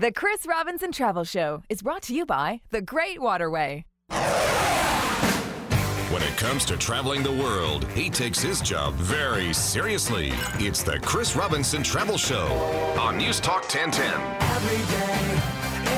The 0.00 0.10
Chris 0.10 0.46
Robinson 0.46 0.92
Travel 0.92 1.24
Show 1.24 1.62
is 1.68 1.82
brought 1.82 2.00
to 2.04 2.14
you 2.14 2.24
by 2.24 2.62
The 2.70 2.80
Great 2.80 3.20
Waterway. 3.20 3.84
When 6.08 6.22
it 6.22 6.34
comes 6.38 6.64
to 6.64 6.78
traveling 6.78 7.22
the 7.22 7.32
world, 7.32 7.84
he 7.88 8.08
takes 8.08 8.40
his 8.40 8.62
job 8.62 8.94
very 8.94 9.52
seriously. 9.52 10.32
It's 10.54 10.82
the 10.82 10.98
Chris 11.00 11.36
Robinson 11.36 11.82
Travel 11.82 12.16
Show 12.16 12.46
on 12.98 13.18
News 13.18 13.40
Talk 13.40 13.64
1010. 13.64 14.06
Every 14.40 14.78
day 14.96 15.36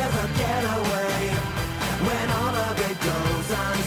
is 0.01 0.15
a 0.19 0.27
getaway 0.37 1.29
when 2.03 2.31
all 2.43 2.57
of 2.57 2.81
it 2.91 2.99
goes 3.01 3.51
unsaid. 3.57 3.82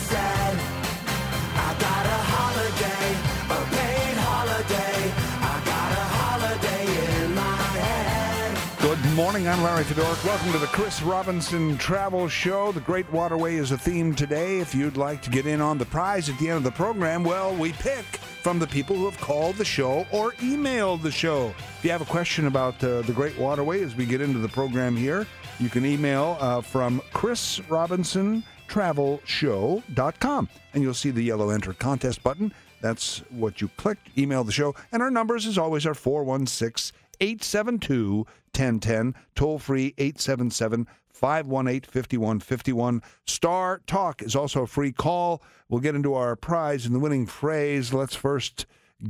Morning. 9.36 9.50
I'm 9.50 9.64
Larry 9.64 9.84
Fedoruk. 9.84 10.24
Welcome 10.24 10.54
to 10.54 10.60
the 10.60 10.68
Chris 10.68 11.02
Robinson 11.02 11.78
Travel 11.78 12.30
Show. 12.30 12.72
The 12.72 12.80
Great 12.80 13.12
Waterway 13.12 13.56
is 13.56 13.72
a 13.72 13.78
theme 13.78 14.16
today. 14.16 14.60
If 14.60 14.74
you'd 14.74 14.96
like 14.96 15.22
to 15.24 15.30
get 15.30 15.46
in 15.46 15.60
on 15.60 15.78
the 15.78 15.86
prize 15.86 16.30
at 16.30 16.40
the 16.40 16.48
end 16.48 16.56
of 16.60 16.64
the 16.64 16.72
program, 16.72 17.22
well, 17.22 17.54
we 17.54 17.74
pick 17.74 18.06
from 18.06 18.60
the 18.60 18.68
people 18.68 18.96
who 18.96 19.04
have 19.04 19.20
called 19.20 19.58
the 19.58 19.66
show 19.66 20.06
or 20.14 20.32
emailed 20.36 21.02
the 21.02 21.12
show. 21.12 21.54
If 21.78 21.84
you 21.84 21.92
have 21.92 22.00
a 22.00 22.06
question 22.06 22.48
about 22.48 22.82
uh, 22.82 23.02
the 23.02 23.12
Great 23.12 23.38
Waterway 23.38 23.84
as 23.84 23.94
we 23.94 24.06
get 24.06 24.22
into 24.22 24.40
the 24.40 24.48
program 24.48 24.96
here, 24.96 25.28
you 25.60 25.68
can 25.68 25.86
email 25.86 26.38
uh, 26.40 26.62
from 26.62 27.02
Chris 27.12 27.60
Robinson 27.68 28.42
travelshow.com 28.70 30.50
and 30.74 30.82
you'll 30.82 30.94
see 30.94 31.12
the 31.12 31.22
yellow 31.22 31.50
enter 31.50 31.74
contest 31.74 32.24
button. 32.24 32.54
That's 32.80 33.18
what 33.32 33.60
you 33.60 33.68
click, 33.76 33.98
email 34.18 34.46
the 34.46 34.54
show. 34.54 34.76
And 34.94 35.02
our 35.04 35.12
numbers, 35.12 35.46
as 35.46 35.58
always, 35.58 35.86
are 35.86 35.94
416 35.94 36.98
872 37.20 38.26
1010, 38.54 39.16
toll 39.36 39.60
free 39.60 39.94
877 39.98 40.88
518 41.10 41.82
5151. 41.90 43.02
Star 43.26 43.82
Talk 43.88 44.22
is 44.22 44.36
also 44.36 44.64
a 44.64 44.68
free 44.68 44.92
call. 44.92 45.42
We'll 45.70 45.82
get 45.82 45.96
into 45.96 46.14
our 46.14 46.36
prize 46.36 46.86
and 46.86 46.94
the 46.94 47.00
winning 47.00 47.26
phrase. 47.26 47.94
Let's 47.94 48.16
first 48.16 48.66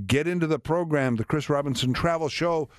get 0.07 0.27
into 0.27 0.47
the 0.47 0.59
program, 0.59 1.15
the 1.15 1.25
Chris 1.25 1.49
Robinson 1.49 1.93
Travel 1.93 2.29
Show. 2.29 2.69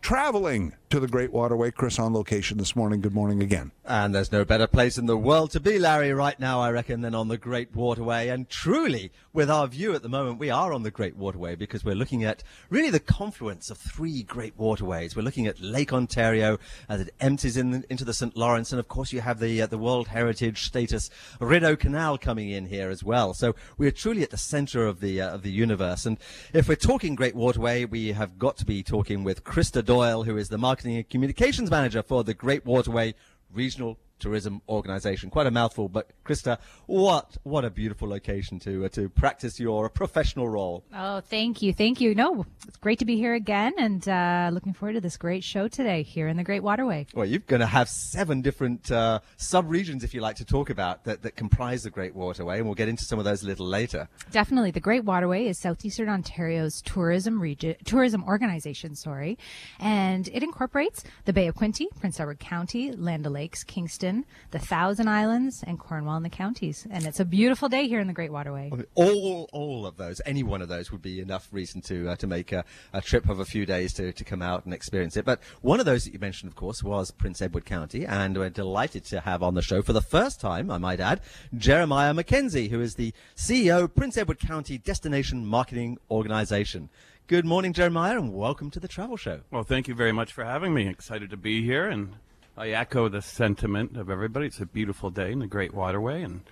Traveling 0.00 0.74
to 0.92 1.00
the 1.00 1.08
Great 1.08 1.32
Waterway. 1.32 1.70
Chris 1.70 1.98
on 1.98 2.12
location 2.12 2.58
this 2.58 2.76
morning. 2.76 3.00
Good 3.00 3.14
morning 3.14 3.42
again. 3.42 3.72
And 3.86 4.14
there's 4.14 4.30
no 4.30 4.44
better 4.44 4.66
place 4.66 4.98
in 4.98 5.06
the 5.06 5.16
world 5.16 5.50
to 5.52 5.60
be, 5.60 5.78
Larry, 5.78 6.12
right 6.12 6.38
now, 6.38 6.60
I 6.60 6.70
reckon, 6.70 7.00
than 7.00 7.14
on 7.14 7.28
the 7.28 7.38
Great 7.38 7.74
Waterway. 7.74 8.28
And 8.28 8.46
truly, 8.46 9.10
with 9.32 9.50
our 9.50 9.66
view 9.66 9.94
at 9.94 10.02
the 10.02 10.10
moment, 10.10 10.38
we 10.38 10.50
are 10.50 10.72
on 10.72 10.82
the 10.82 10.90
Great 10.90 11.16
Waterway 11.16 11.54
because 11.54 11.82
we're 11.82 11.94
looking 11.94 12.24
at 12.24 12.44
really 12.68 12.90
the 12.90 13.00
confluence 13.00 13.70
of 13.70 13.78
three 13.78 14.22
great 14.22 14.52
waterways. 14.58 15.16
We're 15.16 15.22
looking 15.22 15.46
at 15.46 15.60
Lake 15.60 15.94
Ontario 15.94 16.58
as 16.90 17.00
it 17.00 17.14
empties 17.20 17.56
in, 17.56 17.86
into 17.88 18.04
the 18.04 18.12
St. 18.12 18.36
Lawrence. 18.36 18.70
And 18.70 18.78
of 18.78 18.88
course, 18.88 19.14
you 19.14 19.22
have 19.22 19.40
the, 19.40 19.62
uh, 19.62 19.66
the 19.66 19.78
World 19.78 20.08
Heritage 20.08 20.64
status 20.64 21.08
Rideau 21.40 21.74
Canal 21.74 22.18
coming 22.18 22.50
in 22.50 22.66
here 22.66 22.90
as 22.90 23.02
well. 23.02 23.32
So 23.32 23.54
we're 23.78 23.92
truly 23.92 24.22
at 24.22 24.30
the 24.30 24.36
center 24.36 24.86
of 24.86 25.00
the, 25.00 25.22
uh, 25.22 25.34
of 25.34 25.42
the 25.42 25.50
universe. 25.50 26.04
And 26.04 26.18
if 26.52 26.68
we're 26.68 26.76
talking 26.76 27.14
Great 27.14 27.34
Waterway, 27.34 27.86
we 27.86 28.12
have 28.12 28.38
got 28.38 28.58
to 28.58 28.66
be 28.66 28.82
talking 28.82 29.24
with 29.24 29.42
Krista 29.42 29.82
Doyle, 29.82 30.24
who 30.24 30.36
is 30.36 30.50
the 30.50 30.58
marketing 30.58 30.81
and 30.84 31.08
communications 31.08 31.70
manager 31.70 32.02
for 32.02 32.24
the 32.24 32.34
Great 32.34 32.64
Waterway 32.64 33.14
Regional 33.52 33.98
Tourism 34.22 34.62
Organization. 34.68 35.30
Quite 35.30 35.48
a 35.48 35.50
mouthful, 35.50 35.88
but 35.88 36.10
Krista, 36.24 36.58
what 36.86 37.36
what 37.42 37.64
a 37.64 37.70
beautiful 37.70 38.08
location 38.08 38.58
to 38.60 38.84
uh, 38.84 38.88
to 38.90 39.08
practice 39.08 39.58
your 39.58 39.88
professional 39.90 40.48
role. 40.48 40.84
Oh, 40.94 41.20
thank 41.20 41.60
you. 41.60 41.74
Thank 41.74 42.00
you. 42.00 42.14
No, 42.14 42.46
it's 42.66 42.76
great 42.76 43.00
to 43.00 43.04
be 43.04 43.16
here 43.16 43.34
again 43.34 43.72
and 43.78 44.08
uh, 44.08 44.50
looking 44.52 44.72
forward 44.72 44.94
to 44.94 45.00
this 45.00 45.16
great 45.16 45.42
show 45.42 45.66
today 45.68 46.02
here 46.02 46.28
in 46.28 46.36
the 46.36 46.44
Great 46.44 46.62
Waterway. 46.62 47.06
Well, 47.14 47.26
you're 47.26 47.40
going 47.40 47.60
to 47.60 47.66
have 47.66 47.88
seven 47.88 48.42
different 48.42 48.90
uh, 48.90 49.20
sub-regions, 49.36 50.04
if 50.04 50.14
you 50.14 50.20
like, 50.20 50.36
to 50.36 50.44
talk 50.44 50.70
about 50.70 51.04
that, 51.04 51.22
that 51.22 51.34
comprise 51.34 51.82
the 51.82 51.90
Great 51.90 52.14
Waterway, 52.14 52.58
and 52.58 52.66
we'll 52.66 52.80
get 52.82 52.88
into 52.88 53.04
some 53.04 53.18
of 53.18 53.24
those 53.24 53.42
a 53.42 53.46
little 53.46 53.66
later. 53.66 54.08
Definitely. 54.30 54.70
The 54.70 54.86
Great 54.88 55.04
Waterway 55.04 55.40
is 55.46 55.58
Southeastern 55.58 56.08
Ontario's 56.08 56.80
tourism 56.82 57.34
region, 57.40 57.74
tourism 57.84 58.22
organization, 58.24 58.94
sorry, 58.94 59.32
and 59.80 60.28
it 60.28 60.42
incorporates 60.42 61.02
the 61.24 61.32
Bay 61.32 61.48
of 61.48 61.54
Quinte, 61.56 61.86
Prince 62.00 62.20
Edward 62.20 62.38
County, 62.38 62.92
Land 62.92 63.26
O'Lakes, 63.26 63.64
Kingston, 63.64 64.11
the 64.50 64.58
Thousand 64.58 65.08
Islands, 65.08 65.64
and 65.66 65.78
Cornwall 65.78 66.16
and 66.16 66.24
the 66.24 66.30
counties. 66.30 66.86
And 66.90 67.06
it's 67.06 67.20
a 67.20 67.24
beautiful 67.24 67.68
day 67.68 67.88
here 67.88 68.00
in 68.00 68.06
the 68.06 68.12
Great 68.12 68.32
Waterway. 68.32 68.70
All 68.94 69.48
all 69.52 69.86
of 69.86 69.96
those, 69.96 70.20
any 70.26 70.42
one 70.42 70.62
of 70.62 70.68
those 70.68 70.92
would 70.92 71.02
be 71.02 71.20
enough 71.20 71.48
reason 71.52 71.80
to 71.82 72.10
uh, 72.10 72.16
to 72.16 72.26
make 72.26 72.52
a, 72.52 72.64
a 72.92 73.00
trip 73.00 73.28
of 73.28 73.40
a 73.40 73.44
few 73.44 73.66
days 73.66 73.92
to, 73.94 74.12
to 74.12 74.24
come 74.24 74.42
out 74.42 74.64
and 74.64 74.74
experience 74.74 75.16
it. 75.16 75.24
But 75.24 75.40
one 75.60 75.80
of 75.80 75.86
those 75.86 76.04
that 76.04 76.12
you 76.12 76.18
mentioned, 76.18 76.50
of 76.50 76.56
course, 76.56 76.82
was 76.82 77.10
Prince 77.10 77.42
Edward 77.42 77.64
County, 77.64 78.06
and 78.06 78.36
we're 78.36 78.50
delighted 78.50 79.04
to 79.06 79.20
have 79.20 79.42
on 79.42 79.54
the 79.54 79.62
show 79.62 79.82
for 79.82 79.92
the 79.92 80.02
first 80.02 80.40
time, 80.40 80.70
I 80.70 80.78
might 80.78 81.00
add, 81.00 81.20
Jeremiah 81.56 82.14
McKenzie, 82.14 82.70
who 82.70 82.80
is 82.80 82.94
the 82.94 83.12
CEO 83.36 83.84
of 83.84 83.94
Prince 83.94 84.16
Edward 84.16 84.38
County 84.38 84.78
Destination 84.78 85.46
Marketing 85.46 85.98
Organization. 86.10 86.88
Good 87.28 87.44
morning, 87.44 87.72
Jeremiah, 87.72 88.18
and 88.18 88.34
welcome 88.34 88.70
to 88.72 88.80
the 88.80 88.88
Travel 88.88 89.16
Show. 89.16 89.40
Well, 89.50 89.62
thank 89.62 89.88
you 89.88 89.94
very 89.94 90.12
much 90.12 90.32
for 90.32 90.44
having 90.44 90.74
me. 90.74 90.88
Excited 90.88 91.30
to 91.30 91.36
be 91.36 91.64
here, 91.64 91.88
and 91.88 92.14
I 92.54 92.68
echo 92.68 93.08
the 93.08 93.22
sentiment 93.22 93.96
of 93.96 94.10
everybody. 94.10 94.46
It's 94.46 94.60
a 94.60 94.66
beautiful 94.66 95.08
day 95.08 95.32
in 95.32 95.38
the 95.38 95.46
Great 95.46 95.72
Waterway, 95.72 96.22
and 96.22 96.42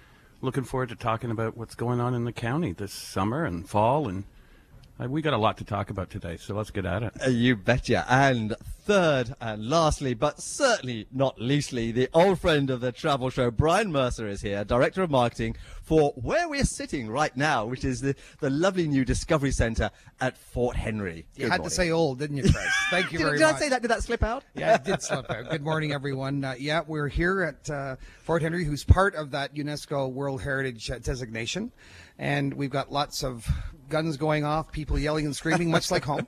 looking 0.41 0.65
forward 0.65 0.89
to 0.89 0.97
talking 0.97 1.31
about 1.31 1.59
what's 1.59 1.75
going 1.75 2.01
on 2.01 2.15
in 2.15 2.25
the 2.25 2.33
county 2.33 2.73
this 2.73 2.93
summer 2.93 3.45
and 3.45 3.69
fall. 3.69 4.09
And 4.09 4.25
we 5.09 5.23
got 5.23 5.33
a 5.33 5.39
lot 5.39 5.57
to 5.59 5.65
talk 5.65 5.91
about 5.91 6.11
today, 6.11 6.37
so 6.37 6.55
let's 6.55 6.71
get 6.71 6.85
at 6.85 7.03
it. 7.03 7.13
Uh, 7.25 7.31
you 7.31 7.57
betcha. 7.57 8.05
And 8.09 8.55
third 8.61 9.35
and 9.41 9.69
lastly, 9.69 10.15
but 10.15 10.41
certainly 10.41 11.07
not 11.13 11.41
leastly, 11.41 11.93
the 11.93 12.09
old 12.13 12.39
friend 12.41 12.71
of 12.71 12.81
the 12.81 12.93
travel 12.93 13.31
show, 13.31 13.51
Brian 13.51 13.93
Mercer, 13.93 14.27
is 14.27 14.43
here, 14.43 14.65
Director 14.65 15.03
of 15.03 15.11
Marketing 15.11 15.57
for 15.83 16.13
where 16.13 16.49
we're 16.49 16.65
sitting 16.65 17.09
right 17.09 17.37
now, 17.37 17.65
which 17.65 17.85
is 17.85 18.01
the, 18.01 18.15
the 18.41 18.51
lovely 18.51 18.87
new 18.87 19.05
Discovery 19.05 19.51
Centre 19.53 19.91
at 20.21 20.37
Fort 20.37 20.77
Henry. 20.77 21.27
You 21.35 21.45
had 21.45 21.59
morning. 21.59 21.69
to 21.69 21.75
say 21.75 21.91
old, 21.91 22.19
didn't 22.19 22.37
you, 22.37 22.43
Chris? 22.45 22.67
Thank 22.91 23.13
you 23.13 23.19
Did, 23.19 23.25
very 23.25 23.39
did 23.39 23.45
much. 23.45 23.55
Did 23.55 23.57
I 23.57 23.59
say 23.59 23.69
that? 23.71 23.83
Did 23.83 23.91
that 23.91 24.03
slip 24.03 24.23
out? 24.23 24.45
Yeah, 24.55 24.75
it 24.75 24.85
did 24.85 25.03
slip 25.03 25.31
out. 25.31 25.51
Good 25.51 25.63
morning, 25.63 25.93
everyone. 25.93 26.45
Uh, 26.45 26.55
yeah, 26.59 26.83
we're 26.87 27.09
here 27.09 27.43
at 27.43 27.71
uh, 27.71 27.97
Fort 28.23 28.43
Henry, 28.43 28.65
who's 28.65 28.85
part 28.85 29.15
of 29.15 29.33
that 29.33 29.55
UNESCO 29.55 30.13
World 30.13 30.43
Heritage 30.43 30.91
uh, 30.91 30.99
designation. 30.99 31.73
And 32.21 32.53
we've 32.53 32.71
got 32.71 32.93
lots 32.93 33.25
of 33.25 33.49
guns 33.89 34.19
going 34.19 34.45
off, 34.45 34.71
people 34.71 34.99
yelling 34.99 35.25
and 35.25 35.35
screaming, 35.35 35.71
much 35.71 35.91
like 35.91 36.05
home. 36.05 36.27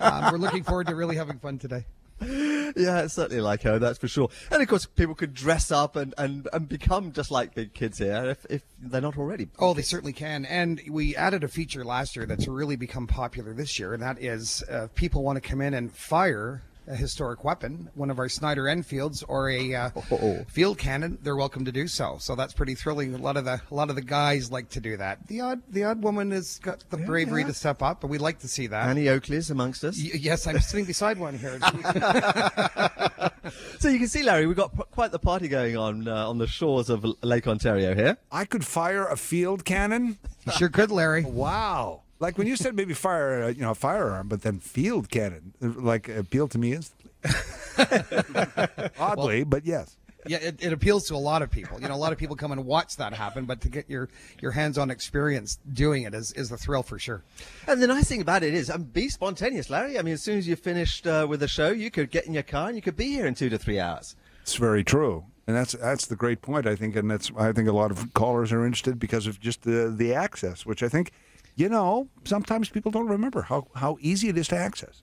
Um, 0.00 0.32
we're 0.32 0.38
looking 0.38 0.64
forward 0.64 0.86
to 0.86 0.94
really 0.94 1.16
having 1.16 1.38
fun 1.38 1.58
today. 1.58 1.84
Yeah, 2.20 3.02
it's 3.02 3.12
certainly 3.12 3.42
like 3.42 3.62
her, 3.62 3.78
that's 3.78 3.98
for 3.98 4.08
sure. 4.08 4.30
And 4.50 4.62
of 4.62 4.68
course, 4.68 4.86
people 4.86 5.14
could 5.14 5.34
dress 5.34 5.70
up 5.70 5.96
and, 5.96 6.14
and, 6.16 6.48
and 6.54 6.66
become 6.66 7.12
just 7.12 7.30
like 7.30 7.54
big 7.54 7.74
kids 7.74 7.98
here 7.98 8.24
if, 8.30 8.46
if 8.48 8.62
they're 8.80 9.02
not 9.02 9.18
already. 9.18 9.48
Oh, 9.58 9.74
they 9.74 9.82
certainly 9.82 10.14
can. 10.14 10.46
And 10.46 10.80
we 10.88 11.14
added 11.14 11.44
a 11.44 11.48
feature 11.48 11.84
last 11.84 12.16
year 12.16 12.24
that's 12.24 12.48
really 12.48 12.76
become 12.76 13.06
popular 13.06 13.52
this 13.52 13.78
year, 13.78 13.92
and 13.92 14.02
that 14.02 14.22
is 14.22 14.64
uh, 14.70 14.88
people 14.94 15.22
want 15.22 15.36
to 15.36 15.46
come 15.46 15.60
in 15.60 15.74
and 15.74 15.92
fire 15.92 16.62
a 16.86 16.94
historic 16.96 17.44
weapon, 17.44 17.90
one 17.94 18.10
of 18.10 18.18
our 18.18 18.28
Snider-Enfields 18.28 19.22
or 19.24 19.50
a 19.50 19.74
uh, 19.74 19.90
Oh. 20.10 20.44
field 20.48 20.78
cannon, 20.78 21.18
they're 21.22 21.36
welcome 21.36 21.64
to 21.64 21.72
do 21.72 21.88
so. 21.88 22.16
So 22.20 22.34
that's 22.34 22.52
pretty 22.52 22.74
thrilling. 22.74 23.14
A 23.14 23.18
lot 23.18 23.36
of 23.36 23.44
the 23.44 23.60
a 23.70 23.74
lot 23.74 23.90
of 23.90 23.96
the 23.96 24.02
guys 24.02 24.50
like 24.52 24.68
to 24.70 24.80
do 24.80 24.96
that. 24.98 25.26
The 25.26 25.40
odd 25.40 25.62
the 25.68 25.84
odd 25.84 26.02
woman 26.02 26.30
has 26.30 26.58
got 26.58 26.84
the 26.90 26.96
bravery 26.98 27.42
yeah. 27.42 27.48
to 27.48 27.54
step 27.54 27.82
up, 27.82 28.00
but 28.00 28.08
we'd 28.08 28.20
like 28.20 28.40
to 28.40 28.48
see 28.48 28.66
that. 28.68 28.88
Annie 28.88 29.08
Oakley's 29.08 29.50
amongst 29.50 29.82
us. 29.84 29.96
Y- 29.96 30.10
yes, 30.18 30.46
I'm 30.46 30.60
sitting 30.60 30.84
beside 30.84 31.18
one 31.18 31.38
here. 31.38 31.58
So 33.78 33.88
you 33.90 33.98
can 33.98 34.08
see, 34.08 34.22
Larry, 34.22 34.46
we've 34.46 34.56
got 34.56 34.74
p- 34.74 34.82
quite 34.90 35.12
the 35.12 35.18
party 35.18 35.46
going 35.48 35.76
on 35.76 36.08
uh, 36.08 36.28
on 36.28 36.38
the 36.38 36.46
shores 36.46 36.88
of 36.88 37.04
L- 37.04 37.18
Lake 37.22 37.46
Ontario 37.46 37.94
here. 37.94 38.16
I 38.32 38.46
could 38.46 38.64
fire 38.64 39.06
a 39.06 39.16
field 39.16 39.66
cannon. 39.66 40.16
You 40.46 40.52
sure 40.52 40.68
could, 40.70 40.90
Larry. 40.90 41.24
Wow. 41.24 42.00
Like 42.20 42.38
when 42.38 42.46
you 42.46 42.56
said 42.56 42.74
maybe 42.76 42.94
fire, 42.94 43.44
uh, 43.44 43.48
you 43.48 43.62
know, 43.62 43.72
a 43.72 43.74
firearm, 43.74 44.28
but 44.28 44.42
then 44.42 44.58
field 44.58 45.10
cannon, 45.10 45.54
uh, 45.62 45.68
like 45.76 46.08
appealed 46.08 46.52
to 46.52 46.58
me 46.58 46.72
instantly. 46.72 47.10
Oddly, 48.98 49.44
but 49.44 49.66
yes. 49.66 49.96
Yeah, 50.26 50.38
it, 50.38 50.64
it 50.64 50.72
appeals 50.72 51.06
to 51.08 51.14
a 51.14 51.16
lot 51.16 51.42
of 51.42 51.50
people. 51.50 51.80
You 51.80 51.88
know, 51.88 51.94
a 51.94 51.96
lot 51.96 52.12
of 52.12 52.18
people 52.18 52.34
come 52.34 52.50
and 52.50 52.64
watch 52.64 52.96
that 52.96 53.12
happen, 53.12 53.44
but 53.44 53.60
to 53.62 53.68
get 53.68 53.90
your 53.90 54.08
your 54.40 54.52
hands-on 54.52 54.90
experience 54.90 55.58
doing 55.70 56.04
it 56.04 56.14
is 56.14 56.32
is 56.32 56.48
the 56.48 56.56
thrill 56.56 56.82
for 56.82 56.98
sure. 56.98 57.22
And 57.66 57.82
the 57.82 57.86
nice 57.86 58.08
thing 58.08 58.22
about 58.22 58.42
it 58.42 58.54
is, 58.54 58.70
um, 58.70 58.84
be 58.84 59.08
spontaneous, 59.10 59.68
Larry. 59.68 59.98
I 59.98 60.02
mean, 60.02 60.14
as 60.14 60.22
soon 60.22 60.38
as 60.38 60.48
you 60.48 60.56
finished 60.56 61.06
uh, 61.06 61.26
with 61.28 61.40
the 61.40 61.48
show, 61.48 61.70
you 61.70 61.90
could 61.90 62.10
get 62.10 62.26
in 62.26 62.32
your 62.32 62.42
car 62.42 62.68
and 62.68 62.76
you 62.76 62.82
could 62.82 62.96
be 62.96 63.08
here 63.08 63.26
in 63.26 63.34
two 63.34 63.50
to 63.50 63.58
three 63.58 63.78
hours. 63.78 64.16
It's 64.40 64.56
very 64.56 64.82
true, 64.84 65.24
and 65.46 65.54
that's 65.54 65.72
that's 65.72 66.06
the 66.06 66.16
great 66.16 66.40
point. 66.40 66.66
I 66.66 66.74
think, 66.74 66.96
and 66.96 67.10
that's 67.10 67.30
I 67.36 67.52
think 67.52 67.68
a 67.68 67.72
lot 67.72 67.90
of 67.90 68.14
callers 68.14 68.50
are 68.50 68.64
interested 68.64 68.98
because 68.98 69.26
of 69.26 69.40
just 69.40 69.62
the 69.62 69.92
the 69.94 70.14
access, 70.14 70.64
which 70.64 70.82
I 70.82 70.88
think, 70.88 71.12
you 71.56 71.68
know, 71.68 72.08
sometimes 72.24 72.68
people 72.68 72.90
don't 72.90 73.08
remember 73.08 73.42
how 73.42 73.68
how 73.74 73.96
easy 74.00 74.28
it 74.28 74.38
is 74.38 74.48
to 74.48 74.56
access. 74.56 75.02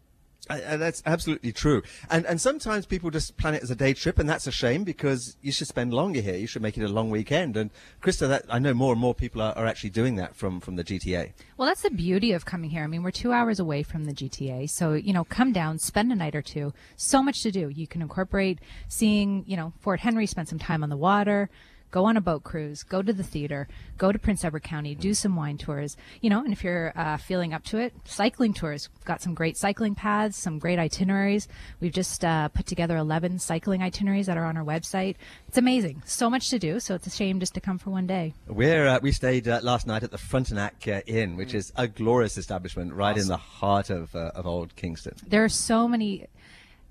Uh, 0.50 0.60
uh, 0.66 0.78
that's 0.78 1.04
absolutely 1.06 1.52
true. 1.52 1.84
And 2.10 2.26
and 2.26 2.42
sometimes 2.42 2.86
people 2.86 3.12
just 3.12 3.38
plan 3.38 3.54
it 3.54 3.62
as 3.62 3.70
a 3.70 3.76
day 3.76 3.94
trip, 3.94 4.18
and 4.18 4.28
that's 4.28 4.48
a 4.48 4.52
shame 4.52 4.84
because 4.84 5.38
you 5.42 5.52
should 5.52 5.68
spend 5.68 5.94
longer 5.94 6.20
here. 6.20 6.36
You 6.36 6.48
should 6.48 6.64
make 6.64 6.78
it 6.78 6.84
a 6.84 6.88
long 6.88 7.12
weekend. 7.12 7.56
And 7.56 7.70
Krista, 8.02 8.28
that 8.28 8.46
I 8.50 8.58
know 8.58 8.74
more 8.74 8.92
and 8.94 9.00
more 9.00 9.14
people 9.14 9.42
are, 9.42 9.54
are 9.54 9.68
actually 9.68 9.92
doing 9.92 10.16
that 10.16 10.36
from 10.36 10.60
from 10.60 10.78
the 10.78 10.84
GTA. 10.84 11.34
Well, 11.58 11.68
that's 11.68 11.84
the 11.84 11.92
beauty 11.92 12.32
of 12.32 12.46
coming 12.46 12.72
here. 12.72 12.84
I 12.84 12.88
mean, 12.88 13.04
we're 13.04 13.12
two 13.12 13.32
hours 13.32 13.60
away 13.60 13.84
from 13.84 14.06
the 14.06 14.14
GTA, 14.14 14.70
so 14.70 14.94
you 14.94 15.14
know, 15.14 15.24
come 15.24 15.54
down, 15.54 15.78
spend 15.78 16.12
a 16.12 16.16
night 16.16 16.36
or 16.36 16.42
two. 16.42 16.74
So 16.98 17.22
much 17.22 17.44
to 17.44 17.52
do. 17.52 17.70
You 17.70 17.86
can 17.86 18.02
incorporate 18.02 18.60
seeing, 18.88 19.44
you 19.46 19.56
know, 19.56 19.74
Fort 19.80 20.00
Henry, 20.00 20.26
spend 20.26 20.50
some 20.50 20.60
time 20.60 20.84
on 20.84 20.90
the 20.90 20.98
water, 20.98 21.50
go 21.92 22.06
on 22.06 22.18
a 22.18 22.22
boat 22.22 22.44
cruise, 22.44 22.84
go 22.84 23.02
to 23.02 23.14
the 23.14 23.24
theater, 23.24 23.68
go 23.98 24.12
to 24.12 24.18
Prince 24.18 24.44
Edward 24.44 24.64
County, 24.64 24.96
do 24.96 25.14
some 25.14 25.36
wine 25.36 25.58
tours, 25.58 25.98
you 26.22 26.30
know, 26.30 26.40
and 26.40 26.52
if 26.52 26.64
you're 26.64 26.94
uh, 26.96 27.18
feeling 27.18 27.54
up 27.54 27.64
to 27.66 27.78
it, 27.78 27.94
cycling 28.06 28.54
tours. 28.54 28.90
We've 28.96 29.06
got 29.06 29.22
some 29.22 29.34
great 29.34 29.58
cycling 29.58 29.96
paths, 29.96 30.38
some 30.38 30.58
great 30.58 30.80
itineraries. 30.80 31.48
We've 31.80 31.92
just 31.92 32.24
uh, 32.26 32.48
put 32.48 32.66
together 32.66 32.98
11 32.98 33.40
cycling 33.40 33.84
itineraries 33.84 34.26
that 34.26 34.38
are 34.38 34.46
on 34.46 34.58
our 34.58 34.64
website. 34.64 35.16
It's 35.48 35.58
amazing. 35.58 36.02
So 36.06 36.30
much 36.30 36.50
to 36.50 36.60
do, 36.60 36.80
so 36.80 36.96
it's 36.96 37.08
a 37.08 37.12
shame 37.12 37.40
just 37.40 37.54
to 37.56 37.62
come 37.62 37.78
for 37.78 37.90
one 37.90 38.08
day. 38.08 38.34
We're 38.48 38.88
uh, 38.88 39.00
we 39.02 39.12
stayed 39.12 39.48
uh, 39.48 39.60
last 39.62 39.86
night 39.86 40.04
at 40.04 40.12
the 40.12 40.18
Frontenac 40.18 40.88
uh, 40.88 41.02
Inn, 41.06 41.36
which 41.36 41.54
is 41.54 41.74
a 41.76 41.88
glorious 41.88 42.38
establishment 42.38 42.94
right 42.94 43.18
in 43.18 43.28
the 43.28 43.38
heart 43.38 43.90
of 43.90 44.16
uh, 44.16 44.32
of 44.36 44.48
Old 44.48 44.76
Kingston. 44.76 45.16
There 45.28 45.44
are 45.44 45.50
so 45.50 45.88
many 45.88 46.28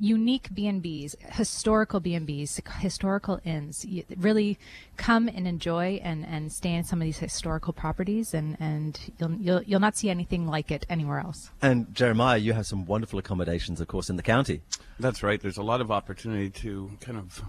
unique 0.01 0.49
B&Bs, 0.53 1.15
historical 1.33 2.01
B&Bs, 2.01 2.67
historical 2.79 3.39
inns. 3.45 3.85
You 3.85 4.05
really 4.17 4.59
come 4.97 5.29
and 5.29 5.47
enjoy 5.47 6.01
and, 6.03 6.27
and 6.27 6.51
stay 6.53 6.75
in 6.75 6.85
some 6.85 7.01
of 7.01 7.05
these 7.05 7.19
historical 7.19 7.73
properties 7.73 8.35
and, 8.35 8.57
and 8.59 8.99
you'll, 9.19 9.33
you'll, 9.33 9.63
you'll 9.63 9.81
not 9.81 9.97
see 9.97 10.11
anything 10.11 10.47
like 10.47 10.71
it 10.71 10.87
anywhere 10.89 11.21
else. 11.21 11.51
And 11.61 11.95
Jeremiah, 11.95 12.39
you 12.39 12.55
have 12.55 12.67
some 12.67 12.87
wonderful 12.87 13.19
accommodations, 13.19 13.81
of 13.81 13.89
course, 13.89 14.09
in 14.09 14.17
the 14.17 14.23
county. 14.23 14.63
That's 14.99 15.23
right. 15.23 15.41
There's 15.41 15.59
a 15.59 15.63
lot 15.63 15.81
of 15.81 15.91
opportunity 15.91 16.51
to 16.51 16.91
kind 17.01 17.19
of 17.19 17.43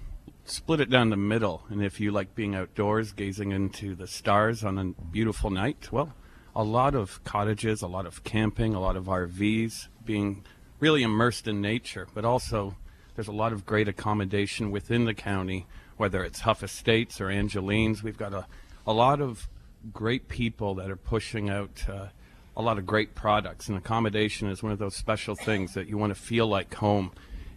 split 0.43 0.81
it 0.81 0.89
down 0.89 1.09
the 1.09 1.17
middle. 1.17 1.63
And 1.69 1.83
if 1.83 1.99
you 1.99 2.11
like 2.11 2.35
being 2.35 2.55
outdoors, 2.55 3.13
gazing 3.13 3.51
into 3.51 3.95
the 3.95 4.07
stars 4.07 4.63
on 4.63 4.77
a 4.77 4.85
beautiful 5.05 5.49
night, 5.49 5.91
well, 5.91 6.13
a 6.55 6.63
lot 6.63 6.95
of 6.95 7.23
cottages, 7.23 7.81
a 7.81 7.87
lot 7.87 8.05
of 8.05 8.23
camping, 8.23 8.75
a 8.75 8.79
lot 8.79 8.97
of 8.97 9.05
RVs, 9.05 9.87
being 10.03 10.43
really 10.81 11.03
immersed 11.03 11.47
in 11.47 11.61
nature. 11.61 12.07
But 12.13 12.25
also, 12.25 12.75
there's 13.15 13.29
a 13.29 13.31
lot 13.33 13.53
of 13.53 13.65
great 13.65 13.87
accommodation 13.87 14.71
within 14.71 15.05
the 15.05 15.13
county, 15.13 15.67
whether 15.95 16.25
it's 16.25 16.41
Huff 16.41 16.63
Estates 16.63 17.21
or 17.21 17.29
Angeline's. 17.29 18.03
We've 18.03 18.17
got 18.17 18.33
a, 18.33 18.47
a 18.85 18.91
lot 18.91 19.21
of 19.21 19.47
great 19.93 20.27
people 20.27 20.75
that 20.75 20.91
are 20.91 20.97
pushing 20.97 21.49
out 21.49 21.83
uh, 21.87 22.07
a 22.57 22.61
lot 22.61 22.77
of 22.77 22.85
great 22.85 23.15
products. 23.15 23.69
And 23.69 23.77
accommodation 23.77 24.49
is 24.49 24.61
one 24.61 24.71
of 24.71 24.79
those 24.79 24.95
special 24.95 25.35
things 25.35 25.73
that 25.75 25.87
you 25.87 25.97
want 25.97 26.13
to 26.13 26.19
feel 26.19 26.47
like 26.47 26.73
home. 26.73 27.11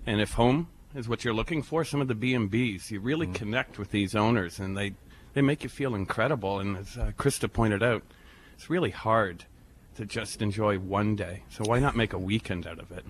And 0.06 0.20
if 0.20 0.34
home 0.34 0.68
is 0.94 1.08
what 1.08 1.24
you're 1.24 1.34
looking 1.34 1.62
for, 1.62 1.84
some 1.84 2.00
of 2.00 2.08
the 2.08 2.14
B&Bs, 2.14 2.90
you 2.90 3.00
really 3.00 3.26
connect 3.26 3.78
with 3.78 3.90
these 3.90 4.14
owners 4.14 4.60
and 4.60 4.76
they, 4.76 4.94
they 5.32 5.42
make 5.42 5.64
you 5.64 5.70
feel 5.70 5.94
incredible. 5.94 6.60
And 6.60 6.76
as 6.76 6.96
uh, 6.96 7.12
Krista 7.16 7.52
pointed 7.52 7.82
out, 7.82 8.02
it's 8.54 8.70
really 8.70 8.90
hard 8.90 9.44
to 9.96 10.04
just 10.04 10.42
enjoy 10.42 10.78
one 10.78 11.16
day. 11.16 11.42
So 11.50 11.64
why 11.64 11.78
not 11.78 11.96
make 11.96 12.12
a 12.12 12.18
weekend 12.18 12.66
out 12.66 12.78
of 12.78 12.90
it? 12.92 13.04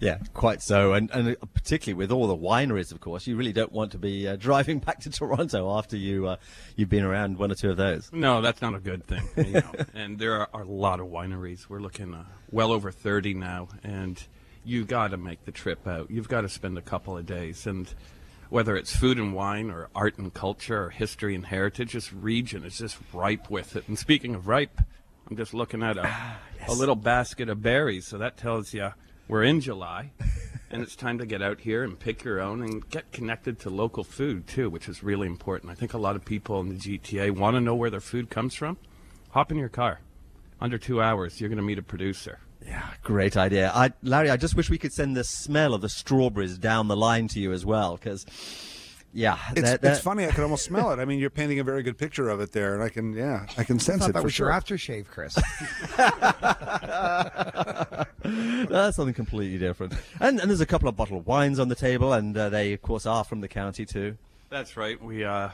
Yeah, 0.00 0.18
quite 0.34 0.60
so. 0.60 0.92
And, 0.92 1.10
and 1.12 1.30
uh, 1.30 1.46
particularly 1.54 1.94
with 1.94 2.10
all 2.10 2.26
the 2.26 2.36
wineries, 2.36 2.92
of 2.92 3.00
course, 3.00 3.26
you 3.26 3.36
really 3.36 3.52
don't 3.52 3.72
want 3.72 3.92
to 3.92 3.98
be 3.98 4.26
uh, 4.26 4.36
driving 4.36 4.78
back 4.86 5.00
to 5.00 5.10
Toronto 5.10 5.76
after 5.76 5.96
you, 5.96 6.26
uh, 6.26 6.36
you've 6.76 6.88
been 6.88 7.04
around 7.04 7.38
one 7.38 7.50
or 7.50 7.54
two 7.54 7.70
of 7.70 7.76
those. 7.76 8.10
No, 8.12 8.40
that's 8.40 8.60
not 8.60 8.74
a 8.74 8.80
good 8.80 9.04
thing. 9.06 9.22
You 9.36 9.52
know. 9.54 9.72
and 9.94 10.18
there 10.18 10.34
are, 10.40 10.48
are 10.52 10.62
a 10.62 10.68
lot 10.68 11.00
of 11.00 11.06
wineries. 11.06 11.68
We're 11.68 11.80
looking 11.80 12.14
uh, 12.14 12.24
well 12.50 12.72
over 12.72 12.90
30 12.90 13.34
now. 13.34 13.68
And 13.82 14.22
you 14.64 14.84
got 14.84 15.08
to 15.08 15.16
make 15.16 15.44
the 15.44 15.52
trip 15.52 15.86
out. 15.86 16.10
You've 16.10 16.28
got 16.28 16.42
to 16.42 16.48
spend 16.48 16.78
a 16.78 16.82
couple 16.82 17.16
of 17.16 17.26
days. 17.26 17.66
And 17.66 17.92
whether 18.48 18.76
it's 18.76 18.94
food 18.94 19.18
and 19.18 19.34
wine 19.34 19.70
or 19.70 19.88
art 19.94 20.18
and 20.18 20.32
culture 20.32 20.84
or 20.84 20.90
history 20.90 21.34
and 21.34 21.46
heritage, 21.46 21.92
this 21.92 22.12
region 22.12 22.64
is 22.64 22.78
just 22.78 22.98
ripe 23.12 23.50
with 23.50 23.76
it. 23.76 23.88
And 23.88 23.98
speaking 23.98 24.34
of 24.34 24.48
ripe, 24.48 24.80
I'm 25.28 25.36
just 25.36 25.54
looking 25.54 25.82
at 25.82 25.96
a, 25.96 26.02
ah, 26.06 26.38
a 26.68 26.72
little 26.72 26.96
basket 26.96 27.48
of 27.48 27.62
berries. 27.62 28.06
So 28.06 28.18
that 28.18 28.36
tells 28.36 28.74
you 28.74 28.90
we're 29.28 29.44
in 29.44 29.60
July. 29.60 30.12
and 30.70 30.82
it's 30.82 30.96
time 30.96 31.18
to 31.18 31.26
get 31.26 31.40
out 31.40 31.60
here 31.60 31.84
and 31.84 31.98
pick 31.98 32.24
your 32.24 32.40
own 32.40 32.60
and 32.60 32.88
get 32.90 33.12
connected 33.12 33.60
to 33.60 33.70
local 33.70 34.02
food 34.02 34.46
too, 34.46 34.68
which 34.68 34.88
is 34.88 35.02
really 35.02 35.28
important. 35.28 35.70
I 35.70 35.74
think 35.76 35.94
a 35.94 35.98
lot 35.98 36.16
of 36.16 36.24
people 36.24 36.60
in 36.60 36.68
the 36.68 36.74
GTA 36.74 37.30
want 37.30 37.54
to 37.54 37.60
know 37.60 37.76
where 37.76 37.90
their 37.90 38.00
food 38.00 38.28
comes 38.28 38.54
from. 38.54 38.76
Hop 39.30 39.52
in 39.52 39.56
your 39.56 39.68
car. 39.68 40.00
Under 40.60 40.76
two 40.76 41.00
hours, 41.00 41.40
you're 41.40 41.48
going 41.48 41.58
to 41.58 41.62
meet 41.62 41.78
a 41.78 41.82
producer. 41.82 42.40
Yeah, 42.66 42.82
great 43.02 43.36
idea. 43.36 43.70
I, 43.74 43.92
Larry, 44.02 44.30
I 44.30 44.36
just 44.36 44.56
wish 44.56 44.70
we 44.70 44.78
could 44.78 44.92
send 44.92 45.16
the 45.16 45.24
smell 45.24 45.74
of 45.74 45.80
the 45.80 45.88
strawberries 45.88 46.58
down 46.58 46.88
the 46.88 46.96
line 46.96 47.28
to 47.28 47.40
you 47.40 47.52
as 47.52 47.64
well, 47.64 47.96
because, 47.96 48.24
yeah, 49.14 49.38
It's, 49.52 49.62
that- 49.62 49.80
that- 49.80 49.92
it's 49.92 50.00
funny. 50.00 50.26
I 50.26 50.30
can 50.32 50.42
almost 50.42 50.64
smell 50.64 50.90
it. 50.92 50.98
I 50.98 51.04
mean, 51.06 51.18
you're 51.20 51.30
painting 51.30 51.60
a 51.60 51.64
very 51.64 51.82
good 51.82 51.96
picture 51.96 52.28
of 52.28 52.40
it 52.40 52.52
there, 52.52 52.74
and 52.74 52.82
I 52.82 52.88
can, 52.90 53.14
yeah, 53.14 53.46
I 53.56 53.64
can 53.64 53.78
sense 53.78 54.00
thought 54.00 54.10
it 54.10 54.12
that 54.14 54.18
for 54.20 54.24
was 54.24 54.34
sure. 54.34 54.48
your 54.50 54.60
aftershave, 54.60 55.06
Chris. 55.06 55.38
That's 58.68 58.96
something 58.96 59.14
completely 59.14 59.58
different. 59.58 59.94
And, 60.20 60.40
and 60.40 60.50
there's 60.50 60.60
a 60.60 60.66
couple 60.66 60.88
of 60.88 60.96
bottled 60.96 61.26
wines 61.26 61.58
on 61.58 61.68
the 61.68 61.74
table, 61.74 62.12
and 62.12 62.36
uh, 62.36 62.48
they, 62.48 62.72
of 62.72 62.82
course, 62.82 63.06
are 63.06 63.24
from 63.24 63.40
the 63.40 63.48
county 63.48 63.84
too. 63.86 64.16
That's 64.50 64.76
right. 64.76 65.02
We 65.02 65.24
uh, 65.24 65.50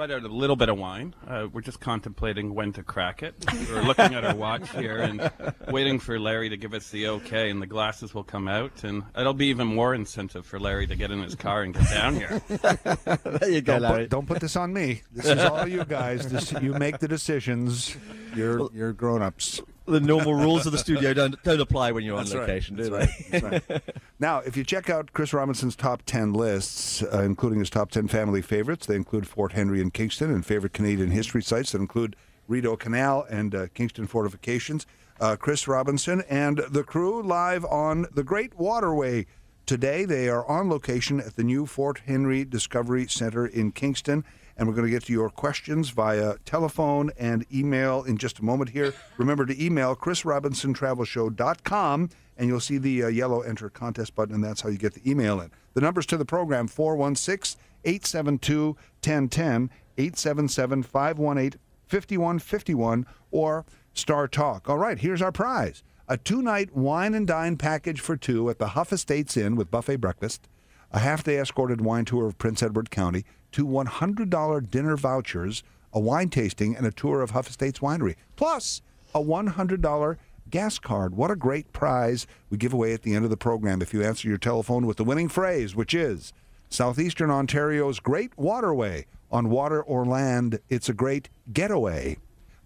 brought 0.00 0.10
out 0.12 0.24
a 0.24 0.28
little 0.28 0.56
bit 0.56 0.70
of 0.70 0.78
wine. 0.78 1.14
Uh, 1.28 1.46
we're 1.52 1.60
just 1.60 1.78
contemplating 1.78 2.54
when 2.54 2.72
to 2.72 2.82
crack 2.82 3.22
it. 3.22 3.34
We're 3.68 3.82
looking 3.82 4.14
at 4.14 4.24
our 4.24 4.34
watch 4.34 4.70
here 4.70 4.96
and 4.96 5.30
waiting 5.68 5.98
for 5.98 6.18
Larry 6.18 6.48
to 6.48 6.56
give 6.56 6.72
us 6.72 6.88
the 6.88 7.06
okay, 7.08 7.50
and 7.50 7.60
the 7.60 7.66
glasses 7.66 8.14
will 8.14 8.24
come 8.24 8.48
out. 8.48 8.82
And 8.82 9.02
it'll 9.14 9.34
be 9.34 9.48
even 9.48 9.66
more 9.66 9.94
incentive 9.94 10.46
for 10.46 10.58
Larry 10.58 10.86
to 10.86 10.96
get 10.96 11.10
in 11.10 11.22
his 11.22 11.34
car 11.34 11.64
and 11.64 11.74
get 11.74 11.90
down 11.90 12.14
here. 12.14 12.40
there 12.48 13.50
you 13.50 13.60
go, 13.60 13.74
Don't 13.74 13.82
Larry. 13.82 14.02
put, 14.04 14.10
don't 14.10 14.26
put 14.26 14.40
this 14.40 14.56
on 14.56 14.72
me. 14.72 15.02
This 15.12 15.26
is 15.26 15.38
all 15.40 15.68
you 15.68 15.84
guys. 15.84 16.30
This, 16.30 16.50
you 16.62 16.72
make 16.72 16.98
the 16.98 17.08
decisions. 17.08 17.94
You're 18.34 18.70
you're 18.72 18.94
grown 18.94 19.20
ups. 19.20 19.60
The 19.90 20.00
normal 20.00 20.34
rules 20.34 20.66
of 20.66 20.72
the 20.72 20.78
studio 20.78 21.12
don't, 21.12 21.42
don't 21.42 21.60
apply 21.60 21.92
when 21.92 22.04
you're 22.04 22.16
on 22.16 22.24
right. 22.24 22.34
location, 22.34 22.76
do 22.76 22.88
That's 22.88 23.24
they? 23.30 23.38
right. 23.38 23.42
That's 23.52 23.70
right. 23.70 23.82
Now, 24.18 24.38
if 24.40 24.56
you 24.56 24.64
check 24.64 24.90
out 24.90 25.12
Chris 25.12 25.32
Robinson's 25.32 25.74
top 25.76 26.02
10 26.04 26.32
lists, 26.32 27.02
uh, 27.02 27.22
including 27.22 27.58
his 27.58 27.70
top 27.70 27.90
10 27.90 28.08
family 28.08 28.42
favorites, 28.42 28.86
they 28.86 28.96
include 28.96 29.26
Fort 29.26 29.52
Henry 29.52 29.80
and 29.80 29.92
Kingston 29.92 30.30
and 30.30 30.44
favorite 30.44 30.72
Canadian 30.72 31.10
history 31.10 31.42
sites 31.42 31.72
that 31.72 31.80
include 31.80 32.16
Rideau 32.46 32.76
Canal 32.76 33.26
and 33.30 33.54
uh, 33.54 33.66
Kingston 33.74 34.06
fortifications. 34.06 34.86
Uh, 35.20 35.36
Chris 35.36 35.68
Robinson 35.68 36.22
and 36.28 36.62
the 36.70 36.82
crew 36.82 37.22
live 37.22 37.64
on 37.66 38.06
the 38.14 38.24
Great 38.24 38.58
Waterway. 38.58 39.26
Today, 39.66 40.04
they 40.04 40.28
are 40.28 40.46
on 40.46 40.68
location 40.68 41.20
at 41.20 41.36
the 41.36 41.44
new 41.44 41.66
Fort 41.66 42.02
Henry 42.06 42.44
Discovery 42.44 43.06
Center 43.06 43.46
in 43.46 43.70
Kingston. 43.72 44.24
And 44.60 44.68
we're 44.68 44.74
going 44.74 44.86
to 44.86 44.90
get 44.90 45.02
to 45.04 45.12
your 45.12 45.30
questions 45.30 45.88
via 45.88 46.36
telephone 46.44 47.12
and 47.18 47.46
email 47.50 48.02
in 48.02 48.18
just 48.18 48.40
a 48.40 48.44
moment 48.44 48.68
here. 48.70 48.92
Remember 49.16 49.46
to 49.46 49.64
email 49.64 49.96
chrisrobinsontravelshow.com 49.96 52.10
and 52.36 52.46
you'll 52.46 52.60
see 52.60 52.76
the 52.76 53.04
uh, 53.04 53.08
yellow 53.08 53.40
enter 53.40 53.70
contest 53.70 54.14
button, 54.14 54.34
and 54.34 54.44
that's 54.44 54.60
how 54.60 54.68
you 54.68 54.76
get 54.76 54.92
the 54.92 55.10
email 55.10 55.40
in. 55.40 55.50
The 55.72 55.80
numbers 55.80 56.04
to 56.06 56.18
the 56.18 56.26
program 56.26 56.68
416 56.68 57.58
872 57.84 58.76
1010, 59.02 59.70
877 59.96 60.82
518 60.82 61.58
5151, 61.86 63.06
or 63.30 63.64
Star 63.94 64.28
Talk. 64.28 64.68
All 64.68 64.76
right, 64.76 64.98
here's 64.98 65.22
our 65.22 65.32
prize 65.32 65.82
a 66.06 66.18
two 66.18 66.42
night 66.42 66.76
wine 66.76 67.14
and 67.14 67.26
dine 67.26 67.56
package 67.56 68.00
for 68.00 68.16
two 68.16 68.50
at 68.50 68.58
the 68.58 68.68
Huff 68.68 68.92
Estates 68.92 69.38
Inn 69.38 69.56
with 69.56 69.70
buffet 69.70 69.96
breakfast, 69.96 70.50
a 70.92 70.98
half 70.98 71.24
day 71.24 71.38
escorted 71.38 71.80
wine 71.80 72.04
tour 72.04 72.26
of 72.26 72.36
Prince 72.36 72.62
Edward 72.62 72.90
County, 72.90 73.24
two 73.52 73.66
$100 73.66 74.70
dinner 74.70 74.96
vouchers, 74.96 75.62
a 75.92 76.00
wine 76.00 76.28
tasting, 76.28 76.76
and 76.76 76.86
a 76.86 76.90
tour 76.90 77.22
of 77.22 77.30
Huff 77.30 77.48
Estates 77.48 77.80
Winery, 77.80 78.16
plus 78.36 78.82
a 79.14 79.20
$100 79.20 80.16
gas 80.50 80.78
card. 80.78 81.14
What 81.14 81.30
a 81.30 81.36
great 81.36 81.72
prize 81.72 82.26
we 82.50 82.56
give 82.56 82.72
away 82.72 82.92
at 82.92 83.02
the 83.02 83.14
end 83.14 83.24
of 83.24 83.30
the 83.30 83.36
program 83.36 83.82
if 83.82 83.94
you 83.94 84.02
answer 84.02 84.28
your 84.28 84.38
telephone 84.38 84.86
with 84.86 84.96
the 84.96 85.04
winning 85.04 85.28
phrase, 85.28 85.74
which 85.74 85.94
is 85.94 86.32
Southeastern 86.68 87.30
Ontario's 87.30 88.00
Great 88.00 88.36
Waterway. 88.36 89.06
On 89.32 89.48
water 89.48 89.80
or 89.80 90.04
land, 90.04 90.58
it's 90.68 90.88
a 90.88 90.94
great 90.94 91.28
getaway. 91.52 92.16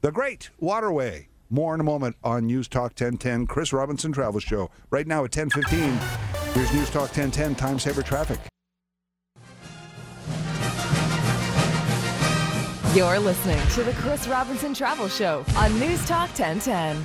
The 0.00 0.12
Great 0.12 0.50
Waterway. 0.58 1.28
More 1.50 1.74
in 1.74 1.80
a 1.80 1.84
moment 1.84 2.16
on 2.24 2.46
News 2.46 2.68
Talk 2.68 2.92
1010, 2.92 3.46
Chris 3.46 3.72
Robinson 3.72 4.12
Travel 4.12 4.40
Show. 4.40 4.70
Right 4.90 5.06
now 5.06 5.24
at 5.24 5.36
1015, 5.36 5.98
here's 6.54 6.72
News 6.72 6.90
Talk 6.90 7.16
1010 7.16 7.54
Time 7.54 7.78
Saver 7.78 8.02
Traffic. 8.02 8.40
You're 12.94 13.18
listening 13.18 13.60
to 13.70 13.82
the 13.82 13.92
Chris 13.94 14.28
Robinson 14.28 14.72
Travel 14.72 15.08
Show 15.08 15.44
on 15.56 15.80
News 15.80 16.06
Talk 16.06 16.28
1010. 16.38 17.04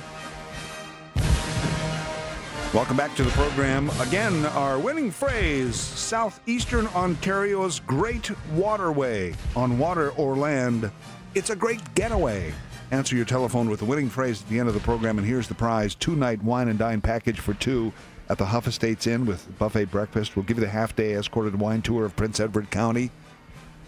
Welcome 2.72 2.96
back 2.96 3.16
to 3.16 3.24
the 3.24 3.30
program. 3.30 3.90
Again, 3.98 4.46
our 4.46 4.78
winning 4.78 5.10
phrase 5.10 5.74
Southeastern 5.74 6.86
Ontario's 6.94 7.80
Great 7.80 8.30
Waterway. 8.52 9.34
On 9.56 9.80
water 9.80 10.10
or 10.10 10.36
land, 10.36 10.92
it's 11.34 11.50
a 11.50 11.56
great 11.56 11.82
getaway. 11.96 12.54
Answer 12.92 13.16
your 13.16 13.24
telephone 13.24 13.68
with 13.68 13.80
the 13.80 13.86
winning 13.86 14.08
phrase 14.08 14.42
at 14.42 14.48
the 14.48 14.60
end 14.60 14.68
of 14.68 14.74
the 14.74 14.80
program, 14.80 15.18
and 15.18 15.26
here's 15.26 15.48
the 15.48 15.56
prize 15.56 15.96
two 15.96 16.14
night 16.14 16.40
wine 16.44 16.68
and 16.68 16.78
dine 16.78 17.00
package 17.00 17.40
for 17.40 17.54
two 17.54 17.92
at 18.28 18.38
the 18.38 18.46
Huff 18.46 18.68
Estates 18.68 19.08
Inn 19.08 19.26
with 19.26 19.58
buffet 19.58 19.86
breakfast. 19.86 20.36
We'll 20.36 20.44
give 20.44 20.56
you 20.56 20.64
the 20.64 20.70
half 20.70 20.94
day 20.94 21.14
escorted 21.14 21.58
wine 21.58 21.82
tour 21.82 22.04
of 22.04 22.14
Prince 22.14 22.38
Edward 22.38 22.70
County. 22.70 23.10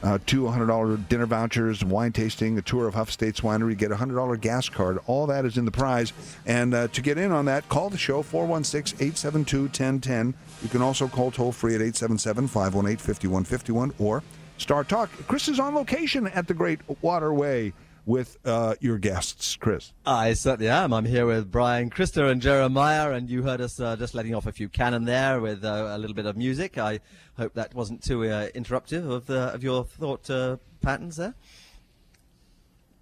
Uh, 0.02 0.18
two 0.26 0.42
$100 0.42 1.08
dinner 1.08 1.26
vouchers, 1.26 1.84
wine 1.84 2.12
tasting, 2.12 2.58
a 2.58 2.62
tour 2.62 2.88
of 2.88 2.94
Huff 2.94 3.10
Estates 3.10 3.40
Winery, 3.40 3.78
get 3.78 3.92
a 3.92 3.94
$100 3.94 4.40
gas 4.40 4.68
card. 4.68 4.98
All 5.06 5.26
that 5.28 5.44
is 5.44 5.56
in 5.56 5.64
the 5.64 5.70
prize. 5.70 6.12
And 6.44 6.74
uh, 6.74 6.88
to 6.88 7.00
get 7.00 7.18
in 7.18 7.30
on 7.30 7.44
that, 7.44 7.68
call 7.68 7.88
the 7.88 7.98
show 7.98 8.22
416 8.22 8.96
872 8.96 9.62
1010. 9.62 10.34
You 10.62 10.68
can 10.68 10.82
also 10.82 11.06
call 11.06 11.30
toll 11.30 11.52
free 11.52 11.74
at 11.74 11.80
877 11.80 12.48
518 12.48 12.96
5151 12.96 13.92
or 13.98 14.22
Star 14.58 14.84
Talk. 14.84 15.10
Chris 15.28 15.48
is 15.48 15.60
on 15.60 15.74
location 15.74 16.26
at 16.28 16.48
the 16.48 16.54
Great 16.54 16.80
Waterway 17.00 17.72
with 18.04 18.38
uh, 18.44 18.74
your 18.80 18.98
guests. 18.98 19.56
Chris. 19.56 19.92
I 20.04 20.32
certainly 20.34 20.68
am. 20.68 20.92
I'm 20.92 21.04
here 21.04 21.26
with 21.26 21.50
Brian, 21.50 21.90
Krista, 21.90 22.30
and 22.30 22.42
Jeremiah, 22.42 23.12
and 23.12 23.30
you 23.30 23.42
heard 23.42 23.60
us 23.60 23.78
uh, 23.78 23.96
just 23.96 24.14
letting 24.14 24.34
off 24.34 24.46
a 24.46 24.52
few 24.52 24.68
cannon 24.68 25.04
there 25.04 25.40
with 25.40 25.64
uh, 25.64 25.88
a 25.90 25.98
little 25.98 26.14
bit 26.14 26.26
of 26.26 26.36
music. 26.36 26.78
I 26.78 27.00
hope 27.36 27.54
that 27.54 27.74
wasn't 27.74 28.02
too 28.02 28.24
uh, 28.24 28.48
interruptive 28.54 29.08
of 29.08 29.26
the, 29.26 29.54
of 29.54 29.62
your 29.62 29.84
thought 29.84 30.28
uh, 30.30 30.56
patterns 30.80 31.16
there. 31.16 31.34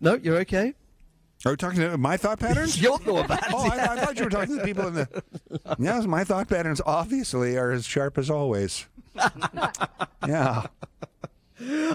No, 0.00 0.14
you're 0.14 0.38
okay. 0.38 0.74
Are 1.44 1.52
we 1.52 1.56
talking 1.56 1.80
to 1.80 1.96
my 1.96 2.18
thought 2.18 2.38
patterns? 2.38 2.80
Your 2.82 2.98
thought 2.98 3.26
patterns. 3.28 3.54
Oh, 3.56 3.70
I, 3.70 3.92
I 3.92 4.04
thought 4.04 4.18
you 4.18 4.24
were 4.24 4.30
talking 4.30 4.56
to 4.56 4.60
the 4.60 4.66
people 4.66 4.86
in 4.88 4.94
the. 4.94 5.22
Yes, 5.78 6.04
my 6.04 6.22
thought 6.22 6.48
patterns 6.48 6.82
obviously 6.84 7.56
are 7.56 7.70
as 7.70 7.86
sharp 7.86 8.18
as 8.18 8.28
always. 8.28 8.86
yeah. 10.26 10.66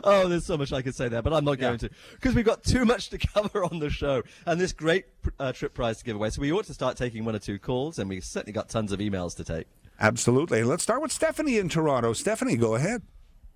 Oh, 0.04 0.28
there's 0.28 0.46
so 0.46 0.58
much 0.58 0.72
I 0.72 0.82
could 0.82 0.96
say 0.96 1.08
there, 1.08 1.22
but 1.22 1.34
I'm 1.34 1.46
not 1.46 1.60
going 1.60 1.78
to 1.80 1.90
because 2.14 2.36
we've 2.36 2.46
got 2.46 2.64
too 2.64 2.86
much 2.86 3.10
to 3.10 3.18
cover 3.34 3.64
on 3.64 3.80
the 3.80 3.90
show 3.90 4.24
and 4.46 4.60
this 4.60 4.72
great 4.74 5.06
uh, 5.40 5.52
trip 5.52 5.74
prize 5.74 5.98
to 6.00 6.06
give 6.06 6.16
away. 6.16 6.30
So 6.30 6.42
we 6.42 6.52
ought 6.52 6.66
to 6.66 6.74
start 6.74 6.98
taking 6.98 7.26
one 7.26 7.36
or 7.36 7.40
two 7.40 7.60
calls, 7.60 8.00
and 8.00 8.10
we've 8.10 8.24
certainly 8.24 8.54
got 8.54 8.70
tons 8.70 8.92
of 8.92 9.00
emails 9.00 9.36
to 9.38 9.44
take. 9.44 9.68
Absolutely. 10.00 10.64
Let's 10.64 10.84
start 10.84 11.02
with 11.02 11.12
Stephanie 11.12 11.58
in 11.58 11.70
Toronto. 11.70 12.14
Stephanie, 12.14 12.58
go 12.58 12.76
ahead. 12.76 13.02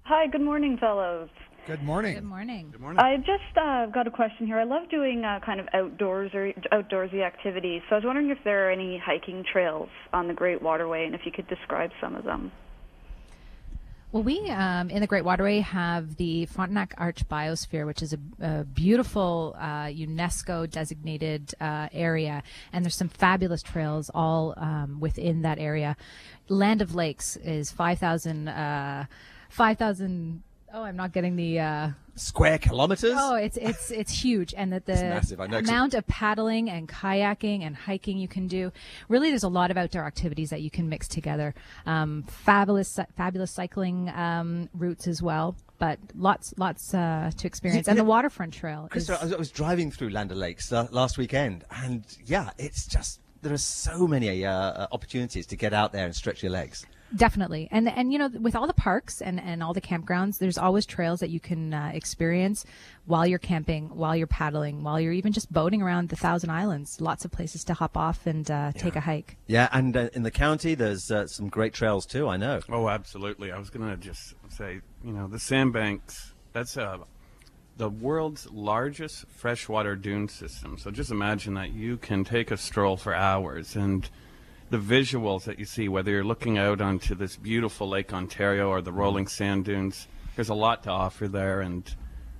Hi, 0.03 0.27
good 0.27 0.41
morning, 0.41 0.77
fellows. 0.77 1.29
Good 1.67 1.83
morning. 1.83 2.15
Good 2.15 2.23
morning. 2.23 2.69
Good 2.71 2.81
morning. 2.81 2.99
I 2.99 3.17
just 3.17 3.55
uh, 3.55 3.85
got 3.87 4.07
a 4.07 4.11
question 4.11 4.47
here. 4.47 4.57
I 4.57 4.63
love 4.63 4.89
doing 4.89 5.23
uh, 5.23 5.39
kind 5.45 5.59
of 5.59 5.67
outdoors 5.73 6.31
or 6.33 6.51
outdoorsy 6.71 7.23
activities. 7.23 7.83
So 7.87 7.95
I 7.95 7.99
was 7.99 8.05
wondering 8.05 8.31
if 8.31 8.39
there 8.43 8.67
are 8.67 8.71
any 8.71 8.97
hiking 8.97 9.43
trails 9.43 9.89
on 10.11 10.27
the 10.27 10.33
Great 10.33 10.63
Waterway, 10.63 11.05
and 11.05 11.13
if 11.13 11.21
you 11.25 11.31
could 11.31 11.47
describe 11.47 11.91
some 12.01 12.15
of 12.15 12.23
them. 12.23 12.51
Well, 14.11 14.23
we 14.23 14.49
um, 14.49 14.89
in 14.89 15.01
the 15.01 15.07
Great 15.07 15.23
Waterway 15.23 15.59
have 15.59 16.15
the 16.15 16.47
Frontenac 16.47 16.95
Arch 16.97 17.27
Biosphere, 17.29 17.85
which 17.85 18.01
is 18.01 18.13
a, 18.13 18.19
a 18.39 18.63
beautiful 18.63 19.55
uh, 19.55 19.85
UNESCO 19.85 20.67
designated 20.67 21.53
uh, 21.61 21.89
area, 21.91 22.41
and 22.73 22.83
there's 22.83 22.95
some 22.95 23.09
fabulous 23.09 23.61
trails 23.61 24.09
all 24.11 24.55
um, 24.57 24.99
within 24.99 25.43
that 25.43 25.59
area. 25.59 25.95
Land 26.47 26.81
of 26.81 26.95
Lakes 26.95 27.35
is 27.35 27.71
5,000. 27.71 28.47
Uh, 28.47 29.05
5,000 29.49 30.43
oh, 30.73 30.83
I'm 30.83 30.95
not 30.95 31.11
getting 31.13 31.35
the. 31.35 31.59
Uh, 31.59 31.89
Square 32.15 32.57
kilometers. 32.57 33.13
Oh, 33.15 33.35
it's 33.35 33.55
it's 33.55 33.91
it's 33.91 34.11
huge, 34.11 34.53
and 34.57 34.73
that 34.73 34.85
the 34.85 34.93
massive, 34.95 35.39
I 35.39 35.47
know, 35.47 35.59
'cause- 35.61 35.69
amount 35.69 35.93
of 35.93 36.05
paddling 36.05 36.69
and 36.69 36.85
kayaking 36.85 37.61
and 37.65 37.73
hiking 37.73 38.17
you 38.17 38.27
can 38.27 38.47
do. 38.47 38.73
Really, 39.07 39.29
there's 39.29 39.43
a 39.43 39.47
lot 39.47 39.71
of 39.71 39.77
outdoor 39.77 40.03
activities 40.05 40.49
that 40.49 40.61
you 40.61 40.69
can 40.69 40.89
mix 40.89 41.07
together. 41.07 41.55
Um, 41.85 42.23
fabulous, 42.27 42.99
fabulous 43.15 43.51
cycling 43.51 44.09
um, 44.09 44.67
routes 44.73 45.07
as 45.07 45.21
well, 45.21 45.55
but 45.77 45.97
lots, 46.13 46.53
lots 46.57 46.93
uh, 46.93 47.31
to 47.37 47.47
experience. 47.47 47.87
And 47.87 47.97
the 47.97 48.03
waterfront 48.03 48.53
trail. 48.53 48.89
is- 48.93 49.07
Krista, 49.07 49.17
I 49.17 49.23
was, 49.23 49.33
I 49.33 49.37
was 49.37 49.49
driving 49.51 49.89
through 49.89 50.09
Land 50.09 50.33
O'Lakes 50.33 50.73
uh, 50.73 50.87
last 50.91 51.17
weekend, 51.17 51.63
and 51.71 52.03
yeah, 52.25 52.49
it's 52.57 52.85
just 52.85 53.21
there 53.43 53.53
are 53.53 53.57
so 53.57 54.07
many 54.09 54.45
uh, 54.45 54.87
opportunities 54.91 55.45
to 55.47 55.55
get 55.55 55.73
out 55.73 55.93
there 55.93 56.03
and 56.05 56.13
stretch 56.13 56.43
your 56.43 56.51
legs. 56.51 56.85
Definitely, 57.15 57.67
and 57.71 57.89
and 57.89 58.13
you 58.13 58.19
know, 58.19 58.29
with 58.39 58.55
all 58.55 58.67
the 58.67 58.73
parks 58.73 59.19
and 59.21 59.39
and 59.39 59.63
all 59.63 59.73
the 59.73 59.81
campgrounds, 59.81 60.37
there's 60.37 60.59
always 60.59 60.85
trails 60.85 61.19
that 61.21 61.29
you 61.29 61.39
can 61.39 61.73
uh, 61.73 61.91
experience 61.93 62.65
while 63.05 63.25
you're 63.25 63.39
camping, 63.39 63.89
while 63.89 64.15
you're 64.15 64.27
paddling, 64.27 64.83
while 64.83 64.99
you're 64.99 65.13
even 65.13 65.31
just 65.31 65.51
boating 65.51 65.81
around 65.81 66.09
the 66.09 66.15
Thousand 66.15 66.51
Islands. 66.51 67.01
Lots 67.01 67.25
of 67.25 67.31
places 67.31 67.63
to 67.63 67.73
hop 67.73 67.97
off 67.97 68.27
and 68.27 68.49
uh, 68.51 68.71
take 68.73 68.95
a 68.95 68.99
hike. 68.99 69.37
Yeah, 69.47 69.69
and 69.71 69.97
uh, 69.97 70.09
in 70.13 70.21
the 70.21 70.29
county, 70.29 70.75
there's 70.75 71.09
uh, 71.09 71.25
some 71.25 71.49
great 71.49 71.73
trails 71.73 72.05
too. 72.05 72.27
I 72.27 72.37
know. 72.37 72.59
Oh, 72.69 72.87
absolutely. 72.89 73.51
I 73.51 73.57
was 73.57 73.71
going 73.71 73.89
to 73.89 73.97
just 73.97 74.35
say, 74.49 74.81
you 75.03 75.11
know, 75.11 75.27
the 75.27 75.39
sandbanks, 75.39 76.33
that's 76.53 76.77
uh, 76.77 76.99
the 77.77 77.89
world's 77.89 78.47
largest 78.51 79.25
freshwater 79.29 79.95
dune 79.95 80.27
system. 80.27 80.77
So 80.77 80.91
just 80.91 81.09
imagine 81.09 81.55
that 81.55 81.71
you 81.71 81.97
can 81.97 82.23
take 82.23 82.51
a 82.51 82.57
stroll 82.57 82.97
for 82.97 83.15
hours 83.15 83.75
and 83.75 84.07
the 84.69 84.77
visuals 84.77 85.43
that 85.43 85.59
you 85.59 85.65
see, 85.65 85.89
whether 85.89 86.11
you're 86.11 86.23
looking 86.23 86.57
out 86.57 86.81
onto 86.81 87.15
this 87.15 87.35
beautiful 87.35 87.89
Lake 87.89 88.13
Ontario 88.13 88.69
or 88.69 88.81
the 88.81 88.91
rolling 88.91 89.27
sand 89.27 89.65
dunes, 89.65 90.07
there's 90.35 90.49
a 90.49 90.53
lot 90.53 90.83
to 90.83 90.89
offer 90.89 91.27
there. 91.27 91.61
And 91.61 91.93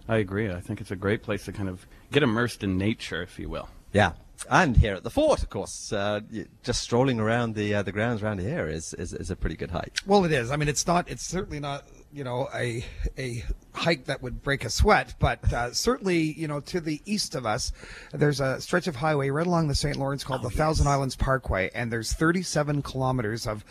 I 0.07 0.17
agree. 0.17 0.51
I 0.51 0.61
think 0.61 0.81
it's 0.81 0.91
a 0.91 0.95
great 0.95 1.23
place 1.23 1.45
to 1.45 1.51
kind 1.51 1.69
of 1.69 1.85
get 2.11 2.23
immersed 2.23 2.63
in 2.63 2.77
nature, 2.77 3.21
if 3.21 3.39
you 3.39 3.49
will. 3.49 3.69
Yeah, 3.93 4.13
and 4.49 4.77
here 4.77 4.93
at 4.93 5.03
the 5.03 5.09
fort, 5.09 5.43
of 5.43 5.49
course, 5.49 5.91
uh, 5.91 6.21
just 6.63 6.81
strolling 6.81 7.19
around 7.19 7.55
the 7.55 7.75
uh, 7.75 7.81
the 7.81 7.91
grounds 7.91 8.23
around 8.23 8.39
here 8.39 8.67
is, 8.67 8.93
is 8.93 9.13
is 9.13 9.31
a 9.31 9.35
pretty 9.35 9.55
good 9.55 9.71
hike. 9.71 9.97
Well, 10.05 10.23
it 10.25 10.31
is. 10.31 10.51
I 10.51 10.55
mean, 10.55 10.69
it's 10.69 10.85
not. 10.87 11.09
It's 11.09 11.23
certainly 11.25 11.59
not. 11.59 11.85
You 12.11 12.23
know, 12.23 12.49
a 12.55 12.83
a 13.19 13.43
hike 13.73 14.05
that 14.05 14.23
would 14.23 14.41
break 14.41 14.65
a 14.65 14.69
sweat, 14.71 15.13
but 15.19 15.53
uh, 15.53 15.73
certainly, 15.73 16.19
you 16.19 16.47
know, 16.47 16.59
to 16.61 16.79
the 16.81 17.01
east 17.05 17.35
of 17.35 17.45
us, 17.45 17.71
there's 18.11 18.39
a 18.39 18.59
stretch 18.59 18.87
of 18.87 18.95
highway 18.95 19.29
right 19.29 19.45
along 19.45 19.67
the 19.67 19.75
St. 19.75 19.95
Lawrence 19.95 20.23
called 20.23 20.41
the 20.41 20.49
Thousand 20.49 20.87
Islands 20.87 21.15
Parkway, 21.15 21.69
and 21.75 21.91
there's 21.91 22.11
37 22.13 22.81
kilometers 22.81 23.45
of 23.45 23.63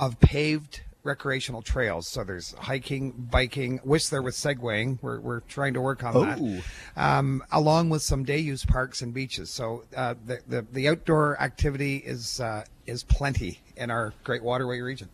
of 0.00 0.18
paved 0.20 0.80
recreational 1.02 1.60
trails. 1.60 2.08
So 2.08 2.24
there's 2.24 2.54
hiking, 2.54 3.10
biking. 3.30 3.78
Wish 3.84 4.08
there 4.08 4.22
was 4.22 4.34
segwaying. 4.36 4.98
We're 5.02 5.20
we're 5.20 5.40
trying 5.40 5.74
to 5.74 5.82
work 5.82 6.02
on 6.02 6.16
Oh. 6.16 6.24
that. 6.24 6.62
Um, 6.96 7.44
along 7.52 7.90
with 7.90 8.00
some 8.00 8.24
day 8.24 8.38
use 8.38 8.64
parks 8.64 9.02
and 9.02 9.12
beaches. 9.12 9.50
So 9.50 9.84
uh, 9.94 10.14
the, 10.24 10.40
the 10.48 10.66
the 10.72 10.88
outdoor 10.88 11.38
activity 11.38 11.96
is 11.98 12.40
uh, 12.40 12.64
is 12.86 13.02
plenty 13.04 13.60
in 13.76 13.90
our 13.90 14.14
Great 14.24 14.42
Waterway 14.42 14.80
region. 14.80 15.10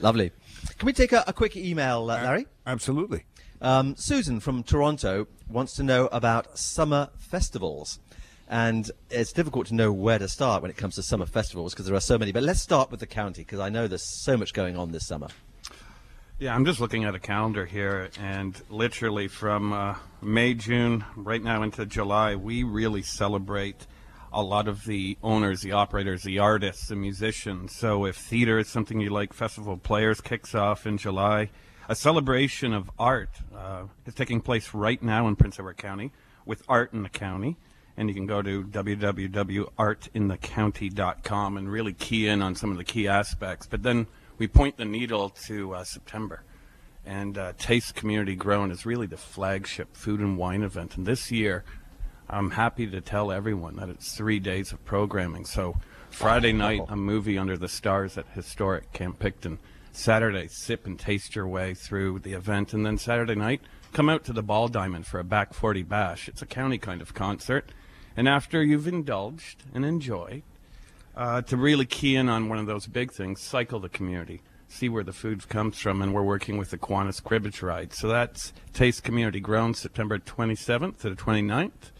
Lovely. 0.00 0.32
Can 0.78 0.86
we 0.86 0.92
take 0.92 1.12
a, 1.12 1.24
a 1.26 1.32
quick 1.32 1.56
email, 1.56 2.10
uh, 2.10 2.22
Larry? 2.22 2.46
Absolutely. 2.66 3.24
Um, 3.60 3.96
Susan 3.96 4.40
from 4.40 4.62
Toronto 4.62 5.26
wants 5.48 5.74
to 5.76 5.82
know 5.82 6.06
about 6.06 6.58
summer 6.58 7.10
festivals. 7.18 7.98
And 8.46 8.90
it's 9.10 9.32
difficult 9.32 9.68
to 9.68 9.74
know 9.74 9.90
where 9.90 10.18
to 10.18 10.28
start 10.28 10.60
when 10.60 10.70
it 10.70 10.76
comes 10.76 10.96
to 10.96 11.02
summer 11.02 11.24
festivals 11.26 11.72
because 11.72 11.86
there 11.86 11.94
are 11.96 12.00
so 12.00 12.18
many. 12.18 12.30
But 12.30 12.42
let's 12.42 12.60
start 12.60 12.90
with 12.90 13.00
the 13.00 13.06
county 13.06 13.42
because 13.42 13.60
I 13.60 13.70
know 13.70 13.86
there's 13.86 14.02
so 14.02 14.36
much 14.36 14.52
going 14.52 14.76
on 14.76 14.92
this 14.92 15.06
summer. 15.06 15.28
Yeah, 16.38 16.54
I'm 16.54 16.64
just 16.64 16.80
looking 16.80 17.04
at 17.04 17.14
a 17.14 17.20
calendar 17.20 17.64
here, 17.64 18.10
and 18.20 18.60
literally 18.68 19.28
from 19.28 19.72
uh, 19.72 19.94
May, 20.20 20.54
June, 20.54 21.04
right 21.14 21.42
now 21.42 21.62
into 21.62 21.86
July, 21.86 22.34
we 22.34 22.64
really 22.64 23.02
celebrate 23.02 23.86
a 24.34 24.42
lot 24.42 24.68
of 24.68 24.84
the 24.84 25.16
owners, 25.22 25.62
the 25.62 25.72
operators, 25.72 26.24
the 26.24 26.40
artists, 26.40 26.88
the 26.88 26.96
musicians. 26.96 27.74
So 27.74 28.04
if 28.04 28.16
theater 28.16 28.58
is 28.58 28.68
something 28.68 29.00
you 29.00 29.08
like, 29.10 29.32
Festival 29.32 29.78
Players 29.78 30.20
kicks 30.20 30.54
off 30.54 30.86
in 30.86 30.98
July. 30.98 31.50
A 31.88 31.94
celebration 31.94 32.72
of 32.72 32.90
art 32.98 33.30
uh, 33.56 33.84
is 34.06 34.14
taking 34.14 34.40
place 34.40 34.74
right 34.74 35.00
now 35.02 35.28
in 35.28 35.36
Prince 35.36 35.58
Edward 35.58 35.76
County 35.76 36.10
with 36.44 36.64
Art 36.68 36.92
in 36.92 37.04
the 37.04 37.08
County. 37.08 37.56
And 37.96 38.08
you 38.08 38.14
can 38.14 38.26
go 38.26 38.42
to 38.42 38.64
www.artinthecounty.com 38.64 41.56
and 41.56 41.70
really 41.70 41.92
key 41.92 42.26
in 42.26 42.42
on 42.42 42.56
some 42.56 42.72
of 42.72 42.76
the 42.76 42.84
key 42.84 43.06
aspects. 43.06 43.68
But 43.68 43.84
then 43.84 44.08
we 44.36 44.48
point 44.48 44.78
the 44.78 44.84
needle 44.84 45.28
to 45.46 45.74
uh, 45.74 45.84
September. 45.84 46.42
And 47.06 47.38
uh, 47.38 47.52
Taste 47.56 47.94
Community 47.94 48.34
Grown 48.34 48.72
is 48.72 48.84
really 48.84 49.06
the 49.06 49.16
flagship 49.16 49.96
food 49.96 50.18
and 50.20 50.36
wine 50.36 50.62
event. 50.62 50.96
And 50.96 51.06
this 51.06 51.30
year, 51.30 51.62
I'm 52.28 52.50
happy 52.52 52.86
to 52.86 53.00
tell 53.00 53.30
everyone 53.30 53.76
that 53.76 53.88
it's 53.88 54.16
three 54.16 54.38
days 54.38 54.72
of 54.72 54.84
programming. 54.84 55.44
So 55.44 55.76
Friday 56.10 56.52
night, 56.52 56.82
a 56.88 56.96
movie 56.96 57.36
under 57.36 57.56
the 57.56 57.68
stars 57.68 58.16
at 58.16 58.26
historic 58.34 58.92
Camp 58.92 59.18
Picton. 59.18 59.58
Saturday, 59.92 60.48
sip 60.48 60.86
and 60.86 60.98
taste 60.98 61.36
your 61.36 61.46
way 61.46 61.74
through 61.74 62.18
the 62.18 62.32
event. 62.32 62.72
And 62.72 62.84
then 62.84 62.98
Saturday 62.98 63.36
night, 63.36 63.60
come 63.92 64.08
out 64.08 64.24
to 64.24 64.32
the 64.32 64.42
Ball 64.42 64.68
Diamond 64.68 65.06
for 65.06 65.20
a 65.20 65.24
back 65.24 65.54
40 65.54 65.84
bash. 65.84 66.28
It's 66.28 66.42
a 66.42 66.46
county 66.46 66.78
kind 66.78 67.00
of 67.00 67.14
concert. 67.14 67.70
And 68.16 68.28
after 68.28 68.62
you've 68.62 68.88
indulged 68.88 69.62
and 69.72 69.84
enjoyed, 69.84 70.42
uh, 71.16 71.42
to 71.42 71.56
really 71.56 71.86
key 71.86 72.16
in 72.16 72.28
on 72.28 72.48
one 72.48 72.58
of 72.58 72.66
those 72.66 72.86
big 72.86 73.12
things, 73.12 73.40
cycle 73.40 73.78
the 73.78 73.88
community, 73.88 74.42
see 74.68 74.88
where 74.88 75.04
the 75.04 75.12
food 75.12 75.48
comes 75.48 75.78
from, 75.78 76.02
and 76.02 76.12
we're 76.12 76.22
working 76.22 76.58
with 76.58 76.70
the 76.70 76.78
Kiwanis 76.78 77.22
Cribbage 77.22 77.62
Ride. 77.62 77.92
So 77.92 78.08
that's 78.08 78.52
Taste 78.72 79.04
Community 79.04 79.40
Grown, 79.40 79.74
September 79.74 80.18
27th 80.18 80.98
to 80.98 81.10
the 81.10 81.16
29th, 81.16 81.92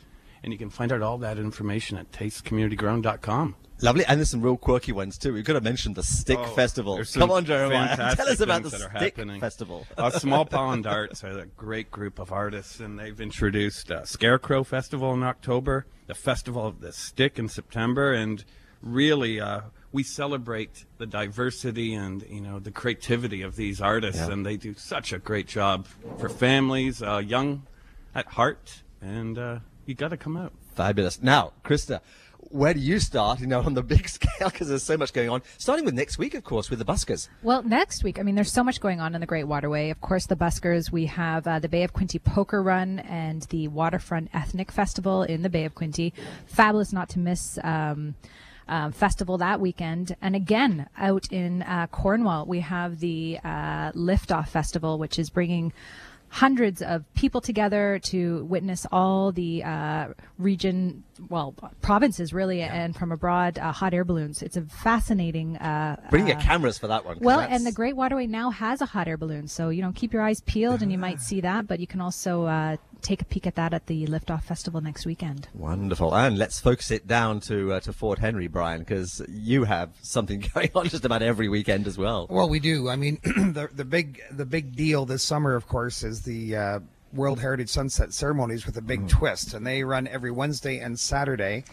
and 0.44 0.52
you 0.52 0.58
can 0.58 0.70
find 0.70 0.92
out 0.92 1.02
all 1.02 1.18
that 1.18 1.38
information 1.38 1.98
at 1.98 2.12
tastecommunitygrown.com. 2.12 3.56
Lovely. 3.82 4.04
And 4.06 4.18
there's 4.20 4.30
some 4.30 4.40
real 4.40 4.56
quirky 4.56 4.92
ones 4.92 5.18
too. 5.18 5.32
We've 5.34 5.44
got 5.44 5.54
to 5.54 5.60
mention 5.60 5.94
the 5.94 6.02
Stick 6.04 6.38
Oh, 6.38 6.44
Festival. 6.54 7.02
Come 7.14 7.30
on, 7.32 7.44
Jeremiah. 7.44 7.96
Tell 8.16 8.28
us 8.28 8.38
about 8.40 8.62
the 8.62 8.68
that 8.70 8.80
are 8.82 8.90
Stick 8.96 9.16
happening. 9.16 9.40
Festival. 9.40 9.84
uh, 9.98 10.10
Small 10.10 10.44
Pond 10.44 10.86
Arts 10.86 11.24
are 11.24 11.36
a 11.40 11.46
great 11.46 11.90
group 11.90 12.18
of 12.20 12.30
artists, 12.30 12.78
and 12.78 12.96
they've 12.98 13.20
introduced 13.20 13.90
uh, 13.90 14.04
Scarecrow 14.04 14.62
Festival 14.62 15.12
in 15.12 15.24
October, 15.24 15.86
the 16.06 16.14
Festival 16.14 16.64
of 16.66 16.80
the 16.80 16.92
Stick 16.92 17.36
in 17.38 17.48
September, 17.48 18.12
and 18.12 18.44
really 18.80 19.40
uh, 19.40 19.62
we 19.92 20.02
celebrate 20.04 20.84
the 20.98 21.06
diversity 21.06 21.94
and 21.94 22.22
you 22.30 22.40
know 22.40 22.58
the 22.60 22.70
creativity 22.70 23.42
of 23.42 23.56
these 23.56 23.80
artists, 23.80 24.20
Yeah. 24.26 24.32
and 24.34 24.46
they 24.46 24.56
do 24.56 24.74
such 24.74 25.12
a 25.12 25.18
great 25.18 25.48
job 25.48 25.86
for 26.18 26.28
families, 26.28 27.02
uh, 27.02 27.18
young 27.18 27.66
at 28.14 28.26
heart, 28.26 28.82
and 29.02 29.36
uh, 29.36 29.58
you 29.88 29.94
got 29.94 30.08
to 30.08 30.16
come 30.16 30.36
out. 30.36 30.52
Fabulous. 30.74 31.22
Now, 31.22 31.52
Krista, 31.64 32.00
where 32.50 32.74
do 32.74 32.80
you 32.80 33.00
start, 33.00 33.40
you 33.40 33.46
know, 33.46 33.60
on 33.60 33.74
the 33.74 33.82
big 33.82 34.08
scale? 34.08 34.50
Because 34.50 34.68
there's 34.68 34.82
so 34.82 34.96
much 34.96 35.12
going 35.12 35.28
on. 35.28 35.42
Starting 35.58 35.84
with 35.84 35.94
next 35.94 36.18
week, 36.18 36.34
of 36.34 36.44
course, 36.44 36.70
with 36.70 36.78
the 36.78 36.84
buskers. 36.84 37.28
Well, 37.42 37.62
next 37.62 38.04
week, 38.04 38.18
I 38.18 38.22
mean, 38.22 38.34
there's 38.34 38.52
so 38.52 38.64
much 38.64 38.80
going 38.80 39.00
on 39.00 39.14
in 39.14 39.20
the 39.20 39.26
Great 39.26 39.44
Waterway. 39.44 39.90
Of 39.90 40.00
course, 40.00 40.26
the 40.26 40.36
buskers, 40.36 40.90
we 40.90 41.06
have 41.06 41.46
uh, 41.46 41.58
the 41.58 41.68
Bay 41.68 41.82
of 41.82 41.92
Quinte 41.92 42.22
Poker 42.22 42.62
Run 42.62 43.00
and 43.00 43.42
the 43.42 43.68
Waterfront 43.68 44.30
Ethnic 44.32 44.70
Festival 44.70 45.22
in 45.22 45.42
the 45.42 45.50
Bay 45.50 45.64
of 45.64 45.74
Quinte. 45.74 46.12
Fabulous 46.46 46.92
not 46.92 47.08
to 47.10 47.18
miss. 47.18 47.58
Um, 47.62 48.14
um, 48.66 48.92
festival 48.92 49.36
that 49.38 49.60
weekend. 49.60 50.16
And 50.22 50.34
again, 50.34 50.88
out 50.96 51.30
in 51.30 51.62
uh, 51.62 51.86
Cornwall, 51.88 52.46
we 52.46 52.60
have 52.60 52.98
the 52.98 53.38
uh, 53.44 53.92
Liftoff 53.92 54.48
Festival, 54.48 54.98
which 54.98 55.18
is 55.18 55.28
bringing 55.28 55.74
hundreds 56.34 56.82
of 56.82 57.04
people 57.14 57.40
together 57.40 58.00
to 58.02 58.44
witness 58.46 58.84
all 58.90 59.30
the 59.30 59.62
uh, 59.62 60.08
region, 60.36 61.04
well, 61.28 61.54
provinces 61.80 62.32
really, 62.34 62.60
and 62.60 62.96
from 62.96 63.12
abroad, 63.12 63.56
uh, 63.56 63.70
hot 63.70 63.94
air 63.94 64.04
balloons. 64.04 64.42
It's 64.42 64.56
a 64.56 64.62
fascinating. 64.62 65.56
Uh, 65.58 65.94
Bring 66.10 66.26
your 66.26 66.36
uh, 66.36 66.40
cameras 66.40 66.76
for 66.76 66.88
that 66.88 67.04
one. 67.04 67.18
well, 67.20 67.38
that's- 67.38 67.56
and 67.56 67.64
the 67.64 67.70
Great 67.70 67.94
Waterway 67.94 68.26
now 68.26 68.50
has 68.50 68.80
a 68.80 68.86
hot 68.86 69.06
air 69.06 69.16
balloon, 69.16 69.46
so 69.46 69.68
you 69.68 69.80
know 69.80 69.92
keep 69.94 70.12
your 70.12 70.22
eyes 70.22 70.40
peeled, 70.40 70.82
and 70.82 70.90
you 70.90 70.98
might 70.98 71.20
see 71.20 71.40
that. 71.40 71.68
But 71.68 71.78
you 71.78 71.86
can 71.86 72.00
also 72.00 72.46
uh, 72.46 72.78
take 73.04 73.22
a 73.22 73.24
peek 73.24 73.46
at 73.46 73.54
that 73.54 73.72
at 73.72 73.86
the 73.86 74.06
Liftoff 74.06 74.42
Festival 74.42 74.80
next 74.80 75.06
weekend. 75.06 75.46
Wonderful. 75.54 76.14
And 76.14 76.38
let's 76.38 76.58
focus 76.58 76.90
it 76.90 77.06
down 77.06 77.40
to 77.40 77.74
uh, 77.74 77.80
to 77.80 77.92
Fort 77.92 78.18
Henry, 78.18 78.48
Brian, 78.48 78.80
because 78.80 79.22
you 79.28 79.64
have 79.64 79.90
something 80.02 80.40
going 80.54 80.70
on 80.74 80.88
just 80.88 81.04
about 81.04 81.22
every 81.22 81.48
weekend 81.48 81.86
as 81.86 81.96
well. 81.96 82.26
Well, 82.28 82.48
we 82.48 82.58
do. 82.58 82.88
I 82.88 82.96
mean, 82.96 83.20
the 83.24 83.68
the 83.72 83.84
big 83.84 84.20
the 84.30 84.46
big 84.46 84.74
deal 84.74 85.06
this 85.06 85.22
summer, 85.22 85.54
of 85.54 85.68
course, 85.68 86.02
is 86.02 86.22
the 86.22 86.56
uh, 86.56 86.80
World 87.12 87.40
Heritage 87.40 87.68
Sunset 87.68 88.12
Ceremonies 88.12 88.66
with 88.66 88.76
a 88.76 88.82
big 88.82 89.08
twist, 89.08 89.54
and 89.54 89.64
they 89.64 89.84
run 89.84 90.08
every 90.08 90.32
Wednesday 90.32 90.78
and 90.78 90.98
Saturday 90.98 91.64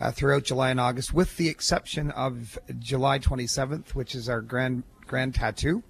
uh, 0.00 0.10
throughout 0.10 0.44
July 0.44 0.70
and 0.70 0.80
August, 0.80 1.14
with 1.14 1.36
the 1.38 1.48
exception 1.48 2.10
of 2.10 2.58
July 2.78 3.18
27th, 3.18 3.94
which 3.94 4.14
is 4.14 4.28
our 4.28 4.42
grand 4.42 4.82
grand 5.10 5.34
tattoo. 5.34 5.82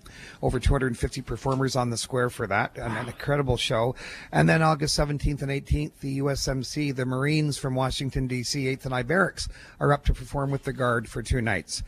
Over 0.43 0.59
250 0.59 1.21
performers 1.23 1.77
on 1.77 1.91
the 1.91 1.97
square 1.97 2.31
for 2.31 2.47
that, 2.47 2.77
and 2.77 2.97
an 2.97 3.07
incredible 3.07 3.57
show. 3.57 3.95
And 4.33 4.49
then 4.49 4.63
August 4.63 4.99
17th 4.99 5.43
and 5.43 5.51
18th, 5.51 6.01
the 6.01 6.19
USMC, 6.19 6.97
the 6.97 7.05
Marines 7.05 7.59
from 7.59 7.75
Washington 7.75 8.27
D.C. 8.27 8.65
8th 8.65 8.87
and 8.87 8.95
I 8.95 9.03
Barracks 9.03 9.49
are 9.79 9.93
up 9.93 10.05
to 10.07 10.15
perform 10.15 10.51
with 10.51 10.65
the 10.65 10.73
Guard 10.73 11.09
for 11.09 11.23
two 11.23 11.43
nights. 11.43 11.83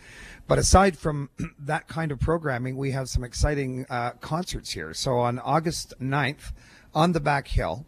But 0.47 0.59
aside 0.59 0.99
from 0.99 1.31
that 1.59 1.89
kind 1.89 2.13
of 2.13 2.21
programming, 2.21 2.77
we 2.77 2.91
have 2.91 3.09
some 3.09 3.25
exciting 3.25 3.87
uh, 3.89 4.11
concerts 4.21 4.71
here. 4.71 4.93
So 4.93 5.19
on 5.19 5.39
August 5.39 5.95
9th, 6.01 6.53
on 6.95 7.13
the 7.13 7.21
back 7.21 7.49
hill, 7.49 7.87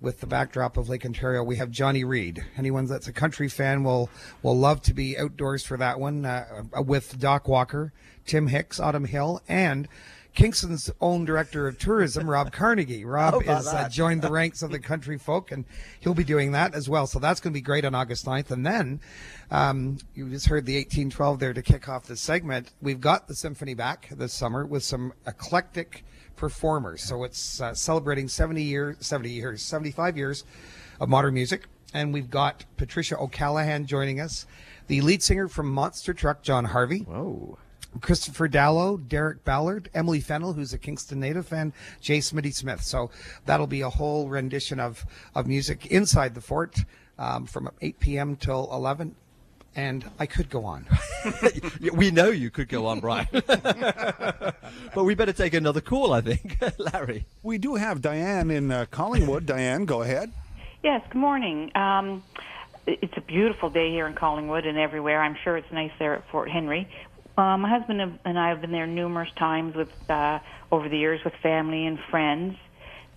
with 0.00 0.20
the 0.20 0.26
backdrop 0.26 0.76
of 0.76 0.88
Lake 0.88 1.04
Ontario, 1.04 1.42
we 1.42 1.56
have 1.56 1.70
Johnny 1.70 2.04
Reid. 2.04 2.44
Anyone 2.56 2.86
that's 2.86 3.08
a 3.08 3.12
country 3.12 3.48
fan 3.48 3.82
will 3.82 4.08
will 4.42 4.56
love 4.56 4.82
to 4.82 4.94
be 4.94 5.18
outdoors 5.18 5.64
for 5.64 5.76
that 5.76 5.98
one 5.98 6.24
uh, 6.24 6.62
uh, 6.76 6.82
with 6.82 7.18
Doc 7.18 7.48
Walker, 7.48 7.92
Tim 8.24 8.46
Hicks, 8.46 8.78
Autumn 8.78 9.06
Hill, 9.06 9.42
and 9.48 9.88
Kingston's 10.34 10.88
own 11.00 11.24
director 11.24 11.66
of 11.66 11.78
tourism, 11.78 12.30
Rob 12.30 12.52
Carnegie. 12.52 13.04
Rob 13.04 13.42
is 13.42 13.66
uh, 13.66 13.88
joined 13.88 14.22
the 14.22 14.30
ranks 14.30 14.62
of 14.62 14.70
the 14.70 14.78
country 14.78 15.18
folk, 15.18 15.50
and 15.50 15.64
he'll 15.98 16.14
be 16.14 16.22
doing 16.22 16.52
that 16.52 16.74
as 16.74 16.88
well. 16.88 17.08
So 17.08 17.18
that's 17.18 17.40
going 17.40 17.52
to 17.52 17.58
be 17.58 17.60
great 17.60 17.84
on 17.84 17.94
August 17.94 18.24
9th. 18.24 18.52
And 18.52 18.64
then 18.64 19.00
um, 19.50 19.98
you 20.14 20.28
just 20.28 20.46
heard 20.46 20.64
the 20.64 20.76
1812 20.76 21.40
there 21.40 21.52
to 21.52 21.62
kick 21.62 21.88
off 21.88 22.06
this 22.06 22.20
segment. 22.20 22.70
We've 22.80 23.00
got 23.00 23.26
the 23.26 23.34
symphony 23.34 23.74
back 23.74 24.10
this 24.10 24.32
summer 24.32 24.64
with 24.64 24.84
some 24.84 25.12
eclectic 25.26 26.04
performers. 26.38 27.02
So 27.02 27.24
it's 27.24 27.60
uh, 27.60 27.74
celebrating 27.74 28.28
70 28.28 28.62
years, 28.62 28.96
70 29.00 29.30
years, 29.30 29.62
75 29.62 30.16
years 30.16 30.44
of 31.00 31.08
modern 31.08 31.34
music. 31.34 31.66
And 31.92 32.12
we've 32.12 32.30
got 32.30 32.64
Patricia 32.76 33.18
O'Callaghan 33.18 33.86
joining 33.86 34.20
us, 34.20 34.46
the 34.86 35.00
lead 35.00 35.22
singer 35.22 35.48
from 35.48 35.70
Monster 35.70 36.14
Truck, 36.14 36.42
Jon 36.42 36.64
Harvey. 36.64 37.00
Whoa. 37.00 37.58
Christopher 38.00 38.48
Dallow, 38.48 38.98
Derek 38.98 39.44
Ballard, 39.44 39.88
Emily 39.94 40.20
Fennell, 40.20 40.52
who's 40.52 40.72
a 40.72 40.78
Kingston 40.78 41.20
native, 41.20 41.52
and 41.52 41.72
Jay 42.00 42.18
Smitty 42.18 42.54
Smith. 42.54 42.82
So 42.82 43.10
that'll 43.46 43.66
be 43.66 43.80
a 43.80 43.88
whole 43.88 44.28
rendition 44.28 44.78
of, 44.78 45.04
of 45.34 45.46
music 45.46 45.86
inside 45.86 46.34
the 46.34 46.40
fort 46.40 46.76
um, 47.18 47.46
from 47.46 47.70
8 47.80 47.98
p.m. 47.98 48.36
till 48.36 48.68
11. 48.72 49.14
And 49.76 50.04
I 50.18 50.26
could 50.26 50.50
go 50.50 50.64
on. 50.64 50.86
we 51.92 52.10
know 52.10 52.30
you 52.30 52.50
could 52.50 52.68
go 52.68 52.86
on, 52.86 53.00
Brian. 53.00 53.28
but 53.32 55.04
we 55.04 55.14
better 55.14 55.32
take 55.32 55.54
another 55.54 55.80
call, 55.80 56.12
I 56.12 56.20
think. 56.20 56.58
Larry. 56.78 57.26
We 57.42 57.58
do 57.58 57.76
have 57.76 58.02
Diane 58.02 58.50
in 58.50 58.72
uh, 58.72 58.86
Collingwood. 58.90 59.46
Diane, 59.46 59.84
go 59.84 60.02
ahead. 60.02 60.32
Yes, 60.82 61.02
good 61.10 61.18
morning. 61.18 61.70
Um, 61.76 62.22
it's 62.86 63.16
a 63.16 63.20
beautiful 63.20 63.70
day 63.70 63.90
here 63.90 64.06
in 64.06 64.14
Collingwood 64.14 64.66
and 64.66 64.78
everywhere. 64.78 65.20
I'm 65.22 65.36
sure 65.44 65.56
it's 65.56 65.70
nice 65.70 65.92
there 65.98 66.14
at 66.14 66.28
Fort 66.30 66.50
Henry. 66.50 66.88
Uh, 67.36 67.56
my 67.56 67.68
husband 67.68 68.18
and 68.24 68.38
I 68.38 68.48
have 68.48 68.60
been 68.60 68.72
there 68.72 68.86
numerous 68.86 69.30
times 69.38 69.76
with 69.76 69.92
uh, 70.10 70.40
over 70.72 70.88
the 70.88 70.98
years 70.98 71.22
with 71.24 71.34
family 71.34 71.86
and 71.86 71.98
friends, 72.10 72.56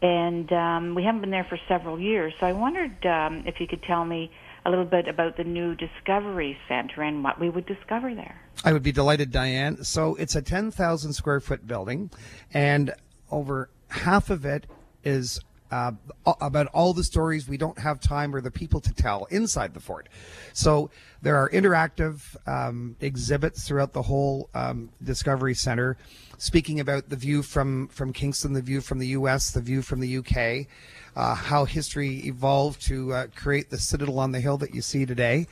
and 0.01 0.51
um, 0.53 0.93
we 0.93 1.03
haven't 1.03 1.21
been 1.21 1.31
there 1.31 1.45
for 1.45 1.59
several 1.67 1.99
years. 1.99 2.33
So 2.39 2.45
I 2.45 2.53
wondered 2.53 3.03
um, 3.05 3.43
if 3.47 3.59
you 3.59 3.67
could 3.67 3.81
tell 3.81 4.05
me 4.05 4.31
a 4.65 4.69
little 4.69 4.86
bit 4.86 5.08
about 5.08 5.38
the 5.38 5.43
new 5.43 5.76
Discovery 5.76 6.58
Center 6.67 7.02
and 7.02 7.24
what 7.24 7.39
we 7.39 7.50
would 7.50 7.65
discover 7.65 8.13
there. 8.13 8.41
I 8.63 8.74
would 8.74 8.84
be 8.84 8.91
delighted, 8.91 9.32
Diane. 9.32 9.84
So 9.84 10.15
it's 10.15 10.36
a 10.36 10.41
10,000 10.41 11.13
square 11.13 11.39
foot 11.39 11.65
building, 11.65 12.12
and 12.54 12.93
over 13.32 13.69
half 13.89 14.30
of 14.30 14.45
it 14.45 14.67
is 15.04 15.39
uh, 15.71 15.91
about 16.25 16.67
all 16.67 16.93
the 16.93 17.03
stories 17.03 17.47
we 17.47 17.57
don't 17.57 17.79
have 17.79 17.99
time 17.99 18.36
or 18.36 18.41
the 18.41 18.51
people 18.51 18.81
to 18.81 18.93
tell 18.93 19.25
inside 19.25 19.73
the 19.73 19.79
fort. 19.79 20.10
So 20.53 20.89
there 21.21 21.38
are 21.38 21.49
interactive 21.49 22.36
um, 22.47 22.95
exhibits 22.99 23.67
throughout 23.67 23.93
the 23.93 24.01
whole 24.01 24.49
um, 24.53 24.89
Discovery 25.03 25.53
Center, 25.53 25.97
speaking 26.38 26.79
about 26.79 27.10
the 27.10 27.15
view 27.15 27.41
from 27.41 27.88
from 27.88 28.12
Kingston, 28.12 28.53
the 28.53 28.62
view 28.62 28.81
from 28.81 28.99
the 28.99 29.07
U.S., 29.07 29.51
the 29.51 29.62
view 29.62 29.81
from 29.81 29.99
the 29.99 30.07
U.K. 30.10 30.67
Uh, 31.15 31.36
how 31.36 31.65
history 31.65 32.19
evolved 32.25 32.81
to 32.88 33.13
uh, 33.13 33.27
create 33.36 33.69
the 33.69 33.77
citadel 33.77 34.19
on 34.19 34.31
the 34.31 34.39
hill 34.39 34.57
that 34.57 34.75
you 34.75 34.81
see 34.81 35.05
today. 35.05 35.47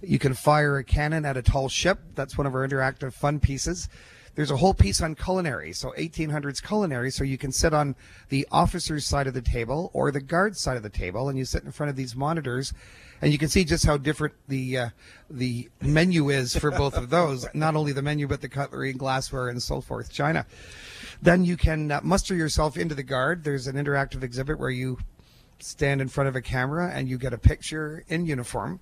You 0.00 0.18
can 0.18 0.34
fire 0.34 0.78
a 0.78 0.84
cannon 0.84 1.24
at 1.24 1.36
a 1.36 1.42
tall 1.42 1.68
ship. 1.68 2.00
That's 2.14 2.36
one 2.36 2.46
of 2.46 2.54
our 2.54 2.66
interactive 2.66 3.12
fun 3.12 3.38
pieces. 3.38 3.88
There's 4.34 4.50
a 4.50 4.56
whole 4.56 4.72
piece 4.72 5.02
on 5.02 5.14
culinary, 5.14 5.72
so 5.74 5.92
1800s 5.98 6.62
culinary, 6.62 7.10
so 7.10 7.22
you 7.22 7.36
can 7.36 7.52
sit 7.52 7.74
on 7.74 7.94
the 8.30 8.46
officer's 8.50 9.04
side 9.04 9.26
of 9.26 9.34
the 9.34 9.42
table 9.42 9.90
or 9.92 10.10
the 10.10 10.22
guard's 10.22 10.58
side 10.58 10.78
of 10.78 10.82
the 10.82 10.88
table, 10.88 11.28
and 11.28 11.36
you 11.36 11.44
sit 11.44 11.64
in 11.64 11.72
front 11.72 11.90
of 11.90 11.96
these 11.96 12.16
monitors, 12.16 12.72
and 13.20 13.30
you 13.30 13.38
can 13.38 13.48
see 13.48 13.64
just 13.64 13.84
how 13.84 13.98
different 13.98 14.34
the 14.48 14.78
uh, 14.78 14.88
the 15.28 15.68
menu 15.82 16.30
is 16.30 16.56
for 16.56 16.70
both 16.70 16.96
of 16.96 17.10
those. 17.10 17.46
Not 17.54 17.76
only 17.76 17.92
the 17.92 18.02
menu, 18.02 18.26
but 18.26 18.40
the 18.40 18.48
cutlery 18.48 18.90
and 18.90 18.98
glassware 18.98 19.48
and 19.48 19.62
so 19.62 19.80
forth. 19.80 20.10
China. 20.10 20.46
Then 21.20 21.44
you 21.44 21.56
can 21.56 21.90
uh, 21.90 22.00
muster 22.02 22.34
yourself 22.34 22.76
into 22.76 22.94
the 22.94 23.02
guard. 23.02 23.44
There's 23.44 23.66
an 23.66 23.76
interactive 23.76 24.22
exhibit 24.22 24.58
where 24.58 24.70
you 24.70 24.98
stand 25.60 26.00
in 26.00 26.08
front 26.08 26.28
of 26.28 26.36
a 26.36 26.42
camera 26.42 26.90
and 26.92 27.08
you 27.08 27.18
get 27.18 27.32
a 27.32 27.38
picture 27.38 28.02
in 28.08 28.26
uniform. 28.26 28.80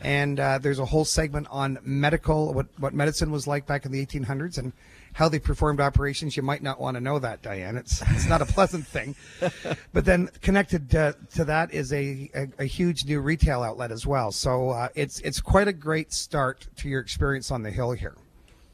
And 0.00 0.38
uh, 0.38 0.58
there's 0.58 0.78
a 0.78 0.84
whole 0.84 1.04
segment 1.04 1.46
on 1.50 1.78
medical, 1.82 2.52
what, 2.52 2.66
what 2.78 2.94
medicine 2.94 3.30
was 3.30 3.46
like 3.46 3.66
back 3.66 3.86
in 3.86 3.92
the 3.92 4.04
1800s 4.04 4.58
and 4.58 4.72
how 5.14 5.28
they 5.28 5.38
performed 5.38 5.80
operations. 5.80 6.36
You 6.36 6.42
might 6.42 6.62
not 6.62 6.80
want 6.80 6.96
to 6.96 7.00
know 7.00 7.18
that, 7.18 7.40
Diane. 7.42 7.76
It's, 7.76 8.02
it's 8.10 8.28
not 8.28 8.42
a 8.42 8.46
pleasant 8.46 8.86
thing. 8.86 9.14
But 9.92 10.04
then 10.04 10.28
connected 10.42 10.94
uh, 10.94 11.12
to 11.34 11.44
that 11.44 11.72
is 11.72 11.92
a, 11.92 12.28
a, 12.34 12.48
a 12.58 12.64
huge 12.64 13.04
new 13.04 13.20
retail 13.20 13.62
outlet 13.62 13.92
as 13.92 14.04
well. 14.04 14.32
So 14.32 14.70
uh, 14.70 14.88
it's, 14.94 15.20
it's 15.20 15.40
quite 15.40 15.68
a 15.68 15.72
great 15.72 16.12
start 16.12 16.66
to 16.76 16.88
your 16.88 17.00
experience 17.00 17.50
on 17.52 17.62
the 17.62 17.70
hill 17.70 17.92
here. 17.92 18.16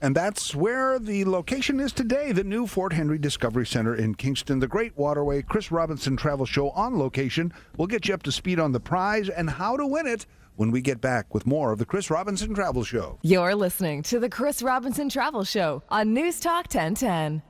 And 0.02 0.16
that's 0.16 0.54
where 0.54 0.98
the 0.98 1.26
location 1.26 1.78
is 1.78 1.92
today, 1.92 2.32
the 2.32 2.42
new 2.42 2.66
Fort 2.66 2.94
Henry 2.94 3.18
Discovery 3.18 3.66
Center 3.66 3.94
in 3.94 4.14
Kingston. 4.14 4.58
The 4.58 4.66
Great 4.66 4.96
Waterway 4.96 5.42
Chris 5.42 5.70
Robinson 5.70 6.16
Travel 6.16 6.46
Show 6.46 6.70
on 6.70 6.98
location. 6.98 7.52
We'll 7.76 7.86
get 7.86 8.08
you 8.08 8.14
up 8.14 8.22
to 8.22 8.32
speed 8.32 8.58
on 8.58 8.72
the 8.72 8.80
prize 8.80 9.28
and 9.28 9.50
how 9.50 9.76
to 9.76 9.86
win 9.86 10.06
it 10.06 10.24
when 10.60 10.70
we 10.70 10.82
get 10.82 11.00
back 11.00 11.32
with 11.32 11.46
more 11.46 11.72
of 11.72 11.78
the 11.78 11.86
Chris 11.86 12.10
Robinson 12.10 12.54
Travel 12.54 12.84
Show. 12.84 13.18
You're 13.22 13.54
listening 13.54 14.02
to 14.02 14.20
the 14.20 14.28
Chris 14.28 14.60
Robinson 14.60 15.08
Travel 15.08 15.42
Show 15.42 15.82
on 15.88 16.12
News 16.12 16.38
Talk 16.38 16.66
1010. 16.66 17.40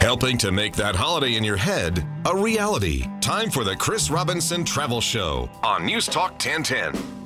Helping 0.00 0.38
to 0.38 0.52
make 0.52 0.76
that 0.76 0.94
holiday 0.94 1.34
in 1.34 1.42
your 1.42 1.56
head 1.56 2.06
a 2.24 2.36
reality. 2.36 3.04
Time 3.20 3.50
for 3.50 3.64
the 3.64 3.74
Chris 3.74 4.10
Robinson 4.10 4.64
Travel 4.64 5.00
Show 5.00 5.50
on 5.64 5.86
News 5.86 6.06
Talk 6.06 6.34
1010. 6.34 7.22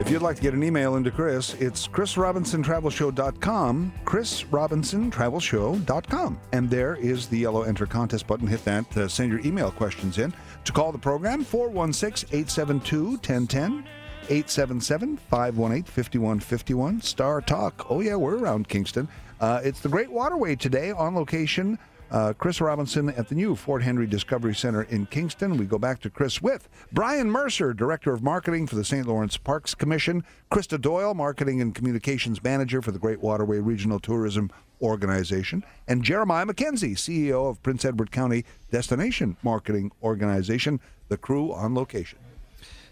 If 0.00 0.10
you'd 0.10 0.22
like 0.22 0.34
to 0.36 0.42
get 0.42 0.54
an 0.54 0.64
email 0.64 0.96
into 0.96 1.12
Chris, 1.12 1.54
it's 1.54 1.86
chrisrobinsontravelshow.com, 1.86 3.92
chrisrobinsontravelshow.com. 4.04 6.40
And 6.52 6.68
there 6.68 6.96
is 6.96 7.28
the 7.28 7.38
yellow 7.38 7.62
enter 7.62 7.86
contest 7.86 8.26
button. 8.26 8.48
Hit 8.48 8.64
that, 8.64 8.96
uh, 8.96 9.06
send 9.06 9.30
your 9.30 9.38
email 9.46 9.70
questions 9.70 10.18
in. 10.18 10.34
To 10.64 10.72
call 10.72 10.92
the 10.92 10.98
program, 10.98 11.44
416 11.44 12.28
872 12.28 13.04
1010. 13.10 13.84
877 14.30 15.18
518 15.18 15.82
5151. 15.84 17.02
Star 17.02 17.42
Talk. 17.42 17.86
Oh, 17.90 18.00
yeah, 18.00 18.16
we're 18.16 18.38
around 18.38 18.68
Kingston. 18.68 19.06
Uh, 19.40 19.60
it's 19.62 19.80
the 19.80 19.90
Great 19.90 20.10
Waterway 20.10 20.56
today 20.56 20.90
on 20.90 21.14
location. 21.14 21.78
Uh, 22.10 22.32
Chris 22.32 22.60
Robinson 22.60 23.10
at 23.10 23.28
the 23.28 23.34
new 23.34 23.54
Fort 23.56 23.82
Henry 23.82 24.06
Discovery 24.06 24.54
Center 24.54 24.84
in 24.84 25.04
Kingston. 25.06 25.56
We 25.56 25.66
go 25.66 25.78
back 25.78 26.00
to 26.00 26.10
Chris 26.10 26.40
with 26.40 26.68
Brian 26.92 27.30
Mercer, 27.30 27.74
Director 27.74 28.14
of 28.14 28.22
Marketing 28.22 28.66
for 28.66 28.76
the 28.76 28.84
St. 28.84 29.06
Lawrence 29.06 29.36
Parks 29.36 29.74
Commission, 29.74 30.24
Krista 30.50 30.80
Doyle, 30.80 31.12
Marketing 31.12 31.60
and 31.60 31.74
Communications 31.74 32.42
Manager 32.42 32.80
for 32.80 32.92
the 32.92 32.98
Great 32.98 33.20
Waterway 33.20 33.58
Regional 33.58 33.98
Tourism 33.98 34.50
Organization, 34.84 35.64
and 35.88 36.04
Jeremiah 36.04 36.46
McKenzie, 36.46 36.92
CEO 36.92 37.48
of 37.50 37.62
Prince 37.62 37.84
Edward 37.84 38.12
County 38.12 38.44
Destination 38.70 39.36
Marketing 39.42 39.90
Organization, 40.02 40.80
the 41.08 41.16
crew 41.16 41.52
on 41.52 41.74
location. 41.74 42.18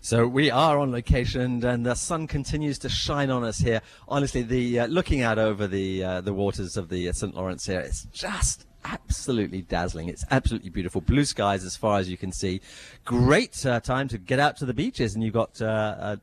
So 0.05 0.27
we 0.27 0.51
are 0.51 0.79
on 0.79 0.91
location, 0.91 1.65
and 1.65 1.87
the 1.87 1.95
sun 1.95 2.27
continues 2.27 2.77
to 2.81 2.89
shine 2.89 3.31
on 3.31 3.45
us 3.45 3.59
here. 3.59 3.81
Honestly, 4.09 4.43
the 4.43 4.81
uh, 4.81 4.87
looking 4.89 5.21
out 5.21 5.39
over 5.39 5.69
the 5.69 6.03
uh, 6.03 6.21
the 6.21 6.33
waters 6.33 6.77
of 6.77 6.89
the 6.89 7.09
uh, 7.09 7.13
St. 7.13 7.37
Lawrence 7.37 7.67
here, 7.67 7.79
it's 7.79 8.07
just 8.07 8.67
absolutely 8.85 9.63
dazzling. 9.63 10.09
It's 10.09 10.25
absolutely 10.33 10.71
beautiful. 10.71 11.03
Blue 11.03 11.25
skies 11.25 11.65
as 11.65 11.77
far 11.77 12.01
as 12.01 12.09
you 12.09 12.17
can 12.17 12.33
see. 12.33 12.61
Great 13.05 13.65
uh, 13.65 13.79
time 13.79 14.09
to 14.09 14.19
get 14.19 14.41
out 14.41 14.57
to 14.57 14.67
the 14.67 14.75
beaches, 14.75 15.15
and 15.15 15.23
you've 15.23 15.35
got. 15.35 15.63
Uh, 15.63 15.67
uh, 15.67 16.17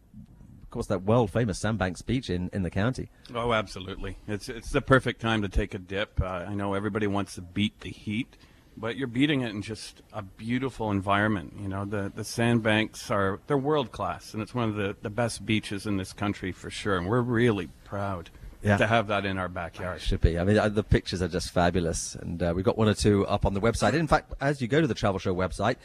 of 0.69 0.71
course, 0.71 0.85
that 0.85 1.01
world 1.01 1.31
famous 1.31 1.57
Sandbanks 1.57 2.03
Beach 2.03 2.29
in, 2.29 2.51
in 2.53 2.61
the 2.61 2.69
county. 2.69 3.09
Oh, 3.33 3.53
absolutely. 3.53 4.17
It's 4.27 4.47
it's 4.49 4.69
the 4.69 4.81
perfect 4.81 5.19
time 5.19 5.41
to 5.41 5.49
take 5.49 5.73
a 5.73 5.79
dip. 5.79 6.21
Uh, 6.21 6.25
I 6.47 6.53
know 6.53 6.75
everybody 6.75 7.07
wants 7.07 7.33
to 7.35 7.41
beat 7.41 7.79
the 7.79 7.89
heat, 7.89 8.37
but 8.77 8.95
you're 8.95 9.07
beating 9.07 9.41
it 9.41 9.49
in 9.49 9.63
just 9.63 10.03
a 10.13 10.21
beautiful 10.21 10.91
environment. 10.91 11.55
You 11.59 11.69
know, 11.69 11.85
the 11.85 12.11
the 12.15 12.23
sandbanks 12.23 13.09
are 13.09 13.39
they're 13.47 13.57
world 13.57 13.91
class, 13.91 14.35
and 14.35 14.43
it's 14.43 14.53
one 14.53 14.69
of 14.69 14.75
the, 14.75 14.95
the 15.01 15.09
best 15.09 15.43
beaches 15.43 15.87
in 15.87 15.97
this 15.97 16.13
country 16.13 16.51
for 16.51 16.69
sure. 16.69 16.99
And 16.99 17.07
we're 17.07 17.21
really 17.21 17.69
proud 17.83 18.29
Yeah. 18.61 18.77
to 18.77 18.85
have 18.85 19.07
that 19.07 19.25
in 19.25 19.39
our 19.39 19.49
backyard. 19.49 19.97
It 19.97 20.01
Should 20.03 20.21
be. 20.21 20.37
I 20.37 20.43
mean, 20.43 20.59
uh, 20.59 20.69
the 20.69 20.83
pictures 20.83 21.23
are 21.23 21.27
just 21.27 21.49
fabulous, 21.49 22.13
and 22.13 22.43
uh, 22.43 22.53
we've 22.55 22.63
got 22.65 22.77
one 22.77 22.87
or 22.89 22.93
two 22.93 23.25
up 23.25 23.43
on 23.43 23.55
the 23.55 23.61
website. 23.61 23.93
In 23.95 24.05
fact, 24.05 24.33
as 24.39 24.61
you 24.61 24.67
go 24.67 24.81
to 24.81 24.87
the 24.87 24.93
Travel 24.93 25.17
Show 25.17 25.33
website, 25.33 25.77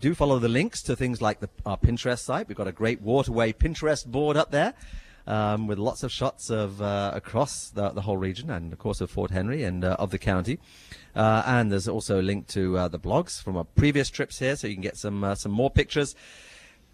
do 0.00 0.14
follow 0.14 0.38
the 0.38 0.48
links 0.48 0.82
to 0.82 0.96
things 0.96 1.22
like 1.22 1.40
the, 1.40 1.48
our 1.64 1.76
Pinterest 1.76 2.20
site. 2.20 2.48
We've 2.48 2.56
got 2.56 2.68
a 2.68 2.72
great 2.72 3.00
waterway 3.00 3.52
Pinterest 3.52 4.06
board 4.06 4.36
up 4.36 4.50
there. 4.50 4.74
Um, 5.28 5.66
with 5.66 5.78
lots 5.78 6.04
of 6.04 6.12
shots 6.12 6.50
of 6.50 6.80
uh, 6.80 7.10
across 7.12 7.70
the, 7.70 7.88
the 7.88 8.02
whole 8.02 8.16
region 8.16 8.48
and 8.48 8.72
of 8.72 8.78
course 8.78 9.00
of 9.00 9.10
Fort 9.10 9.32
Henry 9.32 9.64
and 9.64 9.84
uh, 9.84 9.96
of 9.98 10.12
the 10.12 10.20
county, 10.20 10.60
uh, 11.16 11.42
and 11.44 11.72
there's 11.72 11.88
also 11.88 12.20
a 12.20 12.22
link 12.22 12.46
to 12.48 12.78
uh, 12.78 12.86
the 12.86 13.00
blogs 13.00 13.42
from 13.42 13.56
our 13.56 13.64
previous 13.64 14.08
trips 14.08 14.38
here, 14.38 14.54
so 14.54 14.68
you 14.68 14.74
can 14.74 14.82
get 14.82 14.96
some 14.96 15.24
uh, 15.24 15.34
some 15.34 15.50
more 15.50 15.68
pictures. 15.68 16.14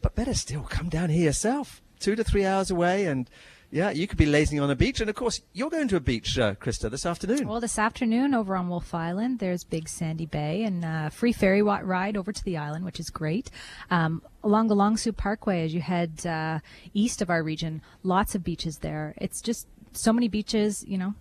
But 0.01 0.15
better 0.15 0.33
still, 0.33 0.63
come 0.63 0.89
down 0.89 1.11
here 1.11 1.25
yourself, 1.25 1.83
two 2.01 2.17
to 2.17 2.25
three 2.25 2.47
hours 2.47 2.71
away, 2.71 3.05
and 3.05 3.29
yeah, 3.73 3.91
you 3.91 4.07
could 4.07 4.19
be 4.19 4.27
lazing 4.27 4.61
on 4.61 4.71
a 4.71 4.77
beach. 4.77 5.01
And 5.01 5.09
of 5.09 5.17
course, 5.17 5.41
you're 5.55 5.71
going 5.71 5.89
to 5.89 5.97
a 5.97 6.01
beach, 6.01 6.39
uh, 6.39 6.55
Krista, 6.57 6.91
this 6.91 7.07
afternoon. 7.07 7.49
Well, 7.49 7.59
this 7.59 7.79
afternoon 7.79 8.35
over 8.35 8.55
on 8.55 8.69
Wolfe 8.69 8.93
Island, 8.95 9.39
there's 9.39 9.65
Big 9.65 9.89
Sandy 9.89 10.27
Bay 10.27 10.65
and 10.65 10.85
uh, 10.85 11.09
free 11.09 11.33
ferry 11.33 11.63
ride 11.63 12.19
over 12.19 12.33
to 12.33 12.45
the 12.45 12.59
island, 12.59 12.85
which 12.85 13.01
is 13.01 13.09
great. 13.09 13.51
Um, 13.91 14.21
along 14.45 14.69
the 14.69 14.77
Long 14.77 14.99
Sault 14.99 15.17
Parkway, 15.17 15.65
as 15.65 15.73
you 15.73 15.81
head 15.81 16.27
uh, 16.27 16.59
east 16.93 17.23
of 17.23 17.31
our 17.31 17.43
region, 17.43 17.81
lots 18.03 18.35
of 18.35 18.45
beaches 18.45 18.79
there. 18.79 19.15
It's 19.17 19.41
just 19.41 19.67
so 19.93 20.13
many 20.13 20.29
beaches, 20.29 20.85
you 20.87 20.99
know. 20.99 21.15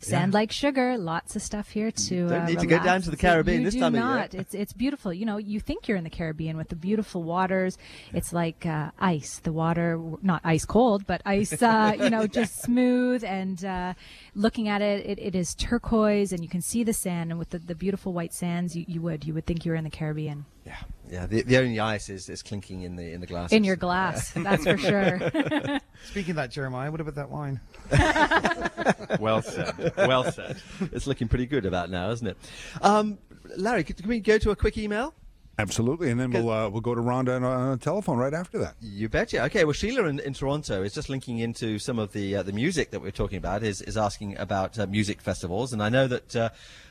Sand 0.00 0.32
like 0.32 0.50
sugar, 0.50 0.96
lots 0.96 1.36
of 1.36 1.42
stuff 1.42 1.68
here 1.70 1.90
to. 1.90 2.28
Don't 2.28 2.40
uh, 2.42 2.46
need 2.46 2.58
to 2.60 2.66
go 2.66 2.78
down 2.82 3.02
to 3.02 3.10
the 3.10 3.16
Caribbean 3.16 3.60
You 3.60 3.70
this 3.70 3.74
time 3.74 3.94
of 3.94 4.00
year. 4.00 4.02
not. 4.02 4.34
It's 4.34 4.54
it's 4.54 4.72
beautiful. 4.72 5.12
You 5.12 5.26
know, 5.26 5.36
you 5.36 5.60
think 5.60 5.88
you're 5.88 5.96
in 5.96 6.04
the 6.04 6.10
Caribbean 6.10 6.56
with 6.56 6.68
the 6.68 6.76
beautiful 6.76 7.22
waters. 7.22 7.76
It's 8.12 8.32
like 8.32 8.64
uh, 8.64 8.90
ice. 8.98 9.38
The 9.38 9.52
water, 9.52 10.00
not 10.22 10.40
ice 10.42 10.64
cold, 10.64 11.06
but 11.06 11.20
ice. 11.26 11.62
Uh, 11.62 11.96
you 11.98 12.10
know, 12.10 12.26
just 12.40 12.62
smooth 12.62 13.24
and 13.24 13.62
uh, 13.64 13.94
looking 14.34 14.68
at 14.68 14.80
it, 14.80 15.04
it, 15.06 15.18
it 15.18 15.34
is 15.34 15.54
turquoise, 15.54 16.32
and 16.32 16.42
you 16.42 16.48
can 16.48 16.62
see 16.62 16.82
the 16.82 16.94
sand. 16.94 17.30
And 17.30 17.38
with 17.38 17.50
the, 17.50 17.58
the 17.58 17.74
beautiful 17.74 18.12
white 18.12 18.32
sands, 18.32 18.74
you, 18.74 18.84
you 18.88 19.02
would 19.02 19.24
you 19.24 19.34
would 19.34 19.46
think 19.46 19.64
you're 19.64 19.74
in 19.74 19.84
the 19.84 19.90
Caribbean 19.90 20.46
Yeah, 20.66 20.76
yeah. 21.10 21.26
The, 21.26 21.42
the 21.42 21.58
only 21.58 21.80
ice 21.80 22.08
is, 22.08 22.28
is 22.28 22.42
clinking 22.42 22.82
in 22.82 22.96
the 22.96 23.12
in 23.12 23.20
the 23.20 23.26
glass. 23.26 23.52
in 23.52 23.64
your 23.64 23.76
glass. 23.76 24.30
That's 24.32 24.64
for 24.64 24.78
sure. 24.78 25.18
Speaking 26.04 26.30
of 26.30 26.36
that, 26.36 26.50
Jeremiah, 26.50 26.90
what 26.90 27.00
about 27.00 27.16
that 27.16 27.30
wine? 27.30 27.60
Well 29.20 29.42
said. 29.42 29.92
Well 29.96 30.30
said. 30.30 30.62
it's 30.92 31.06
looking 31.06 31.28
pretty 31.28 31.46
good 31.46 31.66
about 31.66 31.90
now, 31.90 32.10
isn't 32.10 32.26
it? 32.26 32.36
Um, 32.80 33.18
Larry, 33.56 33.84
could, 33.84 33.96
can 33.98 34.08
we 34.08 34.20
go 34.20 34.38
to 34.38 34.50
a 34.50 34.56
quick 34.56 34.78
email? 34.78 35.14
Absolutely, 35.60 36.10
and 36.10 36.18
then 36.18 36.30
we'll 36.30 36.50
uh, 36.50 36.68
we'll 36.68 36.80
go 36.80 36.94
to 36.94 37.00
Rhonda 37.00 37.36
on, 37.36 37.44
on 37.44 37.72
a 37.72 37.76
telephone 37.76 38.18
right 38.18 38.34
after 38.34 38.58
that. 38.58 38.74
You 38.80 39.08
betcha. 39.08 39.44
Okay, 39.44 39.64
well, 39.64 39.72
Sheila 39.72 40.06
in, 40.06 40.18
in 40.20 40.32
Toronto 40.34 40.82
is 40.82 40.94
just 40.94 41.08
linking 41.08 41.38
into 41.38 41.78
some 41.78 41.98
of 41.98 42.12
the 42.12 42.36
uh, 42.36 42.42
the 42.42 42.52
music 42.52 42.90
that 42.90 43.00
we're 43.00 43.10
talking 43.10 43.38
about. 43.38 43.62
is 43.62 43.82
is 43.82 43.96
asking 43.96 44.38
about 44.38 44.78
uh, 44.78 44.86
music 44.86 45.20
festivals, 45.20 45.72
and 45.72 45.82
I 45.82 45.88
know 45.88 46.06
that 46.06 46.36
uh, 46.36 46.48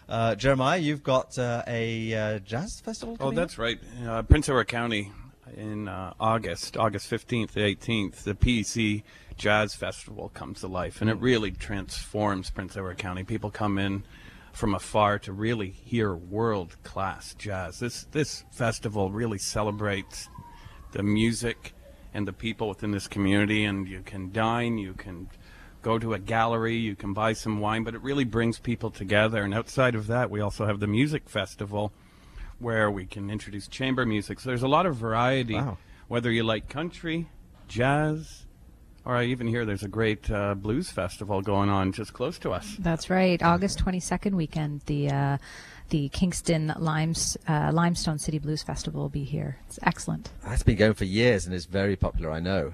uh, 0.08 0.36
Jeremiah, 0.36 0.80
you've 0.80 1.04
got 1.04 1.38
uh, 1.38 1.64
a 1.68 2.14
uh, 2.14 2.40
jazz 2.40 2.80
festival. 2.80 3.16
Oh, 3.16 3.26
coming 3.26 3.36
that's 3.36 3.58
right. 3.58 3.80
Uh, 4.06 4.22
Prince 4.24 4.50
Edward 4.50 4.68
County 4.68 5.12
in 5.58 5.88
uh, 5.88 6.14
August, 6.20 6.78
August 6.78 7.10
15th 7.10 7.52
to 7.52 7.60
18th, 7.60 8.24
the 8.24 8.36
PEC 8.36 9.04
Jazz 9.38 9.74
Festival 9.74 10.30
comes 10.34 10.62
to 10.62 10.68
life, 10.68 11.02
and 11.02 11.10
it 11.10 11.18
really 11.20 11.52
transforms 11.52 12.50
Prince 12.50 12.76
Edward 12.76 12.98
County. 12.98 13.24
People 13.24 13.50
come 13.50 13.78
in 13.78 14.04
from 14.54 14.74
afar 14.76 15.20
to 15.20 15.32
really 15.32 15.70
hear 15.70 16.16
world-class 16.16 17.36
jazz. 17.36 17.80
This 17.80 18.06
this 18.12 18.44
festival 18.52 19.12
really 19.12 19.38
celebrates 19.38 20.30
the 20.92 21.04
music 21.04 21.74
and 22.14 22.28
the 22.28 22.34
people 22.34 22.68
within 22.68 22.92
this 22.92 23.08
community, 23.08 23.64
and 23.66 23.88
you 23.88 24.02
can 24.02 24.32
dine, 24.32 24.78
you 24.78 24.94
can 24.94 25.30
go 25.82 25.98
to 26.00 26.14
a 26.14 26.20
gallery, 26.20 26.76
you 26.76 26.96
can 26.96 27.14
buy 27.14 27.34
some 27.34 27.60
wine, 27.60 27.84
but 27.84 27.94
it 27.96 28.02
really 28.02 28.26
brings 28.26 28.60
people 28.60 28.90
together. 28.90 29.44
And 29.44 29.54
outside 29.54 29.96
of 29.96 30.08
that, 30.08 30.30
we 30.30 30.42
also 30.42 30.66
have 30.66 30.80
the 30.80 30.88
music 30.88 31.30
festival 31.30 31.94
where 32.58 32.92
we 32.92 33.06
can 33.06 33.30
introduce 33.30 33.68
chamber 33.68 34.06
music. 34.06 34.40
So 34.40 34.50
there's 34.50 34.64
a 34.64 34.68
lot 34.68 34.86
of 34.86 34.96
variety, 34.96 35.54
Wow. 35.54 35.78
whether 36.10 36.32
you 36.32 36.44
like 36.44 36.68
country, 36.68 37.30
jazz, 37.68 38.46
or 39.06 39.16
I 39.16 39.26
even 39.26 39.48
hear 39.48 39.66
there's 39.66 39.84
a 39.84 39.88
great 39.88 40.30
uh, 40.30 40.56
blues 40.56 40.90
festival 40.90 41.42
going 41.42 41.70
on 41.70 41.92
just 41.92 42.14
close 42.14 42.38
to 42.40 42.52
us. 42.52 42.76
That's 42.80 43.10
right. 43.10 43.42
August 43.42 43.84
22nd 43.84 44.34
weekend, 44.34 44.82
the 44.86 45.10
uh, 45.10 45.38
the 45.90 46.10
Kingston 46.10 46.74
Limes, 46.78 47.38
uh, 47.48 47.72
Limestone 47.74 48.20
City 48.20 48.38
Blues 48.38 48.62
Festival 48.62 49.02
will 49.02 49.10
be 49.10 49.24
here. 49.24 49.58
It's 49.68 49.80
excellent. 49.84 50.30
That's 50.44 50.64
been 50.64 50.78
going 50.78 50.94
for 50.94 51.06
years 51.06 51.46
and 51.46 51.56
is 51.56 51.66
very 51.66 51.96
popular, 51.96 52.32
I 52.32 52.40
know. 52.40 52.74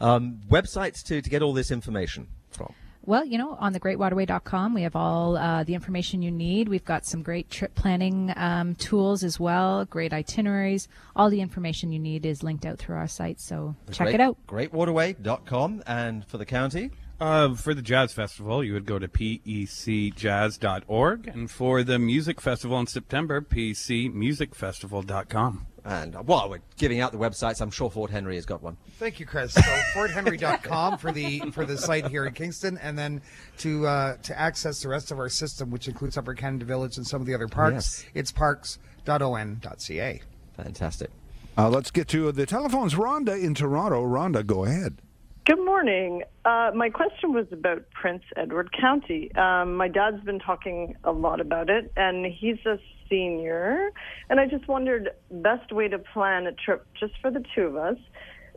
Um, 0.00 0.40
websites 0.50 1.02
to, 1.04 1.20
to 1.20 1.30
get 1.30 1.42
all 1.42 1.52
this 1.52 1.70
information 1.70 2.28
from. 2.50 2.72
Well, 3.08 3.24
you 3.24 3.38
know, 3.38 3.56
on 3.58 3.72
thegreatwaterway.com, 3.72 4.74
we 4.74 4.82
have 4.82 4.94
all 4.94 5.38
uh, 5.38 5.64
the 5.64 5.72
information 5.72 6.20
you 6.20 6.30
need. 6.30 6.68
We've 6.68 6.84
got 6.84 7.06
some 7.06 7.22
great 7.22 7.48
trip 7.48 7.74
planning 7.74 8.34
um, 8.36 8.74
tools 8.74 9.24
as 9.24 9.40
well, 9.40 9.86
great 9.86 10.12
itineraries. 10.12 10.88
All 11.16 11.30
the 11.30 11.40
information 11.40 11.90
you 11.90 11.98
need 11.98 12.26
is 12.26 12.42
linked 12.42 12.66
out 12.66 12.78
through 12.78 12.96
our 12.96 13.08
site, 13.08 13.40
so 13.40 13.74
check 13.90 14.08
Great- 14.08 14.16
it 14.16 14.20
out. 14.20 14.36
Greatwaterway.com. 14.46 15.84
And 15.86 16.26
for 16.26 16.36
the 16.36 16.44
county, 16.44 16.90
Uh, 17.18 17.54
for 17.54 17.72
the 17.72 17.80
jazz 17.80 18.12
festival, 18.12 18.62
you 18.62 18.74
would 18.74 18.84
go 18.84 18.98
to 18.98 19.08
pecjazz.org, 19.08 21.26
and 21.26 21.50
for 21.50 21.82
the 21.82 21.98
music 21.98 22.42
festival 22.42 22.78
in 22.78 22.86
September, 22.86 23.40
pecmusicfestival.com. 23.40 25.66
and 25.88 26.14
uh, 26.14 26.22
while 26.22 26.50
we're 26.50 26.60
giving 26.76 27.00
out 27.00 27.12
the 27.12 27.18
websites, 27.18 27.60
I'm 27.60 27.70
sure 27.70 27.90
Fort 27.90 28.10
Henry 28.10 28.34
has 28.36 28.44
got 28.46 28.62
one. 28.62 28.76
Thank 28.98 29.18
you, 29.18 29.26
Chris. 29.26 29.54
So 29.54 29.62
forthenry.com 29.94 30.98
for 30.98 31.10
the 31.12 31.40
for 31.52 31.64
the 31.64 31.78
site 31.78 32.06
here 32.08 32.26
in 32.26 32.34
Kingston, 32.34 32.78
and 32.82 32.98
then 32.98 33.22
to 33.58 33.86
uh, 33.86 34.16
to 34.18 34.38
access 34.38 34.82
the 34.82 34.88
rest 34.88 35.10
of 35.10 35.18
our 35.18 35.28
system, 35.28 35.70
which 35.70 35.88
includes 35.88 36.16
Upper 36.18 36.34
Canada 36.34 36.64
Village 36.64 36.96
and 36.98 37.06
some 37.06 37.20
of 37.20 37.26
the 37.26 37.34
other 37.34 37.48
parks, 37.48 38.04
Yes. 38.04 38.06
it's 38.14 38.32
parks.on.ca. 38.32 40.20
Fantastic. 40.56 41.10
Uh, 41.56 41.68
let's 41.68 41.90
get 41.90 42.06
to 42.08 42.30
the 42.32 42.46
telephones. 42.46 42.94
Rhonda 42.94 43.40
in 43.42 43.54
Toronto. 43.54 44.02
Rhonda, 44.04 44.46
go 44.46 44.64
ahead. 44.64 45.00
Good 45.46 45.64
morning. 45.64 46.22
Uh, 46.44 46.70
my 46.74 46.90
question 46.90 47.32
was 47.32 47.46
about 47.52 47.82
Prince 47.90 48.22
Edward 48.36 48.70
County. 48.78 49.34
Um, 49.34 49.76
my 49.76 49.88
dad's 49.88 50.22
been 50.22 50.38
talking 50.38 50.94
a 51.04 51.10
lot 51.12 51.40
about 51.40 51.70
it, 51.70 51.90
and 51.96 52.26
he's 52.26 52.58
a 52.66 52.78
senior. 53.08 53.90
And 54.30 54.40
I 54.40 54.46
just 54.46 54.68
wondered 54.68 55.10
best 55.30 55.72
way 55.72 55.88
to 55.88 55.98
plan 55.98 56.46
a 56.46 56.52
trip 56.52 56.86
just 56.98 57.14
for 57.20 57.30
the 57.30 57.44
two 57.54 57.62
of 57.62 57.76
us 57.76 57.96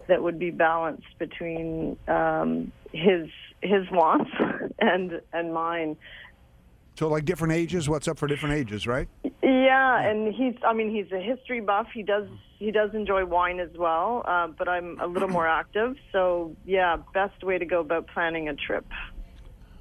that 0.07 0.21
would 0.21 0.39
be 0.39 0.51
balanced 0.51 1.17
between 1.19 1.97
um, 2.07 2.71
his 2.91 3.27
his 3.61 3.89
wants 3.91 4.31
and 4.79 5.21
and 5.33 5.53
mine. 5.53 5.97
So, 6.97 7.07
like 7.07 7.25
different 7.25 7.53
ages, 7.53 7.87
what's 7.87 8.07
up 8.07 8.19
for 8.19 8.27
different 8.27 8.55
ages, 8.55 8.85
right? 8.85 9.07
Yeah, 9.41 9.99
and 10.01 10.33
he's 10.33 10.55
I 10.67 10.73
mean 10.73 10.93
he's 10.93 11.11
a 11.11 11.19
history 11.19 11.61
buff. 11.61 11.87
He 11.93 12.03
does 12.03 12.27
he 12.59 12.71
does 12.71 12.93
enjoy 12.93 13.25
wine 13.25 13.59
as 13.59 13.71
well, 13.77 14.23
uh, 14.27 14.47
but 14.47 14.67
I'm 14.67 14.99
a 14.99 15.07
little 15.07 15.29
more 15.29 15.47
active. 15.61 15.95
So 16.11 16.55
yeah, 16.65 16.97
best 17.13 17.43
way 17.43 17.57
to 17.57 17.65
go 17.65 17.79
about 17.79 18.07
planning 18.07 18.49
a 18.49 18.55
trip. 18.55 18.85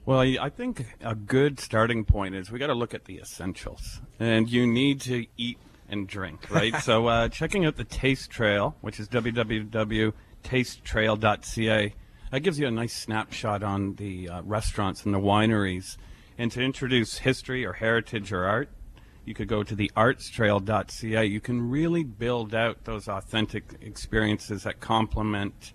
Well, 0.06 0.20
I 0.20 0.38
I 0.40 0.48
think 0.48 0.86
a 1.00 1.14
good 1.14 1.60
starting 1.60 2.04
point 2.04 2.34
is 2.34 2.50
we 2.50 2.58
got 2.58 2.68
to 2.68 2.74
look 2.74 2.94
at 2.94 3.04
the 3.04 3.18
essentials, 3.18 4.00
and 4.18 4.48
you 4.48 4.66
need 4.66 5.02
to 5.02 5.26
eat 5.36 5.58
and 5.90 6.08
drink, 6.08 6.50
right? 6.50 6.74
so, 6.82 7.08
uh, 7.08 7.28
checking 7.28 7.66
out 7.66 7.76
the 7.76 7.84
Taste 7.84 8.30
Trail, 8.30 8.76
which 8.80 8.98
is 8.98 9.08
www.tastetrail.ca, 9.08 11.94
That 12.30 12.40
gives 12.40 12.58
you 12.58 12.66
a 12.66 12.70
nice 12.70 12.96
snapshot 12.96 13.62
on 13.62 13.96
the 13.96 14.26
uh, 14.28 14.40
restaurants 14.42 15.04
and 15.04 15.12
the 15.12 15.18
wineries. 15.18 15.98
And 16.38 16.50
to 16.52 16.62
introduce 16.62 17.18
history 17.18 17.66
or 17.66 17.74
heritage 17.74 18.32
or 18.32 18.46
art, 18.46 18.70
you 19.26 19.34
could 19.34 19.48
go 19.48 19.62
to 19.62 19.74
the 19.74 19.92
artstrail.ca. 19.94 21.24
You 21.24 21.40
can 21.40 21.68
really 21.68 22.04
build 22.04 22.54
out 22.54 22.84
those 22.84 23.08
authentic 23.08 23.74
experiences 23.82 24.62
that 24.62 24.80
complement 24.80 25.74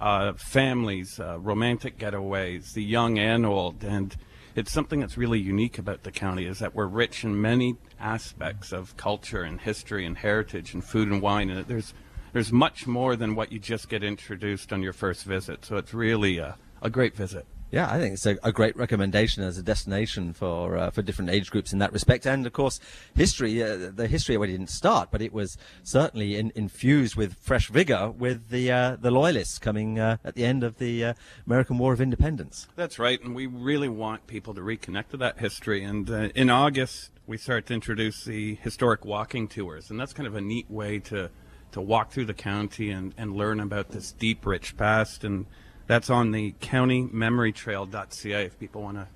uh, 0.00 0.32
families, 0.34 1.20
uh, 1.20 1.38
romantic 1.38 1.98
getaways, 1.98 2.72
the 2.72 2.82
young 2.82 3.18
and 3.18 3.44
old. 3.44 3.84
And 3.84 4.16
it's 4.56 4.72
something 4.72 5.00
that's 5.00 5.16
really 5.16 5.38
unique 5.38 5.78
about 5.78 6.02
the 6.02 6.10
county 6.10 6.46
is 6.46 6.58
that 6.58 6.74
we're 6.74 6.86
rich 6.86 7.24
in 7.24 7.40
many 7.40 7.76
aspects 7.98 8.72
of 8.72 8.96
culture 8.96 9.42
and 9.42 9.60
history 9.60 10.06
and 10.06 10.18
heritage 10.18 10.74
and 10.74 10.82
food 10.82 11.08
and 11.08 11.22
wine. 11.22 11.50
And 11.50 11.66
there's 11.66 11.94
there's 12.32 12.52
much 12.52 12.86
more 12.86 13.16
than 13.16 13.34
what 13.34 13.50
you 13.50 13.58
just 13.58 13.88
get 13.88 14.04
introduced 14.04 14.72
on 14.72 14.82
your 14.82 14.92
first 14.92 15.24
visit. 15.24 15.64
So 15.64 15.76
it's 15.76 15.92
really 15.92 16.38
a, 16.38 16.56
a 16.80 16.88
great 16.88 17.16
visit. 17.16 17.44
Yeah, 17.70 17.88
I 17.88 17.98
think 17.98 18.14
it's 18.14 18.26
a, 18.26 18.36
a 18.42 18.50
great 18.50 18.76
recommendation 18.76 19.44
as 19.44 19.56
a 19.56 19.62
destination 19.62 20.32
for 20.32 20.76
uh, 20.76 20.90
for 20.90 21.02
different 21.02 21.30
age 21.30 21.50
groups 21.50 21.72
in 21.72 21.78
that 21.78 21.92
respect. 21.92 22.26
And 22.26 22.44
of 22.46 22.52
course, 22.52 22.80
history, 23.14 23.62
uh, 23.62 23.90
the 23.94 24.08
history 24.08 24.36
already 24.36 24.52
didn't 24.52 24.70
start, 24.70 25.10
but 25.12 25.22
it 25.22 25.32
was 25.32 25.56
certainly 25.84 26.36
in, 26.36 26.50
infused 26.56 27.14
with 27.14 27.34
fresh 27.34 27.68
vigor 27.68 28.10
with 28.10 28.48
the 28.48 28.72
uh, 28.72 28.96
the 29.00 29.12
loyalists 29.12 29.58
coming 29.58 30.00
uh, 30.00 30.16
at 30.24 30.34
the 30.34 30.44
end 30.44 30.64
of 30.64 30.78
the 30.78 31.04
uh, 31.04 31.14
American 31.46 31.78
War 31.78 31.92
of 31.92 32.00
Independence. 32.00 32.66
That's 32.74 32.98
right, 32.98 33.22
and 33.22 33.36
we 33.36 33.46
really 33.46 33.88
want 33.88 34.26
people 34.26 34.52
to 34.54 34.60
reconnect 34.60 35.10
to 35.10 35.16
that 35.18 35.38
history. 35.38 35.84
And 35.84 36.10
uh, 36.10 36.28
in 36.34 36.50
August, 36.50 37.12
we 37.26 37.36
start 37.36 37.66
to 37.66 37.74
introduce 37.74 38.24
the 38.24 38.56
historic 38.56 39.04
walking 39.04 39.46
tours, 39.46 39.90
and 39.90 40.00
that's 40.00 40.12
kind 40.12 40.26
of 40.26 40.34
a 40.34 40.40
neat 40.40 40.68
way 40.68 40.98
to 41.00 41.30
to 41.70 41.80
walk 41.80 42.10
through 42.10 42.24
the 42.24 42.34
county 42.34 42.90
and, 42.90 43.14
and 43.16 43.36
learn 43.36 43.60
about 43.60 43.90
this 43.90 44.10
deep, 44.10 44.44
rich 44.44 44.76
past 44.76 45.22
and 45.22 45.46
that's 45.90 46.08
on 46.08 46.30
the 46.30 46.52
countymemorytrail.ca 46.60 48.44
if 48.44 48.56
people 48.60 48.82
want 48.82 48.96
to 48.96 49.08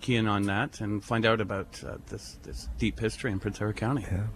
key 0.00 0.16
in 0.16 0.26
on 0.26 0.42
that 0.44 0.80
and 0.80 1.02
find 1.02 1.24
out 1.24 1.40
about 1.40 1.82
uh, 1.84 1.96
this 2.08 2.38
this 2.42 2.68
deep 2.78 2.98
history 2.98 3.30
in 3.30 3.40
Prince 3.40 3.56
Edward 3.56 3.76
County. 3.76 4.04
Yeah. 4.10 4.26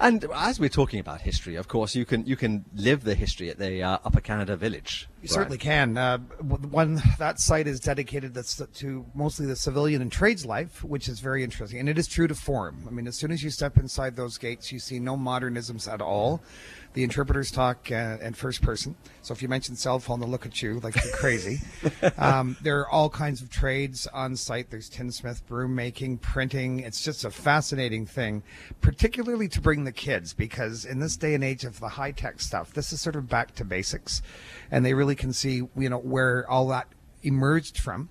And 0.00 0.24
as 0.34 0.58
we're 0.58 0.68
talking 0.68 1.00
about 1.00 1.20
history, 1.20 1.56
of 1.56 1.68
course, 1.68 1.94
you 1.94 2.04
can 2.04 2.24
you 2.26 2.36
can 2.36 2.64
live 2.74 3.04
the 3.04 3.14
history 3.14 3.50
at 3.50 3.58
the 3.58 3.82
uh, 3.82 3.98
Upper 4.04 4.20
Canada 4.20 4.56
Village. 4.56 5.08
You 5.20 5.28
certainly 5.28 5.58
can. 5.58 5.96
Uh, 5.96 6.18
one 6.18 7.00
that 7.18 7.38
site 7.40 7.66
is 7.66 7.78
dedicated 7.78 8.36
to 8.74 9.06
mostly 9.14 9.46
the 9.46 9.56
civilian 9.56 10.02
and 10.02 10.10
trades 10.10 10.44
life, 10.46 10.82
which 10.82 11.08
is 11.08 11.20
very 11.20 11.44
interesting, 11.44 11.78
and 11.78 11.88
it 11.88 11.98
is 11.98 12.06
true 12.08 12.26
to 12.26 12.34
form. 12.34 12.84
I 12.88 12.90
mean, 12.90 13.06
as 13.06 13.16
soon 13.16 13.30
as 13.30 13.42
you 13.42 13.50
step 13.50 13.78
inside 13.78 14.16
those 14.16 14.38
gates, 14.38 14.72
you 14.72 14.78
see 14.78 14.98
no 14.98 15.16
modernisms 15.16 15.92
at 15.92 16.00
all. 16.00 16.40
The 16.94 17.04
interpreters 17.04 17.50
talk 17.50 17.90
uh, 17.90 18.18
in 18.20 18.34
first 18.34 18.60
person. 18.60 18.94
So 19.22 19.32
if 19.32 19.40
you 19.40 19.48
mention 19.48 19.76
cell 19.76 19.98
phone, 19.98 20.20
they'll 20.20 20.28
look 20.28 20.44
at 20.44 20.60
you 20.60 20.80
like 20.80 20.94
you're 21.02 21.14
crazy. 21.14 21.60
um, 22.18 22.56
there 22.62 22.80
are 22.80 22.90
all 22.90 23.08
kinds 23.08 23.40
of 23.40 23.50
trades 23.50 24.06
on 24.08 24.36
site. 24.36 24.70
There's 24.70 24.88
tinsmith, 24.88 25.46
broom 25.46 25.74
making, 25.74 26.18
printing. 26.18 26.80
It's 26.80 27.02
just 27.02 27.24
a 27.24 27.30
fascinating 27.30 28.04
thing, 28.04 28.42
particularly 28.80 29.48
to 29.48 29.60
bring 29.60 29.84
the 29.84 29.92
kids 29.92 30.34
because 30.34 30.84
in 30.84 30.98
this 30.98 31.16
day 31.16 31.34
and 31.34 31.42
age 31.42 31.64
of 31.64 31.80
the 31.80 31.88
high 31.88 32.12
tech 32.12 32.40
stuff, 32.40 32.74
this 32.74 32.92
is 32.92 33.00
sort 33.00 33.16
of 33.16 33.28
back 33.28 33.54
to 33.54 33.64
basics, 33.64 34.20
and 34.70 34.84
they 34.84 34.92
really 34.92 35.14
can 35.14 35.32
see 35.32 35.62
you 35.76 35.88
know 35.88 35.98
where 35.98 36.48
all 36.50 36.68
that 36.68 36.88
emerged 37.22 37.78
from. 37.78 38.08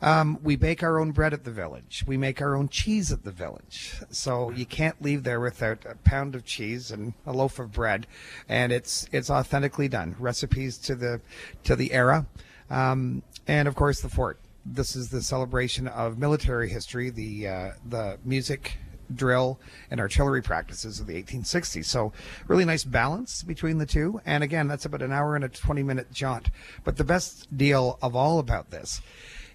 Um, 0.00 0.38
we 0.42 0.56
bake 0.56 0.82
our 0.82 0.98
own 0.98 1.12
bread 1.12 1.32
at 1.32 1.44
the 1.44 1.50
village. 1.50 2.04
We 2.06 2.16
make 2.16 2.40
our 2.40 2.56
own 2.56 2.68
cheese 2.68 3.12
at 3.12 3.24
the 3.24 3.30
village. 3.30 3.94
So 4.10 4.50
you 4.50 4.66
can't 4.66 5.00
leave 5.00 5.22
there 5.22 5.40
without 5.40 5.84
a 5.84 5.96
pound 5.96 6.34
of 6.34 6.44
cheese 6.44 6.90
and 6.90 7.14
a 7.26 7.32
loaf 7.32 7.58
of 7.58 7.72
bread, 7.72 8.06
and 8.48 8.72
it's 8.72 9.06
it's 9.12 9.30
authentically 9.30 9.88
done. 9.88 10.16
Recipes 10.18 10.78
to 10.78 10.94
the 10.94 11.20
to 11.64 11.76
the 11.76 11.92
era, 11.92 12.26
um, 12.70 13.22
and 13.46 13.68
of 13.68 13.74
course 13.74 14.00
the 14.00 14.08
fort. 14.08 14.38
This 14.64 14.94
is 14.94 15.10
the 15.10 15.22
celebration 15.22 15.88
of 15.88 16.18
military 16.18 16.68
history, 16.68 17.10
the 17.10 17.48
uh, 17.48 17.70
the 17.88 18.18
music 18.24 18.78
drill 19.16 19.60
and 19.90 20.00
artillery 20.00 20.42
practices 20.42 21.00
of 21.00 21.06
the 21.06 21.22
1860s. 21.22 21.84
So, 21.84 22.12
really 22.48 22.64
nice 22.64 22.84
balance 22.84 23.42
between 23.42 23.78
the 23.78 23.86
two. 23.86 24.20
And 24.26 24.42
again, 24.42 24.68
that's 24.68 24.84
about 24.84 25.02
an 25.02 25.12
hour 25.12 25.36
and 25.36 25.44
a 25.44 25.48
20 25.48 25.82
minute 25.82 26.12
jaunt. 26.12 26.50
But 26.84 26.96
the 26.96 27.04
best 27.04 27.56
deal 27.56 27.98
of 28.02 28.16
all 28.16 28.38
about 28.38 28.70
this 28.70 29.00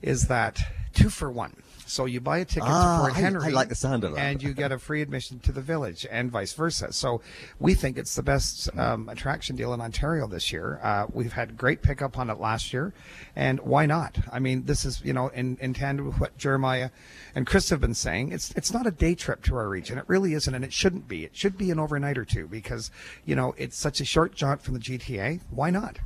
is 0.02 0.28
that 0.28 0.60
two 0.94 1.10
for 1.10 1.32
one. 1.32 1.56
So 1.88 2.06
you 2.06 2.20
buy 2.20 2.40
a 2.40 2.46
ticket 2.46 2.64
Ah, 2.70 2.98
to 2.98 3.02
Fort 3.04 3.18
I- 3.18 3.22
Henry, 3.22 3.46
I 3.46 3.50
like 3.50 3.70
the 3.70 3.76
sound 3.76 4.04
of 4.04 4.14
that. 4.14 4.20
and 4.20 4.44
you 4.44 4.54
get 4.54 4.72
a 4.72 4.78
free 4.78 5.02
admission 5.02 5.40
to 5.40 5.52
the 5.52 5.62
village, 5.62 6.06
and 6.12 6.30
vice 6.30 6.54
versa. 6.54 6.92
So 6.92 7.22
we 7.60 7.74
think 7.74 7.98
it's 7.98 8.14
the 8.16 8.24
best 8.24 8.70
um, 8.78 9.08
attraction 9.10 9.56
deal 9.56 9.74
in 9.74 9.82
Ontario 9.82 10.28
this 10.28 10.52
year. 10.52 10.80
Uh, 10.84 11.08
we've 11.14 11.34
had 11.34 11.58
great 11.58 11.82
pickup 11.82 12.18
on 12.18 12.30
it 12.30 12.40
last 12.40 12.74
year, 12.74 12.94
and 13.36 13.60
why 13.62 13.86
not? 13.86 14.18
I 14.32 14.40
mean, 14.40 14.66
this 14.66 14.84
is 14.86 15.02
you 15.04 15.14
know 15.14 15.30
in, 15.30 15.58
in 15.62 15.74
tandem 15.74 16.06
with 16.08 16.20
what 16.20 16.38
Jeremiah 16.38 16.90
and 17.34 17.48
Chris 17.48 17.70
have 17.70 17.80
been 17.82 17.94
saying. 17.94 18.32
It's 18.34 18.52
it's 18.52 18.74
not 18.74 18.86
a 18.86 18.92
day 18.92 19.16
trip 19.16 19.42
to 19.44 19.56
our 19.56 19.70
region. 19.70 19.98
It 19.98 20.04
really 20.08 20.34
isn't, 20.34 20.54
and 20.54 20.66
it 20.66 20.74
shouldn't 20.74 21.08
be. 21.08 21.24
It 21.24 21.36
should 21.36 21.58
be 21.58 21.72
an 21.72 21.80
overnight 21.80 22.18
or 22.18 22.26
two 22.26 22.48
because 22.48 22.92
you 23.26 23.36
know 23.36 23.56
it's 23.58 23.78
such 23.78 24.02
a 24.02 24.06
short 24.06 24.36
jaunt 24.36 24.62
from 24.62 24.74
the 24.74 24.80
GTA. 24.82 25.40
Why 25.50 25.70
not? 25.70 26.00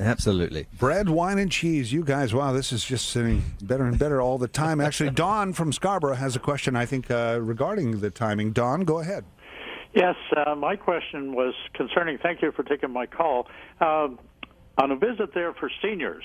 Absolutely. 0.00 0.66
Bread, 0.78 1.10
wine, 1.10 1.38
and 1.38 1.52
cheese. 1.52 1.92
You 1.92 2.02
guys, 2.02 2.32
wow, 2.32 2.52
this 2.52 2.72
is 2.72 2.82
just 2.84 3.10
sitting 3.10 3.42
better 3.62 3.84
and 3.84 3.98
better 3.98 4.20
all 4.20 4.38
the 4.38 4.48
time. 4.48 4.80
Actually, 4.80 5.10
Don 5.10 5.52
from 5.52 5.72
Scarborough 5.72 6.14
has 6.14 6.34
a 6.34 6.38
question, 6.38 6.74
I 6.74 6.86
think, 6.86 7.10
uh, 7.10 7.38
regarding 7.40 8.00
the 8.00 8.10
timing. 8.10 8.52
Don, 8.52 8.82
go 8.82 9.00
ahead. 9.00 9.24
Yes, 9.94 10.14
uh, 10.36 10.54
my 10.54 10.76
question 10.76 11.34
was 11.34 11.54
concerning. 11.74 12.16
Thank 12.18 12.42
you 12.42 12.52
for 12.52 12.62
taking 12.62 12.90
my 12.92 13.06
call. 13.06 13.48
Um, 13.80 14.18
on 14.78 14.90
a 14.90 14.96
visit 14.96 15.34
there 15.34 15.52
for 15.52 15.70
seniors, 15.82 16.24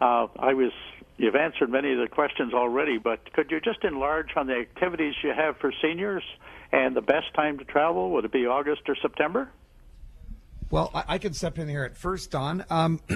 uh, 0.00 0.28
I 0.38 0.54
was. 0.54 0.72
You've 1.18 1.36
answered 1.36 1.68
many 1.68 1.92
of 1.92 1.98
the 1.98 2.08
questions 2.08 2.54
already, 2.54 2.96
but 2.96 3.30
could 3.34 3.50
you 3.50 3.60
just 3.60 3.84
enlarge 3.84 4.28
on 4.36 4.46
the 4.46 4.54
activities 4.54 5.12
you 5.22 5.34
have 5.36 5.58
for 5.58 5.70
seniors 5.82 6.22
and 6.72 6.96
the 6.96 7.02
best 7.02 7.34
time 7.34 7.58
to 7.58 7.64
travel? 7.64 8.10
Would 8.12 8.24
it 8.24 8.32
be 8.32 8.46
August 8.46 8.82
or 8.88 8.96
September? 9.02 9.50
Well, 10.70 10.90
I, 10.94 11.04
I 11.08 11.18
can 11.18 11.32
step 11.32 11.58
in 11.58 11.68
here 11.68 11.82
at 11.84 11.96
first, 11.96 12.30
Don. 12.30 12.64
Um, 12.70 13.00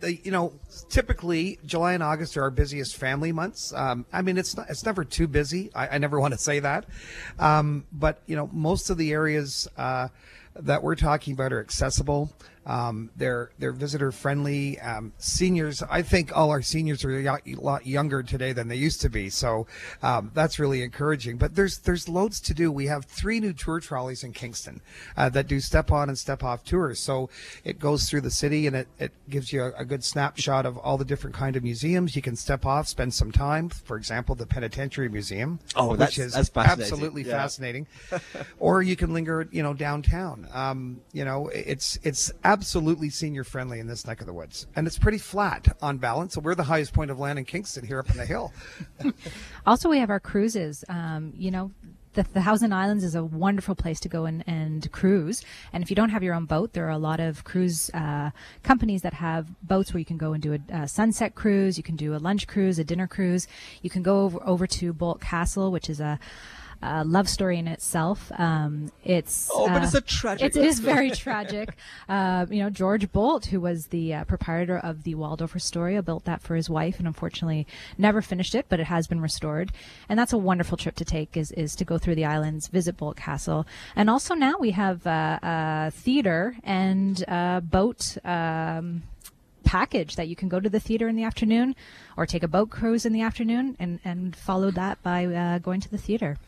the, 0.00 0.18
you 0.22 0.30
know, 0.30 0.54
typically 0.88 1.58
July 1.66 1.92
and 1.92 2.02
August 2.02 2.36
are 2.36 2.42
our 2.42 2.50
busiest 2.50 2.96
family 2.96 3.32
months. 3.32 3.72
Um, 3.74 4.06
I 4.12 4.22
mean, 4.22 4.38
it's 4.38 4.56
not, 4.56 4.70
it's 4.70 4.84
never 4.84 5.04
too 5.04 5.28
busy. 5.28 5.70
I, 5.74 5.88
I 5.88 5.98
never 5.98 6.18
want 6.26 6.32
to 6.32 6.38
say 6.38 6.60
that, 6.60 6.86
um, 7.38 7.84
but 7.92 8.22
you 8.26 8.36
know, 8.36 8.48
most 8.52 8.88
of 8.88 8.96
the 8.96 9.12
areas 9.12 9.68
uh, 9.76 10.08
that 10.54 10.82
we're 10.82 10.96
talking 10.96 11.34
about 11.34 11.52
are 11.52 11.60
accessible. 11.60 12.32
Um, 12.66 13.10
they're 13.16 13.50
they're 13.60 13.70
visitor 13.72 14.10
friendly. 14.10 14.78
Um, 14.80 15.12
seniors, 15.18 15.82
I 15.88 16.02
think 16.02 16.36
all 16.36 16.50
our 16.50 16.62
seniors 16.62 17.04
are 17.04 17.16
a 17.16 17.40
lot- 17.54 17.86
younger 17.86 18.24
today 18.24 18.52
than 18.52 18.66
they 18.66 18.74
used 18.76 19.00
to 19.02 19.08
be, 19.08 19.30
so 19.30 19.68
um, 20.02 20.32
that's 20.34 20.58
really 20.58 20.82
encouraging. 20.82 21.36
But 21.36 21.54
there's 21.54 21.78
there's 21.78 22.08
loads 22.08 22.40
to 22.40 22.54
do. 22.54 22.72
We 22.72 22.86
have 22.86 23.04
three 23.04 23.38
new 23.38 23.52
tour 23.52 23.78
trolleys 23.78 24.24
in 24.24 24.32
Kingston 24.32 24.80
uh, 25.16 25.28
that 25.28 25.46
do 25.46 25.60
step 25.60 25.92
on 25.92 26.08
and 26.08 26.18
step 26.18 26.42
off 26.42 26.64
tours. 26.64 26.98
So 26.98 27.30
it 27.62 27.78
goes 27.78 28.10
through 28.10 28.22
the 28.22 28.32
city 28.32 28.66
and 28.66 28.74
it, 28.74 28.88
it 28.98 29.12
gives 29.30 29.52
you 29.52 29.62
a, 29.62 29.72
a 29.78 29.84
good 29.84 30.02
snapshot 30.02 30.66
of 30.66 30.76
all 30.78 30.98
the 30.98 31.04
different 31.04 31.36
kind 31.36 31.54
of 31.54 31.62
museums. 31.62 32.16
You 32.16 32.22
can 32.22 32.34
step 32.34 32.66
off, 32.66 32.88
spend 32.88 33.14
some 33.14 33.30
time. 33.30 33.68
For 33.68 33.96
example, 33.96 34.34
the 34.34 34.46
Penitentiary 34.46 35.08
Museum, 35.08 35.60
Oh, 35.76 35.90
which 35.90 35.98
that's- 36.00 36.18
is 36.18 36.32
that's 36.32 36.48
fascinating. 36.48 36.82
absolutely 36.82 37.22
Yeah. 37.22 37.32
fascinating. 37.42 37.86
or 38.58 38.82
you 38.82 38.96
can 38.96 39.12
linger, 39.14 39.46
you 39.52 39.62
know, 39.62 39.72
downtown. 39.72 40.48
Um, 40.52 41.00
you 41.12 41.24
know, 41.24 41.46
it's 41.54 41.98
it's 42.02 42.32
absolutely 42.42 42.55
senior 42.62 43.44
friendly 43.44 43.80
in 43.80 43.86
this 43.86 44.06
neck 44.06 44.20
of 44.20 44.26
the 44.26 44.32
woods, 44.32 44.66
and 44.76 44.86
it's 44.86 44.98
pretty 44.98 45.18
flat 45.18 45.76
on 45.82 45.98
balance. 45.98 46.34
So 46.34 46.40
we're 46.40 46.54
the 46.54 46.64
highest 46.64 46.92
point 46.92 47.10
of 47.10 47.18
land 47.18 47.38
in 47.38 47.44
Kingston 47.44 47.86
here 47.86 47.98
up 47.98 48.10
on 48.10 48.16
the 48.16 48.26
hill. 48.26 48.52
Also, 49.66 49.88
we 49.88 49.98
have 49.98 50.10
our 50.10 50.20
cruises. 50.20 50.84
Um, 50.88 51.32
you 51.36 51.50
know, 51.50 51.72
the, 52.16 52.22
the 52.32 52.42
Thousand 52.42 52.72
Islands 52.72 53.04
is 53.04 53.14
a 53.14 53.22
wonderful 53.24 53.74
place 53.74 54.00
to 54.00 54.08
go 54.08 54.24
and, 54.24 54.42
and 54.46 54.90
cruise. 54.90 55.42
And 55.72 55.82
if 55.82 55.90
you 55.90 55.96
don't 55.96 56.08
have 56.10 56.22
your 56.22 56.34
own 56.34 56.46
boat, 56.46 56.72
there 56.72 56.86
are 56.86 56.90
a 56.90 56.98
lot 56.98 57.20
of 57.20 57.44
cruise 57.44 57.90
uh, 57.94 58.30
companies 58.62 59.02
that 59.02 59.14
have 59.14 59.48
boats 59.62 59.92
where 59.92 59.98
you 59.98 60.04
can 60.04 60.16
go 60.16 60.32
and 60.32 60.42
do 60.42 60.54
a, 60.54 60.74
a 60.74 60.88
sunset 60.88 61.34
cruise. 61.34 61.76
You 61.76 61.84
can 61.84 61.96
do 61.96 62.14
a 62.14 62.18
lunch 62.18 62.46
cruise, 62.46 62.78
a 62.78 62.84
dinner 62.84 63.06
cruise. 63.06 63.46
You 63.82 63.90
can 63.90 64.02
go 64.02 64.22
over, 64.22 64.38
over 64.44 64.66
to 64.66 64.92
Boldt 64.94 65.20
Castle, 65.20 65.70
which 65.70 65.88
is 65.88 66.00
a 66.00 66.18
a 66.86 67.04
love 67.04 67.28
story 67.28 67.58
in 67.58 67.68
itself. 67.68 68.30
Um, 68.38 68.90
it's 69.04 69.50
Oh, 69.52 69.68
but 69.68 69.82
uh, 69.82 69.84
it's 69.84 69.94
a 69.94 70.00
tragic 70.00 70.46
It's, 70.46 70.56
it 70.56 70.64
is 70.64 70.80
very 70.80 71.10
tragic. 71.24 71.76
Uh, 72.08 72.46
you 72.48 72.62
know, 72.62 72.70
George 72.70 73.10
Boldt, 73.12 73.46
who 73.46 73.60
was 73.60 73.86
the 73.88 74.14
uh, 74.14 74.24
proprietor 74.24 74.78
of 74.78 75.02
the 75.04 75.14
Waldorf 75.14 75.56
Astoria, 75.56 76.02
built 76.02 76.24
that 76.24 76.42
for 76.42 76.54
his 76.54 76.70
wife, 76.70 76.98
and 76.98 77.06
unfortunately 77.06 77.66
never 77.98 78.22
finished 78.22 78.54
it, 78.54 78.66
but 78.68 78.80
it 78.80 78.86
has 78.86 79.06
been 79.06 79.20
restored. 79.20 79.72
And 80.08 80.18
that's 80.18 80.32
a 80.32 80.38
wonderful 80.38 80.76
trip 80.76 80.94
to 80.96 81.04
take 81.04 81.36
is 81.36 81.52
is 81.52 81.74
to 81.76 81.84
go 81.84 81.98
through 81.98 82.14
the 82.14 82.24
islands, 82.24 82.68
visit 82.68 82.96
Boldt 82.96 83.16
Castle, 83.16 83.66
and 83.94 84.08
also 84.08 84.34
now 84.34 84.54
we 84.58 84.70
have 84.72 85.06
uh, 85.06 85.38
uh, 85.42 85.90
theater 85.90 86.56
and 86.62 87.24
uh, 87.28 87.60
boat. 87.60 88.16
Um, 88.24 89.02
package 89.66 90.14
that 90.14 90.28
you 90.28 90.36
can 90.36 90.48
go 90.48 90.60
to 90.60 90.70
the 90.70 90.80
theater 90.80 91.08
in 91.08 91.16
the 91.16 91.24
afternoon 91.24 91.74
or 92.16 92.24
take 92.24 92.44
a 92.44 92.48
boat 92.48 92.70
cruise 92.70 93.04
in 93.04 93.12
the 93.12 93.20
afternoon 93.20 93.76
and, 93.78 93.98
and 94.04 94.34
follow 94.34 94.70
that 94.70 95.02
by 95.02 95.26
uh, 95.26 95.58
going 95.58 95.80
to 95.80 95.90
the 95.90 95.98
theater. 95.98 96.38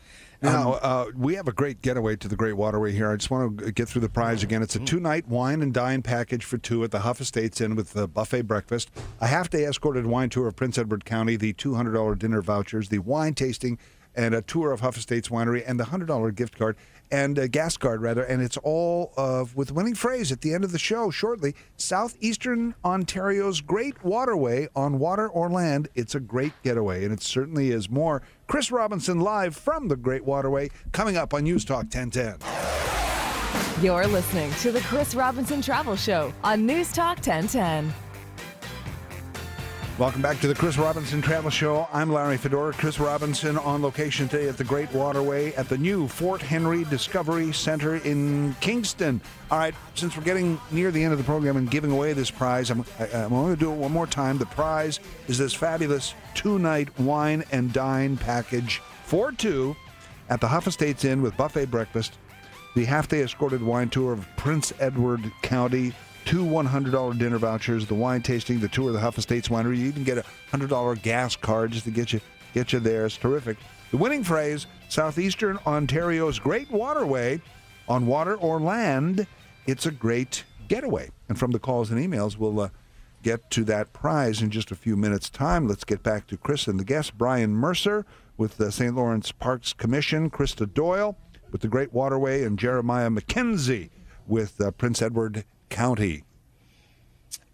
Now, 0.41 0.73
uh, 0.73 1.05
we 1.15 1.35
have 1.35 1.49
a 1.49 1.51
great 1.51 1.81
getaway 1.81 2.15
to 2.17 2.27
the 2.29 2.35
Great 2.35 2.53
Waterway 2.53 2.93
here. 2.93 3.11
I 3.11 3.17
just 3.17 3.29
want 3.29 3.59
to 3.59 3.71
get 3.71 3.89
through 3.89 4.01
the 4.01 4.09
prize 4.09 4.41
again. 4.41 4.63
It's 4.63 4.75
a 4.75 4.79
two 4.79 4.99
night 4.99 5.27
wine 5.27 5.61
and 5.61 5.73
dine 5.73 6.01
package 6.01 6.45
for 6.45 6.57
two 6.57 6.83
at 6.83 6.91
the 6.91 6.99
Huff 6.99 7.19
Estates 7.19 7.59
Inn 7.59 7.75
with 7.75 7.91
the 7.91 8.07
buffet 8.07 8.43
breakfast, 8.43 8.89
a 9.19 9.27
half 9.27 9.49
day 9.49 9.65
escorted 9.65 10.05
wine 10.05 10.29
tour 10.29 10.47
of 10.47 10.55
Prince 10.55 10.77
Edward 10.77 11.03
County, 11.03 11.35
the 11.35 11.53
$200 11.53 12.17
dinner 12.17 12.41
vouchers, 12.41 12.87
the 12.87 12.99
wine 12.99 13.33
tasting, 13.33 13.77
and 14.15 14.33
a 14.33 14.41
tour 14.41 14.71
of 14.71 14.79
Huff 14.79 14.97
Estates 14.97 15.27
Winery, 15.27 15.63
and 15.67 15.79
the 15.79 15.85
$100 15.85 16.33
gift 16.35 16.57
card 16.57 16.77
and 17.11 17.37
a 17.37 17.47
gas 17.47 17.77
card 17.77 18.01
rather 18.01 18.23
and 18.23 18.41
it's 18.41 18.57
all 18.57 19.13
of 19.17 19.55
with 19.55 19.71
winning 19.71 19.95
phrase 19.95 20.31
at 20.31 20.41
the 20.41 20.53
end 20.53 20.63
of 20.63 20.71
the 20.71 20.79
show 20.79 21.09
shortly 21.09 21.55
southeastern 21.75 22.75
ontario's 22.85 23.61
great 23.61 24.03
waterway 24.03 24.67
on 24.75 24.99
water 24.99 25.27
or 25.27 25.49
land 25.49 25.87
it's 25.95 26.13
a 26.13 26.19
great 26.19 26.53
getaway 26.63 27.03
and 27.03 27.13
it 27.13 27.21
certainly 27.21 27.71
is 27.71 27.89
more 27.89 28.21
chris 28.49 28.71
robinson 28.71 29.19
live 29.19 29.55
from 29.55 29.87
the 29.87 29.95
great 29.95 30.25
waterway 30.25 30.67
coming 30.91 31.15
up 31.15 31.33
on 31.33 31.43
news 31.43 31.63
talk 31.63 31.85
1010 31.85 32.39
You're 33.81 34.07
listening 34.07 34.51
to 34.55 34.71
the 34.73 34.81
Chris 34.81 35.15
Robinson 35.15 35.61
Travel 35.61 35.95
Show 35.95 36.33
on 36.43 36.65
News 36.65 36.91
Talk 36.91 37.17
1010. 37.17 37.93
Welcome 39.99 40.21
back 40.21 40.39
to 40.39 40.47
the 40.47 40.55
Chris 40.55 40.77
Robinson 40.77 41.21
Travel 41.21 41.49
Show. 41.49 41.85
I'm 41.91 42.09
Larry 42.09 42.37
Fedoruk. 42.37 42.75
Chris 42.75 43.01
Robinson 43.01 43.57
on 43.57 43.81
location 43.81 44.29
today 44.29 44.47
at 44.47 44.55
the 44.55 44.63
Great 44.63 44.89
Waterway 44.93 45.53
at 45.55 45.67
the 45.67 45.77
new 45.77 46.07
Fort 46.07 46.41
Henry 46.41 46.85
Discovery 46.85 47.51
Center 47.51 47.97
in 47.97 48.55
Kingston. 48.61 49.19
All 49.51 49.59
right, 49.59 49.75
since 49.95 50.15
we're 50.15 50.23
getting 50.23 50.57
near 50.71 50.89
the 50.91 51.03
end 51.03 51.11
of 51.11 51.17
the 51.17 51.25
program 51.25 51.57
and 51.57 51.69
giving 51.69 51.91
away 51.91 52.13
this 52.13 52.31
prize, 52.31 52.69
I'm, 52.69 52.85
I, 52.97 53.07
I'm 53.07 53.29
going 53.31 53.53
to 53.53 53.59
do 53.59 53.73
it 53.73 53.75
one 53.75 53.91
more 53.91 54.07
time. 54.07 54.37
The 54.37 54.45
prize 54.45 55.01
is 55.27 55.37
this 55.37 55.53
fabulous 55.53 56.13
two 56.33 56.59
night 56.59 56.97
wine 56.97 57.43
and 57.51 57.73
dine 57.73 58.15
package 58.15 58.81
for 59.03 59.33
two 59.33 59.75
at 60.29 60.39
the 60.39 60.47
Huff 60.47 60.65
Estates 60.65 61.03
Inn 61.03 61.21
with 61.21 61.35
buffet 61.35 61.65
breakfast, 61.65 62.13
the 62.73 62.85
half 62.85 63.09
day 63.09 63.21
escorted 63.21 63.61
wine 63.61 63.89
tour 63.89 64.13
of 64.13 64.25
Prince 64.37 64.71
Edward 64.79 65.29
County 65.41 65.93
two 66.29 66.45
$100 66.45 67.17
dinner 67.17 67.39
vouchers, 67.39 67.87
the 67.87 67.95
wine 67.95 68.21
tasting, 68.21 68.59
the 68.59 68.67
tour 68.67 68.89
of 68.89 68.93
the 68.93 68.99
Huff 68.99 69.17
Estates 69.17 69.47
Winery. 69.47 69.79
You 69.79 69.87
even 69.87 70.03
get 70.03 70.19
a 70.19 70.25
$100 70.51 71.01
gas 71.01 71.35
card 71.35 71.71
just 71.71 71.85
to 71.85 71.91
get 71.91 72.13
you 72.13 72.21
get 72.53 72.71
you 72.71 72.79
there. 72.79 73.07
It's 73.07 73.17
terrific. 73.17 73.57
The 73.89 73.97
winning 73.97 74.23
phrase, 74.23 74.67
Southeastern 74.89 75.57
Ontario's 75.65 76.37
Great 76.37 76.69
Waterway, 76.69 77.41
on 77.87 78.05
water 78.05 78.35
or 78.35 78.59
land, 78.59 79.25
it's 79.65 79.87
a 79.87 79.91
great 79.91 80.43
getaway. 80.67 81.09
And 81.29 81.39
from 81.39 81.49
the 81.49 81.57
calls 81.57 81.89
and 81.89 81.99
emails, 81.99 82.37
we'll 82.37 82.59
uh, 82.59 82.69
get 83.23 83.49
to 83.49 83.63
that 83.63 83.91
prize 83.91 84.43
in 84.43 84.51
just 84.51 84.69
a 84.69 84.75
few 84.75 84.95
minutes' 84.95 85.31
time. 85.31 85.67
Let's 85.67 85.83
get 85.83 86.03
back 86.03 86.27
to 86.27 86.37
Chris 86.37 86.67
and 86.67 86.79
the 86.79 86.85
guests. 86.85 87.09
Brian 87.09 87.55
Mercer 87.55 88.05
with 88.37 88.57
the 88.57 88.71
St. 88.71 88.93
Lawrence 88.93 89.31
Parks 89.31 89.73
Commission, 89.73 90.29
Krista 90.29 90.71
Doyle 90.71 91.17
with 91.51 91.61
the 91.61 91.67
Great 91.67 91.91
Waterway, 91.91 92.43
and 92.43 92.59
Jeremiah 92.59 93.09
McKenzie 93.09 93.89
with 94.27 94.61
uh, 94.61 94.69
Prince 94.69 95.01
Edward 95.01 95.43
County. 95.69 96.23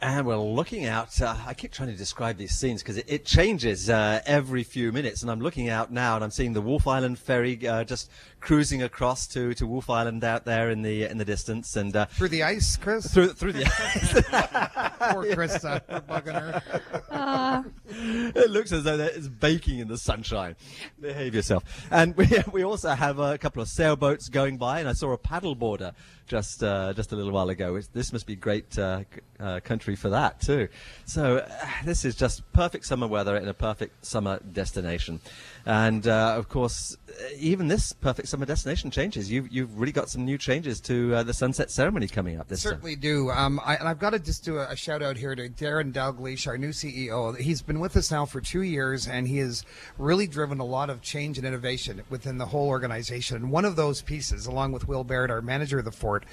And 0.07 0.27
we're 0.27 0.37
looking 0.37 0.85
out. 0.85 1.19
Uh, 1.19 1.35
I 1.47 1.55
keep 1.55 1.71
trying 1.71 1.89
to 1.89 1.95
describe 1.95 2.37
these 2.37 2.51
scenes 2.51 2.83
because 2.83 2.97
it, 2.97 3.05
it 3.07 3.25
changes 3.25 3.89
uh, 3.89 4.21
every 4.27 4.61
few 4.61 4.91
minutes. 4.91 5.23
And 5.23 5.31
I'm 5.31 5.39
looking 5.39 5.67
out 5.67 5.91
now, 5.91 6.13
and 6.13 6.23
I'm 6.23 6.29
seeing 6.29 6.53
the 6.53 6.61
Wolfe 6.61 6.85
Island 6.85 7.17
ferry 7.17 7.67
uh, 7.67 7.83
just 7.85 8.11
cruising 8.39 8.83
across 8.83 9.25
to, 9.25 9.55
to 9.55 9.65
Wolfe 9.65 9.89
Island 9.89 10.23
out 10.23 10.45
there 10.45 10.69
in 10.69 10.83
the 10.83 11.05
in 11.05 11.17
the 11.17 11.25
distance, 11.25 11.75
and 11.75 11.95
uh, 11.95 12.05
Through 12.05 12.27
the 12.27 12.43
ice, 12.43 12.77
Chris? 12.77 13.11
through 13.11 13.29
through 13.29 13.53
the 13.53 13.65
ice. 13.65 14.13
Poor 15.11 15.25
Krista. 15.35 15.81
We're 15.89 16.01
bugging 16.01 16.39
her. 16.39 17.65
it 18.35 18.51
looks 18.51 18.71
as 18.71 18.83
though 18.83 18.99
it's 18.99 19.27
baking 19.27 19.79
in 19.79 19.87
the 19.87 19.97
sunshine. 19.97 20.55
Behave 21.01 21.33
yourself. 21.33 21.63
And 21.89 22.15
we, 22.15 22.27
we 22.51 22.63
also 22.63 22.89
have 22.91 23.17
a 23.17 23.39
couple 23.39 23.63
of 23.63 23.69
sailboats 23.69 24.29
going 24.29 24.57
by, 24.57 24.81
and 24.81 24.87
I 24.87 24.93
saw 24.93 25.13
a 25.13 25.17
paddleboarder 25.17 25.93
just 26.27 26.63
uh, 26.63 26.93
just 26.93 27.11
a 27.11 27.15
little 27.15 27.31
while 27.31 27.49
ago. 27.49 27.75
It's, 27.75 27.87
this 27.87 28.13
must 28.13 28.27
be 28.27 28.35
great 28.35 28.77
uh, 28.77 28.99
c- 28.99 29.05
uh, 29.39 29.59
for 29.95 30.09
that 30.09 30.41
too. 30.41 30.67
So 31.05 31.37
uh, 31.37 31.67
this 31.83 32.05
is 32.05 32.15
just 32.15 32.51
perfect 32.53 32.85
summer 32.85 33.07
weather 33.07 33.35
in 33.37 33.47
a 33.47 33.53
perfect 33.53 34.05
summer 34.05 34.39
destination. 34.51 35.19
And 35.65 36.07
uh, 36.07 36.35
of 36.37 36.49
course, 36.49 36.95
even 37.37 37.67
this 37.67 37.93
perfect 37.93 38.27
summer 38.27 38.45
destination 38.45 38.91
changes. 38.91 39.31
You've 39.31 39.51
you've 39.51 39.79
really 39.79 39.91
got 39.91 40.09
some 40.09 40.25
new 40.25 40.37
changes 40.37 40.79
to 40.81 41.15
uh, 41.15 41.23
the 41.23 41.33
sunset 41.33 41.71
ceremony 41.71 42.07
coming 42.07 42.39
up 42.39 42.47
this. 42.47 42.61
Certainly 42.61 42.97
do. 42.97 43.31
Um, 43.31 43.59
I, 43.63 43.75
and 43.75 43.87
I've 43.87 43.99
got 43.99 44.11
to 44.11 44.19
just 44.19 44.43
do 44.43 44.57
a, 44.57 44.69
a 44.69 44.75
shout 44.75 45.01
out 45.01 45.17
here 45.17 45.35
to 45.35 45.49
Darren 45.49 45.91
Dalgleish, 45.91 46.47
our 46.47 46.57
new 46.57 46.69
CEO. 46.69 47.37
He's 47.37 47.61
been 47.61 47.79
with 47.79 47.95
us 47.97 48.11
now 48.11 48.25
for 48.25 48.41
two 48.41 48.61
years, 48.61 49.07
and 49.07 49.27
he 49.27 49.37
has 49.37 49.63
really 49.97 50.27
driven 50.27 50.59
a 50.59 50.65
lot 50.65 50.89
of 50.89 51.01
change 51.01 51.37
and 51.37 51.47
innovation 51.47 52.03
within 52.09 52.37
the 52.37 52.47
whole 52.47 52.67
organization. 52.67 53.37
And 53.37 53.51
one 53.51 53.65
of 53.65 53.75
those 53.75 54.01
pieces, 54.01 54.45
along 54.45 54.71
with 54.71 54.87
Will 54.87 55.03
Barrett, 55.03 55.31
our 55.31 55.41
manager 55.41 55.79
of 55.79 55.85
the 55.85 55.91
fort, 55.91 56.25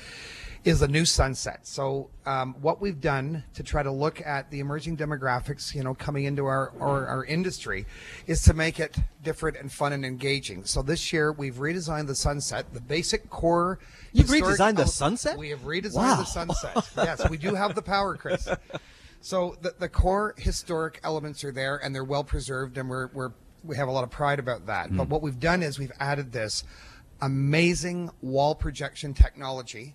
is 0.64 0.80
a 0.80 0.88
new 0.88 1.04
sunset. 1.04 1.66
So, 1.66 2.10
um, 2.24 2.54
what 2.60 2.80
we've 2.80 3.00
done 3.00 3.42
to 3.54 3.62
try 3.62 3.82
to 3.82 3.90
look 3.90 4.24
at 4.24 4.50
the 4.50 4.60
emerging 4.60 4.96
demographics, 4.96 5.74
you 5.74 5.82
know, 5.82 5.94
coming 5.94 6.24
into 6.24 6.46
our, 6.46 6.72
our, 6.78 7.06
our 7.06 7.24
industry, 7.24 7.84
is 8.26 8.42
to 8.42 8.54
make 8.54 8.78
it 8.78 8.96
different 9.24 9.56
and 9.56 9.72
fun 9.72 9.92
and 9.92 10.04
engaging. 10.04 10.64
So 10.64 10.82
this 10.82 11.12
year 11.12 11.32
we've 11.32 11.56
redesigned 11.56 12.06
the 12.06 12.14
sunset, 12.14 12.72
the 12.72 12.80
basic 12.80 13.28
core. 13.28 13.80
You've 14.12 14.28
redesigned 14.28 14.76
the 14.76 14.86
sunset? 14.86 15.36
We 15.36 15.50
have 15.50 15.60
redesigned 15.60 15.94
Wow. 15.94 16.16
the 16.16 16.24
sunset. 16.24 16.88
yes, 16.96 17.28
we 17.28 17.38
do 17.38 17.54
have 17.54 17.74
the 17.74 17.82
power, 17.82 18.16
Chris. 18.16 18.48
So 19.20 19.56
the, 19.62 19.74
the 19.78 19.88
core 19.88 20.34
historic 20.38 21.00
elements 21.02 21.42
are 21.44 21.52
there 21.52 21.76
and 21.78 21.94
they're 21.94 22.04
well 22.04 22.24
preserved 22.24 22.78
and 22.78 22.88
we're, 22.88 23.08
we're 23.08 23.32
we 23.64 23.76
have 23.76 23.86
a 23.88 23.92
lot 23.92 24.02
of 24.02 24.10
pride 24.10 24.38
about 24.40 24.66
that. 24.66 24.94
But 24.96 25.08
what 25.08 25.22
we've 25.22 25.38
done 25.38 25.62
is 25.62 25.78
we've 25.78 25.92
added 26.00 26.32
this 26.32 26.64
amazing 27.20 28.10
wall 28.20 28.54
projection 28.56 29.14
technology. 29.14 29.94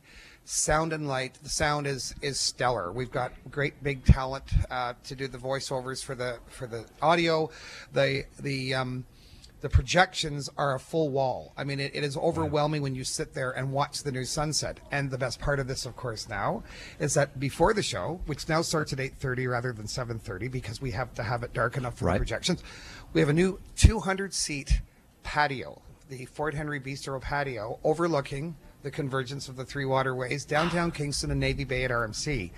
Sound 0.50 0.94
and 0.94 1.10
light. 1.10 1.38
The 1.44 1.50
sound 1.50 1.88
is 1.88 2.16
is 2.22 2.40
stellar. 2.40 2.90
We've 2.94 3.12
got 3.12 3.34
great 3.52 3.84
big 3.84 4.06
talent 4.06 4.46
uh, 4.72 4.94
to 5.04 5.14
do 5.14 5.28
the 5.28 5.38
voiceovers 5.38 6.02
for 6.02 6.16
the 6.16 6.40
for 6.48 6.68
the 6.68 6.86
audio. 7.02 7.50
The 7.92 8.24
the 8.40 8.74
um, 8.74 9.06
the 9.60 9.68
projections 9.68 10.50
are 10.58 10.74
a 10.74 10.80
full 10.80 11.10
wall. 11.10 11.52
I 11.58 11.66
mean, 11.66 11.82
it, 11.82 11.94
it 11.94 12.06
is 12.06 12.16
overwhelming 12.16 12.82
when 12.82 12.96
you 12.96 13.04
sit 13.04 13.34
there 13.34 13.52
and 13.52 13.74
watch 13.74 14.04
the 14.04 14.12
new 14.14 14.24
sunset. 14.24 14.80
And 14.90 15.12
the 15.12 15.18
best 15.18 15.42
part 15.42 15.60
of 15.60 15.68
this, 15.68 15.86
of 15.86 15.98
course, 15.98 16.30
now 16.30 16.64
is 16.98 17.14
that 17.16 17.38
before 17.42 17.74
the 17.74 17.84
show, 17.84 18.22
which 18.26 18.48
now 18.48 18.62
starts 18.62 18.94
at 18.94 19.00
8:30 19.00 19.48
rather 19.52 19.74
than 19.74 19.86
7:30 19.88 20.50
because 20.50 20.80
we 20.80 20.92
have 20.92 21.14
to 21.16 21.24
have 21.24 21.44
it 21.44 21.52
dark 21.52 21.76
enough 21.76 21.98
for 21.98 22.06
Right. 22.06 22.14
the 22.14 22.20
projections, 22.20 22.64
we 23.12 23.20
have 23.20 23.30
a 23.30 23.34
new 23.34 23.60
200 23.76 24.34
seat 24.34 24.80
patio, 25.24 25.82
the 26.08 26.24
Fort 26.24 26.54
Henry 26.54 26.80
Bistro 26.80 27.20
patio, 27.20 27.80
overlooking 27.84 28.56
the 28.88 28.92
convergence 28.92 29.50
of 29.50 29.58
the 29.58 29.66
three 29.66 29.84
waterways, 29.84 30.46
downtown 30.46 30.92
Kingston 30.92 31.30
and 31.30 31.42
Navy 31.42 31.66
Bay 31.66 31.84
at 31.84 31.92
RMC. 31.92 32.52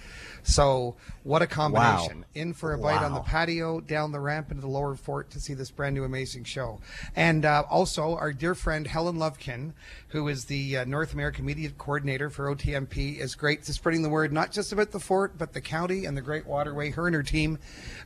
So, 0.43 0.95
what 1.23 1.41
a 1.41 1.47
combination! 1.47 2.23
In 2.33 2.53
for 2.53 2.73
a 2.73 2.77
bite 2.77 3.03
on 3.03 3.13
the 3.13 3.19
patio, 3.19 3.81
down 3.81 4.11
the 4.11 4.19
ramp 4.19 4.51
into 4.51 4.61
the 4.61 4.67
lower 4.67 4.95
fort 4.95 5.29
to 5.31 5.39
see 5.39 5.53
this 5.53 5.69
brand 5.69 5.95
new 5.95 6.03
amazing 6.03 6.43
show. 6.43 6.79
And 7.15 7.45
uh, 7.45 7.63
also, 7.69 8.15
our 8.15 8.31
dear 8.31 8.55
friend 8.55 8.87
Helen 8.87 9.17
Lovekin, 9.17 9.73
who 10.09 10.27
is 10.27 10.45
the 10.45 10.77
uh, 10.77 10.85
North 10.85 11.13
American 11.13 11.45
Media 11.45 11.69
Coordinator 11.71 12.29
for 12.29 12.55
OTMP, 12.55 13.19
is 13.19 13.35
great 13.35 13.63
to 13.63 13.73
spreading 13.73 14.01
the 14.01 14.09
word 14.09 14.31
not 14.31 14.51
just 14.51 14.71
about 14.71 14.91
the 14.91 14.99
fort, 14.99 15.37
but 15.37 15.53
the 15.53 15.61
county 15.61 16.05
and 16.05 16.15
the 16.15 16.21
Great 16.21 16.45
Waterway. 16.45 16.91
Her 16.91 17.07
and 17.07 17.15
her 17.15 17.23
team 17.23 17.59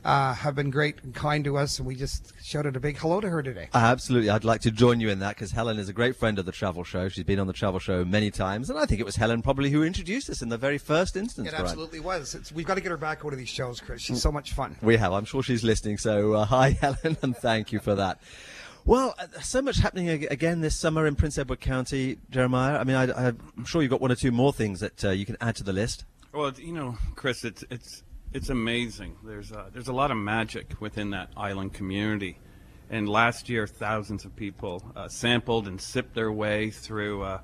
uh, 0.04 0.34
have 0.34 0.54
been 0.54 0.70
great 0.70 1.02
and 1.02 1.14
kind 1.14 1.44
to 1.44 1.56
us, 1.56 1.78
and 1.78 1.86
we 1.86 1.94
just 1.94 2.32
shouted 2.42 2.74
a 2.74 2.80
big 2.80 2.98
hello 2.98 3.20
to 3.20 3.28
her 3.28 3.42
today. 3.42 3.68
Absolutely. 3.74 4.30
I'd 4.30 4.44
like 4.44 4.62
to 4.62 4.70
join 4.70 5.00
you 5.00 5.08
in 5.08 5.20
that 5.20 5.36
because 5.36 5.52
Helen 5.52 5.78
is 5.78 5.88
a 5.88 5.92
great 5.92 6.16
friend 6.16 6.38
of 6.38 6.46
the 6.46 6.52
travel 6.52 6.84
show. 6.84 7.08
She's 7.08 7.24
been 7.24 7.38
on 7.38 7.46
the 7.46 7.52
travel 7.52 7.78
show 7.78 8.04
many 8.14 8.30
times. 8.30 8.70
And 8.70 8.78
I 8.78 8.86
think 8.86 9.00
it 9.00 9.04
was 9.04 9.16
Helen 9.16 9.42
probably 9.42 9.70
who 9.70 9.82
introduced 9.82 10.30
us 10.30 10.40
in 10.40 10.48
the 10.48 10.56
very 10.56 10.78
first 10.78 11.16
instance. 11.16 11.48
It 11.48 11.50
Brian. 11.50 11.66
absolutely 11.66 11.98
was. 11.98 12.34
It's, 12.36 12.52
we've 12.52 12.64
got 12.64 12.76
to 12.76 12.80
get 12.80 12.90
her 12.90 12.96
back 12.96 13.24
over 13.24 13.32
to 13.32 13.36
these 13.36 13.48
shows, 13.48 13.80
Chris. 13.80 14.00
She's 14.00 14.22
so 14.22 14.30
much 14.30 14.52
fun. 14.52 14.76
We 14.80 14.96
have. 14.96 15.12
I'm 15.12 15.24
sure 15.24 15.42
she's 15.42 15.64
listening. 15.64 15.98
So, 15.98 16.34
uh, 16.34 16.44
hi, 16.56 16.70
Helen, 16.70 17.16
and 17.22 17.36
thank 17.36 17.72
you 17.72 17.80
for 17.80 17.96
that. 17.96 18.20
Well, 18.86 19.14
uh, 19.18 19.40
so 19.40 19.62
much 19.62 19.78
happening 19.78 20.08
again 20.10 20.60
this 20.60 20.78
summer 20.78 21.06
in 21.06 21.16
Prince 21.16 21.38
Edward 21.38 21.60
County, 21.60 22.18
Jeremiah. 22.30 22.78
I 22.78 22.84
mean, 22.84 22.96
I, 22.96 23.28
I'm 23.28 23.64
sure 23.64 23.82
you've 23.82 23.90
got 23.90 24.00
one 24.00 24.12
or 24.12 24.16
two 24.16 24.30
more 24.30 24.52
things 24.52 24.80
that 24.80 25.04
uh, 25.04 25.10
you 25.10 25.26
can 25.26 25.36
add 25.40 25.56
to 25.56 25.64
the 25.64 25.72
list. 25.72 26.04
Well, 26.32 26.52
you 26.52 26.72
know, 26.72 26.96
Chris, 27.16 27.44
it's 27.44 27.64
it's 27.70 28.04
it's 28.32 28.50
amazing. 28.50 29.16
There's 29.24 29.52
uh, 29.52 29.70
there's 29.72 29.88
a 29.88 29.92
lot 29.92 30.10
of 30.10 30.18
magic 30.18 30.80
within 30.80 31.10
that 31.10 31.30
island 31.36 31.72
community, 31.72 32.38
and 32.90 33.08
last 33.08 33.48
year 33.48 33.66
thousands 33.66 34.24
of 34.24 34.36
people 34.36 34.82
uh, 34.94 35.08
sampled 35.08 35.66
and 35.66 35.80
sipped 35.80 36.14
their 36.14 36.30
way 36.30 36.70
through 36.70 37.22
uh, 37.22 37.40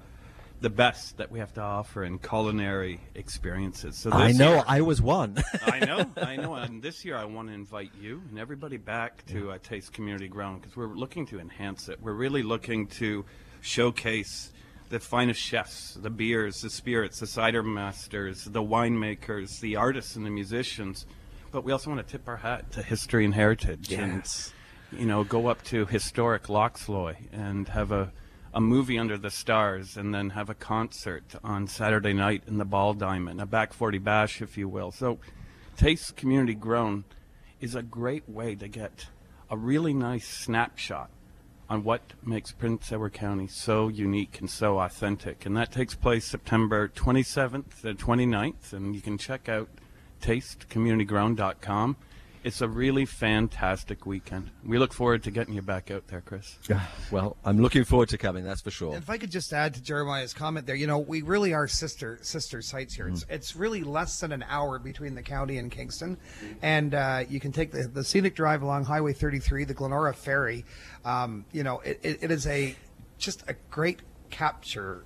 the 0.60 0.70
best 0.70 1.16
that 1.16 1.30
we 1.30 1.38
have 1.38 1.52
to 1.54 1.60
offer 1.60 2.04
in 2.04 2.18
culinary 2.18 3.00
experiences. 3.14 3.96
So 3.96 4.10
I 4.10 4.32
know. 4.32 4.54
year- 4.56 4.64
I 4.66 4.80
was 4.82 5.00
one. 5.00 5.42
I 5.62 5.80
know, 5.80 6.10
I 6.22 6.36
know. 6.36 6.54
And 6.54 6.82
this 6.82 7.04
year, 7.04 7.16
I 7.16 7.24
want 7.24 7.48
to 7.48 7.54
invite 7.54 7.92
you 8.00 8.22
and 8.30 8.38
everybody 8.38 8.76
back 8.76 9.24
to 9.26 9.52
uh, 9.52 9.58
Taste 9.62 9.92
Community 9.92 10.28
Grown 10.28 10.58
because 10.58 10.76
we're 10.76 10.86
looking 10.86 11.26
to 11.26 11.40
enhance 11.40 11.88
it. 11.88 11.98
We're 12.00 12.12
really 12.12 12.42
looking 12.42 12.86
to 12.88 13.24
showcase 13.62 14.52
the 14.90 15.00
finest 15.00 15.40
chefs, 15.40 15.94
the 15.94 16.10
beers, 16.10 16.62
the 16.62 16.70
spirits, 16.70 17.20
the 17.20 17.26
cider 17.26 17.62
masters, 17.62 18.44
the 18.44 18.62
winemakers, 18.62 19.60
the 19.60 19.76
artists, 19.76 20.16
and 20.16 20.26
the 20.26 20.30
musicians 20.30 21.06
but 21.52 21.64
we 21.64 21.72
also 21.72 21.90
want 21.90 22.06
to 22.06 22.10
tip 22.10 22.28
our 22.28 22.36
hat 22.36 22.70
to 22.72 22.82
history 22.82 23.24
and 23.24 23.34
heritage. 23.34 23.90
Yes. 23.90 24.52
And, 24.90 25.00
you 25.00 25.06
know, 25.06 25.24
go 25.24 25.48
up 25.48 25.62
to 25.64 25.86
historic 25.86 26.44
Loxloy 26.44 27.16
and 27.32 27.68
have 27.68 27.92
a, 27.92 28.12
a 28.52 28.60
movie 28.60 28.98
under 28.98 29.16
the 29.16 29.30
stars 29.30 29.96
and 29.96 30.14
then 30.14 30.30
have 30.30 30.50
a 30.50 30.54
concert 30.54 31.24
on 31.44 31.66
Saturday 31.66 32.12
night 32.12 32.42
in 32.46 32.58
the 32.58 32.64
Ball 32.64 32.94
Diamond, 32.94 33.40
a 33.40 33.46
back 33.46 33.72
40 33.72 33.98
bash, 33.98 34.42
if 34.42 34.58
you 34.58 34.68
will. 34.68 34.90
So, 34.90 35.18
Taste 35.76 36.16
Community 36.16 36.54
Grown 36.54 37.04
is 37.60 37.74
a 37.74 37.82
great 37.82 38.28
way 38.28 38.54
to 38.54 38.68
get 38.68 39.06
a 39.48 39.56
really 39.56 39.94
nice 39.94 40.28
snapshot 40.28 41.10
on 41.68 41.84
what 41.84 42.02
makes 42.24 42.50
Prince 42.50 42.90
Edward 42.90 43.12
County 43.12 43.46
so 43.46 43.86
unique 43.86 44.40
and 44.40 44.50
so 44.50 44.80
authentic. 44.80 45.46
And 45.46 45.56
that 45.56 45.70
takes 45.70 45.94
place 45.94 46.24
September 46.24 46.88
27th 46.88 47.84
and 47.84 47.98
29th, 47.98 48.72
and 48.72 48.94
you 48.94 49.00
can 49.00 49.16
check 49.16 49.48
out 49.48 49.68
tastecommunitygrown.com. 50.20 51.96
It's 52.42 52.62
a 52.62 52.68
really 52.68 53.04
fantastic 53.04 54.06
weekend. 54.06 54.50
We 54.64 54.78
look 54.78 54.94
forward 54.94 55.22
to 55.24 55.30
getting 55.30 55.52
you 55.52 55.60
back 55.60 55.90
out 55.90 56.06
there, 56.08 56.22
Chris. 56.22 56.58
Yeah, 56.68 56.80
Well, 57.10 57.36
I'm 57.44 57.60
looking 57.60 57.84
forward 57.84 58.08
to 58.10 58.18
coming, 58.18 58.44
that's 58.44 58.62
for 58.62 58.70
sure. 58.70 58.96
If 58.96 59.10
I 59.10 59.18
could 59.18 59.30
just 59.30 59.52
add 59.52 59.74
to 59.74 59.82
Jeremiah's 59.82 60.32
comment 60.32 60.66
there, 60.66 60.74
you 60.74 60.86
know, 60.86 60.98
we 60.98 61.20
really 61.20 61.52
are 61.52 61.68
sister 61.68 62.18
sister 62.22 62.62
sites 62.62 62.94
here. 62.94 63.08
It's, 63.08 63.26
it's 63.28 63.56
really 63.56 63.82
less 63.82 64.20
than 64.20 64.32
an 64.32 64.44
hour 64.48 64.78
between 64.78 65.14
the 65.14 65.22
county 65.22 65.58
and 65.58 65.70
Kingston, 65.70 66.16
and 66.62 66.94
uh, 66.94 67.24
you 67.28 67.40
can 67.40 67.52
take 67.52 67.72
the, 67.72 67.88
the 67.88 68.02
scenic 68.04 68.34
drive 68.34 68.62
along 68.62 68.84
Highway 68.84 69.12
33, 69.12 69.64
the 69.64 69.74
Glenora 69.74 70.14
Ferry. 70.14 70.64
Um, 71.04 71.44
you 71.52 71.62
know, 71.62 71.80
it, 71.80 72.00
it, 72.02 72.18
it 72.22 72.30
is 72.30 72.46
a 72.46 72.74
just 73.18 73.44
a 73.48 73.54
great 73.70 74.00
capture 74.30 75.04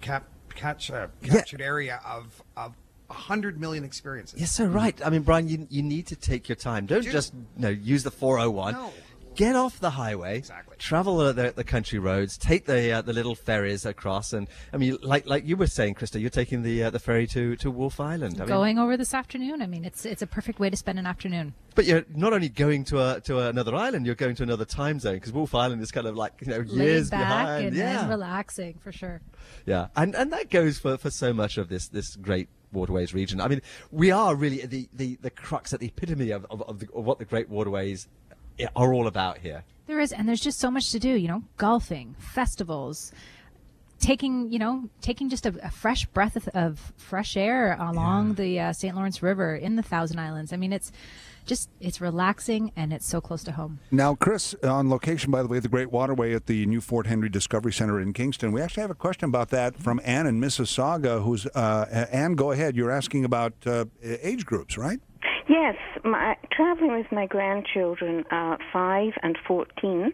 cap 0.00 0.26
catch 0.54 0.90
uh, 0.90 1.06
captured 1.22 1.60
area 1.60 2.00
of 2.04 2.42
of 2.56 2.74
a 3.12 3.14
hundred 3.14 3.60
million 3.60 3.84
experiences. 3.84 4.40
You're 4.40 4.46
so 4.46 4.64
right. 4.64 4.98
I 5.04 5.10
mean, 5.10 5.22
Brian, 5.22 5.46
you, 5.48 5.66
you 5.70 5.82
need 5.82 6.06
to 6.08 6.16
take 6.16 6.48
your 6.48 6.56
time. 6.56 6.86
Don't 6.86 7.02
Dude. 7.02 7.12
just 7.12 7.34
you 7.34 7.44
know, 7.56 7.68
use 7.68 8.02
the 8.04 8.10
401. 8.10 8.72
No. 8.74 8.90
Get 9.34 9.56
off 9.56 9.80
the 9.80 9.90
highway, 9.90 10.38
Exactly. 10.38 10.76
travel 10.78 11.16
the, 11.18 11.32
the, 11.32 11.52
the 11.56 11.64
country 11.64 11.98
roads, 11.98 12.36
take 12.36 12.66
the 12.66 12.92
uh, 12.92 13.02
the 13.02 13.12
little 13.14 13.34
ferries 13.34 13.86
across, 13.86 14.32
and 14.34 14.46
I 14.72 14.76
mean, 14.76 14.98
like 15.02 15.26
like 15.26 15.46
you 15.46 15.56
were 15.56 15.66
saying, 15.66 15.94
Krista, 15.94 16.20
you're 16.20 16.28
taking 16.28 16.62
the 16.62 16.84
uh, 16.84 16.90
the 16.90 16.98
ferry 16.98 17.26
to, 17.28 17.56
to 17.56 17.70
Wolfe 17.70 17.98
Island. 17.98 18.34
I 18.36 18.40
mean, 18.40 18.48
Going 18.48 18.78
over 18.78 18.96
this 18.96 19.14
afternoon. 19.14 19.62
I 19.62 19.66
mean, 19.66 19.84
it's 19.86 20.04
it's 20.04 20.20
a 20.22 20.26
perfect 20.26 20.58
way 20.60 20.68
to 20.68 20.76
spend 20.76 20.98
an 20.98 21.06
afternoon. 21.06 21.54
but 21.74 21.86
you're 21.86 22.04
not 22.14 22.34
only 22.34 22.50
going 22.50 22.84
to 22.84 23.00
a 23.00 23.20
to 23.22 23.38
another 23.38 23.74
island, 23.74 24.04
you're 24.04 24.14
going 24.14 24.34
to 24.36 24.42
another 24.42 24.66
time 24.66 25.00
zone 25.00 25.14
because 25.14 25.32
Wolfe 25.32 25.54
Island 25.54 25.80
is 25.80 25.90
kind 25.90 26.06
of 26.06 26.14
like 26.16 26.34
you 26.42 26.48
know 26.48 26.60
years 26.60 27.08
back 27.08 27.20
behind. 27.20 27.66
and, 27.68 27.76
yeah, 27.76 28.00
and 28.02 28.10
relaxing 28.10 28.74
for 28.82 28.92
sure. 28.92 29.22
Yeah, 29.64 29.86
and 29.96 30.14
and 30.14 30.30
that 30.32 30.50
goes 30.50 30.78
for, 30.78 30.98
for 30.98 31.10
so 31.10 31.32
much 31.32 31.56
of 31.56 31.68
this 31.70 31.88
this 31.88 32.16
great 32.16 32.48
waterways 32.72 33.12
region. 33.14 33.40
I 33.40 33.48
mean, 33.48 33.60
we 33.90 34.10
are 34.10 34.34
really 34.34 34.62
at 34.62 34.70
the, 34.70 34.88
the, 34.94 35.16
the 35.20 35.28
crux, 35.28 35.74
at 35.74 35.80
the 35.80 35.88
epitome 35.88 36.30
of, 36.30 36.46
of, 36.50 36.62
of, 36.62 36.78
the, 36.78 36.88
of 36.94 37.04
what 37.04 37.18
the 37.18 37.26
great 37.26 37.50
waterways 37.50 38.08
are 38.76 38.92
all 38.92 39.06
about 39.06 39.38
here. 39.38 39.64
There 39.86 40.00
is, 40.00 40.12
and 40.12 40.28
there's 40.28 40.40
just 40.40 40.58
so 40.58 40.70
much 40.70 40.90
to 40.92 40.98
do. 40.98 41.10
You 41.10 41.28
know, 41.28 41.42
golfing, 41.56 42.14
festivals, 42.18 43.12
taking 44.02 44.50
you 44.50 44.58
know 44.58 44.88
taking 45.00 45.28
just 45.28 45.46
a, 45.46 45.54
a 45.62 45.70
fresh 45.70 46.06
breath 46.06 46.36
of, 46.36 46.48
of 46.48 46.92
fresh 46.96 47.36
air 47.36 47.76
along 47.78 48.34
the 48.34 48.60
uh, 48.60 48.72
St. 48.72 48.94
Lawrence 48.94 49.22
River 49.22 49.54
in 49.54 49.76
the 49.76 49.82
Thousand 49.82 50.18
Islands. 50.18 50.52
I 50.52 50.56
mean, 50.56 50.72
it's 50.72 50.92
just 51.46 51.70
it's 51.80 52.00
relaxing 52.00 52.72
and 52.76 52.92
it's 52.92 53.06
so 53.06 53.20
close 53.20 53.42
to 53.44 53.52
home. 53.52 53.80
Now, 53.90 54.14
Chris, 54.14 54.54
on 54.62 54.90
location, 54.90 55.30
by 55.30 55.42
the 55.42 55.48
way, 55.48 55.58
the 55.60 55.68
Great 55.68 55.90
Waterway 55.90 56.34
at 56.34 56.46
the 56.46 56.66
new 56.66 56.80
Fort 56.80 57.06
Henry 57.06 57.28
Discovery 57.28 57.72
Center 57.72 58.00
in 58.00 58.12
Kingston. 58.12 58.52
We 58.52 58.60
actually 58.60 58.82
have 58.82 58.90
a 58.90 58.96
question 58.96 59.28
about 59.28 59.48
that 59.50 59.76
from 59.76 60.00
Ann 60.04 60.26
in 60.26 60.40
Mississauga. 60.40 61.22
Who's 61.22 61.46
uh, 61.46 62.06
Ann? 62.12 62.34
Go 62.34 62.50
ahead. 62.50 62.76
You're 62.76 62.90
asking 62.90 63.24
about 63.24 63.54
uh, 63.66 63.86
age 64.02 64.44
groups, 64.44 64.76
right? 64.76 65.00
Yes, 65.48 65.76
my, 66.04 66.36
traveling 66.50 66.92
with 66.92 67.10
my 67.12 67.26
grandchildren, 67.26 68.24
uh, 68.30 68.56
five 68.72 69.12
and 69.22 69.36
fourteen. 69.46 70.12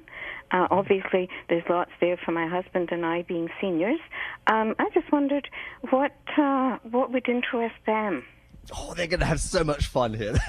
Uh, 0.51 0.67
obviously, 0.71 1.29
there's 1.49 1.65
lots 1.69 1.91
there 2.01 2.19
for 2.25 2.33
my 2.33 2.47
husband 2.47 2.89
and 2.91 3.05
I 3.05 3.23
being 3.23 3.49
seniors. 3.61 4.01
Um, 4.47 4.75
I 4.79 4.87
just 4.95 5.11
wondered 5.13 5.49
what 5.91 6.13
uh, 6.37 6.79
what 6.91 7.13
would 7.13 7.29
interest 7.29 7.75
them. 7.87 8.25
Oh, 8.75 8.95
they're 8.95 9.07
going 9.07 9.21
to 9.21 9.27
have 9.27 9.41
so 9.41 9.65
much 9.65 9.87
fun 9.87 10.15
here. 10.15 10.37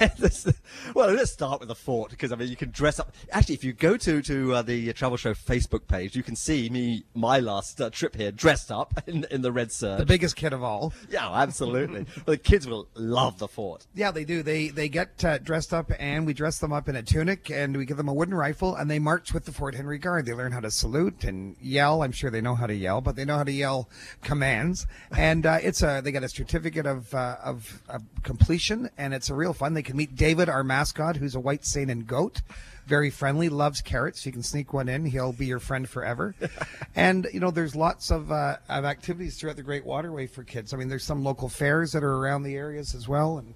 Well, 0.94 1.10
let's 1.10 1.32
start 1.32 1.60
with 1.60 1.68
the 1.68 1.74
fort 1.74 2.10
because 2.10 2.32
I 2.32 2.36
mean, 2.36 2.48
you 2.48 2.56
can 2.56 2.70
dress 2.70 2.98
up. 2.98 3.14
Actually, 3.30 3.54
if 3.56 3.64
you 3.64 3.72
go 3.72 3.96
to 3.96 4.22
to 4.22 4.54
uh, 4.54 4.62
the 4.62 4.92
Travel 4.92 5.16
Show 5.16 5.34
Facebook 5.34 5.86
page, 5.86 6.16
you 6.16 6.22
can 6.22 6.36
see 6.36 6.68
me 6.68 7.04
my 7.14 7.38
last 7.38 7.80
uh, 7.80 7.90
trip 7.90 8.16
here 8.16 8.32
dressed 8.32 8.70
up 8.70 8.94
in 9.06 9.26
in 9.30 9.42
the 9.42 9.52
red 9.52 9.72
serge. 9.72 9.98
The 9.98 10.06
biggest 10.06 10.36
kid 10.36 10.52
of 10.52 10.62
all. 10.62 10.92
Yeah, 11.10 11.30
absolutely. 11.32 12.06
the 12.26 12.38
kids 12.38 12.66
will 12.66 12.88
love 12.94 13.38
the 13.38 13.48
fort. 13.48 13.86
Yeah, 13.94 14.10
they 14.10 14.24
do. 14.24 14.42
They 14.42 14.68
they 14.68 14.88
get 14.88 15.24
uh, 15.24 15.38
dressed 15.38 15.72
up, 15.72 15.90
and 15.98 16.26
we 16.26 16.34
dress 16.34 16.58
them 16.58 16.72
up 16.72 16.88
in 16.88 16.96
a 16.96 17.02
tunic, 17.02 17.50
and 17.50 17.76
we 17.76 17.84
give 17.84 17.96
them 17.96 18.08
a 18.08 18.14
wooden 18.14 18.34
rifle, 18.34 18.74
and 18.74 18.90
they 18.90 18.98
march 18.98 19.32
with 19.32 19.44
the 19.44 19.52
Fort 19.52 19.74
Henry 19.74 19.98
Guard. 19.98 20.26
They 20.26 20.34
learn 20.34 20.52
how 20.52 20.60
to 20.60 20.70
salute 20.70 21.24
and 21.24 21.56
yell. 21.60 22.02
I'm 22.02 22.12
sure 22.12 22.30
they 22.30 22.40
know 22.40 22.54
how 22.54 22.66
to 22.66 22.74
yell, 22.74 23.00
but 23.00 23.16
they 23.16 23.24
know 23.24 23.36
how 23.36 23.44
to 23.44 23.52
yell 23.52 23.88
commands. 24.22 24.86
And 25.16 25.46
uh, 25.46 25.58
it's 25.62 25.82
a 25.82 26.00
they 26.02 26.12
get 26.12 26.24
a 26.24 26.28
certificate 26.28 26.86
of, 26.86 27.14
uh, 27.14 27.36
of 27.42 27.82
of 27.88 28.02
completion, 28.22 28.90
and 28.98 29.14
it's 29.14 29.30
a 29.30 29.34
real 29.34 29.52
fun. 29.52 29.74
They 29.74 29.82
can 29.82 29.96
meet 29.96 30.16
David, 30.16 30.48
our 30.48 30.62
mascot, 30.64 31.16
who's 31.16 31.34
a 31.34 31.40
white 31.40 31.62
Saanen 31.62 32.06
goat. 32.06 32.42
Very 32.86 33.10
friendly, 33.10 33.48
loves 33.48 33.80
carrots. 33.80 34.26
You 34.26 34.32
can 34.32 34.42
sneak 34.42 34.72
one 34.72 34.88
in; 34.88 35.06
he'll 35.06 35.32
be 35.32 35.46
your 35.46 35.60
friend 35.60 35.88
forever. 35.88 36.34
and 36.96 37.26
you 37.32 37.40
know, 37.40 37.50
there's 37.50 37.76
lots 37.76 38.10
of 38.10 38.32
uh, 38.32 38.56
of 38.68 38.84
activities 38.84 39.38
throughout 39.38 39.56
the 39.56 39.62
Great 39.62 39.84
Waterway 39.84 40.26
for 40.26 40.42
kids. 40.42 40.74
I 40.74 40.76
mean, 40.76 40.88
there's 40.88 41.04
some 41.04 41.22
local 41.22 41.48
fairs 41.48 41.92
that 41.92 42.02
are 42.02 42.16
around 42.16 42.42
the 42.42 42.56
areas 42.56 42.94
as 42.94 43.06
well, 43.06 43.38
and 43.38 43.54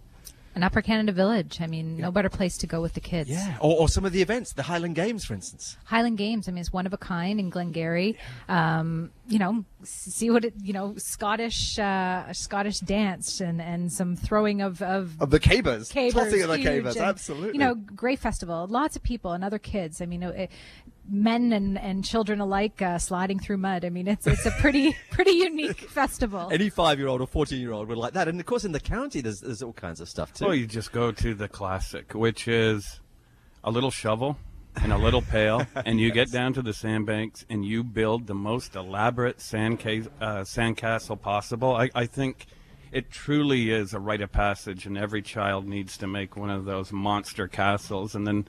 And 0.55 0.63
Upper 0.63 0.83
Canada 0.83 1.11
Village. 1.11 1.61
I 1.61 1.67
mean, 1.67 1.97
no 1.97 2.13
better 2.13 2.29
place 2.29 2.57
to 2.59 2.67
go 2.69 2.81
with 2.81 2.95
the 2.95 3.01
kids. 3.01 3.29
Yeah, 3.29 3.57
or, 3.61 3.81
or 3.81 3.89
some 3.89 4.05
of 4.05 4.13
the 4.13 4.23
events, 4.23 4.53
the 4.53 4.63
Highland 4.63 4.95
Games, 4.95 5.25
for 5.25 5.35
instance. 5.35 5.77
Highland 5.85 6.17
Games. 6.17 6.49
I 6.49 6.53
mean, 6.53 6.61
it's 6.61 6.73
one 6.73 6.87
of 6.87 6.93
a 6.93 6.97
kind 6.97 7.41
in 7.41 7.51
Glengarry. 7.51 8.17
Um, 8.49 9.11
you 9.27 9.41
know, 9.41 9.65
see 9.83 10.31
what 10.31 10.45
it. 10.45 10.55
You 10.63 10.73
know, 10.73 10.95
Scottish 10.97 11.79
uh, 11.79 12.33
Scottish 12.33 12.79
dance 12.79 13.41
and, 13.41 13.61
and 13.61 13.93
some 13.93 14.15
throwing 14.15 14.61
of 14.63 14.81
of, 14.81 15.21
Of 15.21 15.31
the 15.31 15.41
cabers. 15.41 15.91
cabers, 15.91 16.15
Tossing 16.15 16.43
of 16.43 16.51
the 16.51 16.59
cabers, 16.59 16.97
and, 16.97 17.05
absolutely. 17.05 17.55
You 17.55 17.59
know, 17.59 17.75
great 17.75 18.21
festival. 18.21 18.67
Lots 18.69 18.95
of 18.95 19.03
people 19.03 19.33
and 19.33 19.43
other 19.43 19.59
kids. 19.59 20.01
I 20.01 20.07
mean, 20.07 20.23
it, 20.23 20.51
men 21.09 21.53
and, 21.53 21.79
and 21.79 22.05
children 22.05 22.41
alike 22.41 22.81
uh, 22.81 22.99
sliding 22.99 23.39
through 23.39 23.59
mud. 23.59 23.85
I 23.85 23.91
mean, 23.91 24.09
it's 24.09 24.27
it's 24.27 24.47
a 24.47 24.51
pretty 24.53 24.97
pretty 25.11 25.33
unique 25.33 25.81
festival. 25.81 26.49
Any 26.53 26.71
five-year-old 26.71 27.21
or 27.21 27.27
fourteen-year-old 27.27 27.89
would 27.89 27.99
like 27.99 28.15
that, 28.15 28.29
and 28.29 28.39
of 28.41 28.47
course, 28.47 28.65
in 28.65 28.73
the 28.73 28.81
county, 28.81 29.21
there's 29.21 29.41
there's 29.41 29.63
all 29.63 29.73
kinds 29.73 30.01
of 30.01 30.09
stuff 30.09 30.33
too. 30.33 30.47
Well, 30.47 30.55
you 30.55 30.67
just 30.67 30.93
go 30.93 31.13
to 31.13 31.35
the 31.35 31.49
classic, 31.49 32.15
which 32.15 32.49
is 32.49 33.01
a 33.63 33.71
little 33.71 33.91
shovel 33.91 34.37
and 34.83 34.93
a 34.93 34.99
little 34.99 35.23
pail, 35.23 35.67
and 35.85 36.01
you 36.01 36.11
get 36.11 36.31
down 36.31 36.53
to 36.55 36.63
the 36.63 36.73
sandbanks 36.73 37.45
and 37.49 37.65
you 37.65 37.85
build 37.85 38.27
the 38.27 38.35
most 38.35 38.75
elaborate 38.75 39.41
sand 39.41 39.81
ca- 39.81 40.09
uh, 40.21 40.41
sandcastle 40.41 41.21
possible. 41.21 41.75
I, 41.77 41.91
I 41.95 42.07
think 42.07 42.47
it 42.93 43.11
truly 43.11 43.71
is 43.71 43.93
a 43.93 44.01
rite 44.01 44.21
of 44.21 44.33
passage, 44.33 44.87
and 44.87 44.97
every 44.97 45.23
child 45.23 45.67
needs 45.67 45.97
to 45.99 46.07
make 46.07 46.37
one 46.37 46.51
of 46.51 46.65
those 46.65 46.93
monster 46.93 47.49
castles, 47.49 48.15
and 48.15 48.27
then 48.27 48.47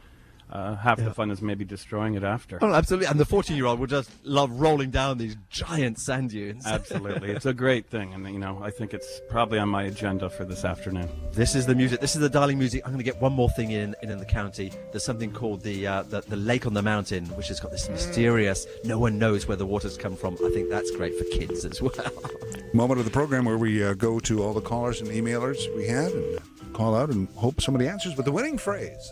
uh, 0.55 0.75
half 0.75 0.97
the 0.97 1.13
fun 1.13 1.31
is 1.31 1.41
maybe 1.41 1.65
destroying 1.65 2.15
it 2.15 2.23
after. 2.23 2.57
Oh, 2.61 2.73
absolutely. 2.73 3.07
And 3.07 3.19
the 3.19 3.25
14 3.25 3.57
year 3.57 3.65
old 3.65 3.79
would 3.79 3.89
just 3.89 4.09
love 4.23 4.49
rolling 4.51 4.89
down 4.89 5.17
these 5.17 5.35
giant 5.49 5.99
sand 5.99 6.29
dunes. 6.29 6.65
Absolutely, 6.75 7.31
it's 7.31 7.45
a 7.45 7.53
great 7.53 7.87
thing, 7.87 8.13
and 8.13 8.25
you 8.27 8.39
know 8.39 8.59
I 8.63 8.69
think 8.69 8.93
it's 8.93 9.21
probably 9.29 9.59
on 9.59 9.69
my 9.69 9.83
agenda 9.83 10.29
for 10.29 10.45
this 10.45 10.63
afternoon. 10.63 11.09
This 11.33 11.55
is 11.55 11.65
the 11.65 11.75
music. 11.75 11.99
This 11.99 12.15
is 12.15 12.21
the 12.21 12.29
darling 12.29 12.57
music. 12.57 12.81
I'm 12.85 12.91
going 12.91 13.03
to 13.03 13.11
get 13.11 13.21
one 13.21 13.33
more 13.33 13.49
thing 13.49 13.71
in 13.71 13.95
in, 14.01 14.09
in 14.09 14.17
the 14.17 14.25
county. 14.25 14.71
There's 14.91 15.03
something 15.03 15.31
called 15.31 15.61
the, 15.61 15.85
uh, 15.85 16.03
the 16.03 16.21
the 16.21 16.37
lake 16.37 16.65
on 16.65 16.73
the 16.73 16.81
mountain, 16.81 17.25
which 17.37 17.49
has 17.49 17.59
got 17.59 17.71
this 17.71 17.89
mysterious. 17.89 18.65
No 18.83 18.97
one 18.97 19.19
knows 19.19 19.47
where 19.47 19.57
the 19.57 19.65
waters 19.65 19.97
come 19.97 20.15
from. 20.15 20.35
I 20.45 20.49
think 20.51 20.69
that's 20.69 20.91
great 20.91 21.17
for 21.17 21.25
kids 21.25 21.65
as 21.65 21.81
well. 21.81 22.11
Moment 22.73 22.99
of 22.99 23.05
the 23.05 23.11
program 23.11 23.45
where 23.45 23.57
we 23.57 23.83
uh, 23.83 23.93
go 23.93 24.19
to 24.19 24.43
all 24.43 24.53
the 24.53 24.61
callers 24.61 25.01
and 25.01 25.09
emailers 25.09 25.57
we 25.75 25.87
had 25.87 26.11
and 26.11 26.39
call 26.73 26.95
out 26.95 27.09
and 27.09 27.27
hope 27.35 27.61
somebody 27.61 27.87
answers 27.87 28.15
with 28.15 28.25
the 28.25 28.31
winning 28.31 28.57
phrase. 28.57 29.11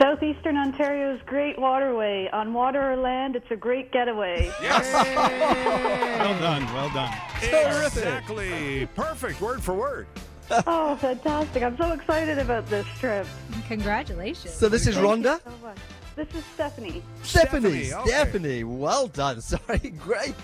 Southeastern 0.00 0.56
Ontario's 0.56 1.20
Great 1.26 1.58
Waterway. 1.58 2.30
On 2.32 2.54
water 2.54 2.92
or 2.92 2.96
land, 2.96 3.36
it's 3.36 3.50
a 3.50 3.56
great 3.56 3.92
getaway. 3.92 4.50
Yes. 4.62 4.90
Well 4.94 6.38
done, 6.38 6.64
well 6.72 6.88
done. 6.88 7.14
Exactly. 7.42 8.88
Perfect. 8.94 9.42
Word 9.42 9.62
for 9.62 9.74
word. 9.74 10.06
oh, 10.66 10.96
fantastic. 10.96 11.62
I'm 11.62 11.76
so 11.76 11.92
excited 11.92 12.38
about 12.38 12.66
this 12.66 12.86
trip. 12.98 13.26
Congratulations. 13.68 14.54
So 14.54 14.70
this 14.70 14.86
is 14.86 14.96
Thank 14.96 15.22
Rhonda. 15.22 15.40
so. 15.44 15.74
This 16.16 16.34
is 16.34 16.44
Stephanie. 16.54 17.02
Stephanie, 17.22 17.84
Stephanie, 17.84 17.92
okay. 17.92 18.08
Stephanie, 18.08 18.64
well 18.64 19.06
done. 19.06 19.40
Sorry, 19.42 19.90
great 19.98 20.34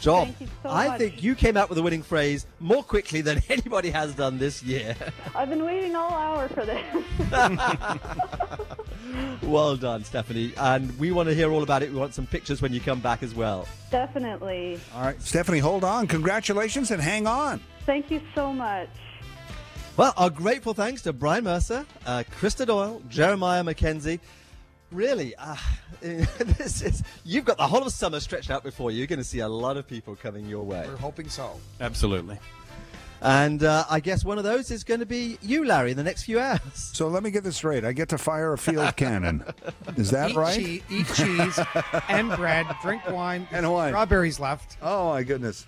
job. 0.00 0.26
Thank 0.26 0.40
you 0.40 0.48
so 0.62 0.70
I 0.70 0.88
much. 0.88 0.98
think 0.98 1.22
you 1.22 1.34
came 1.34 1.56
out 1.56 1.68
with 1.68 1.78
a 1.78 1.82
winning 1.82 2.02
phrase 2.02 2.46
more 2.58 2.82
quickly 2.82 3.20
than 3.20 3.42
anybody 3.48 3.90
has 3.90 4.14
done 4.14 4.38
this 4.38 4.62
year. 4.62 4.96
I've 5.34 5.48
been 5.48 5.64
waiting 5.64 5.94
all 5.94 6.12
hour 6.12 6.48
for 6.48 6.64
this. 6.64 6.82
well 9.42 9.76
done, 9.76 10.04
Stephanie. 10.04 10.52
And 10.56 10.98
we 10.98 11.12
want 11.12 11.28
to 11.28 11.34
hear 11.34 11.50
all 11.52 11.62
about 11.62 11.82
it. 11.82 11.90
We 11.90 11.96
want 11.98 12.14
some 12.14 12.26
pictures 12.26 12.62
when 12.62 12.72
you 12.72 12.80
come 12.80 13.00
back 13.00 13.22
as 13.22 13.34
well. 13.34 13.68
Definitely. 13.90 14.80
All 14.94 15.02
right, 15.02 15.20
Stephanie, 15.22 15.58
hold 15.58 15.84
on. 15.84 16.06
Congratulations 16.06 16.90
and 16.90 17.00
hang 17.00 17.26
on. 17.26 17.60
Thank 17.86 18.10
you 18.10 18.20
so 18.34 18.52
much. 18.52 18.88
Well, 19.96 20.14
our 20.16 20.30
grateful 20.30 20.72
thanks 20.72 21.02
to 21.02 21.12
Brian 21.12 21.44
Mercer, 21.44 21.84
uh, 22.06 22.22
Krista 22.40 22.64
Doyle, 22.64 23.02
Jeremiah 23.08 23.62
McKenzie. 23.62 24.20
Really, 24.90 25.34
uh, 25.36 25.56
this 26.00 26.82
is 26.82 27.02
you've 27.24 27.44
got 27.44 27.56
the 27.58 27.66
whole 27.66 27.84
of 27.84 27.92
summer 27.92 28.18
stretched 28.20 28.50
out 28.50 28.64
before 28.64 28.90
you. 28.90 28.98
You're 28.98 29.06
going 29.06 29.18
to 29.20 29.24
see 29.24 29.38
a 29.40 29.48
lot 29.48 29.76
of 29.76 29.86
people 29.86 30.16
coming 30.16 30.46
your 30.46 30.64
way. 30.64 30.84
We're 30.88 30.96
hoping 30.96 31.28
so. 31.28 31.60
Absolutely. 31.80 32.38
And 33.22 33.62
uh, 33.62 33.84
I 33.90 34.00
guess 34.00 34.24
one 34.24 34.38
of 34.38 34.44
those 34.44 34.70
is 34.70 34.82
going 34.82 35.00
to 35.00 35.06
be 35.06 35.36
you, 35.42 35.64
Larry, 35.66 35.90
in 35.90 35.96
the 35.98 36.02
next 36.02 36.24
few 36.24 36.40
hours. 36.40 36.60
So 36.74 37.06
let 37.08 37.22
me 37.22 37.30
get 37.30 37.44
this 37.44 37.56
straight. 37.56 37.84
I 37.84 37.92
get 37.92 38.08
to 38.08 38.18
fire 38.18 38.52
a 38.54 38.58
field 38.58 38.96
cannon. 38.96 39.44
Is 39.96 40.10
that 40.10 40.30
eat 40.30 40.36
right? 40.36 40.56
chee- 40.58 40.82
eat 40.88 41.06
cheese 41.14 41.60
and 42.08 42.30
bread, 42.34 42.66
drink 42.82 43.06
wine, 43.10 43.46
And 43.52 43.70
wine. 43.70 43.90
Strawberries 43.90 44.40
left. 44.40 44.78
Oh 44.80 45.10
my 45.10 45.22
goodness. 45.22 45.66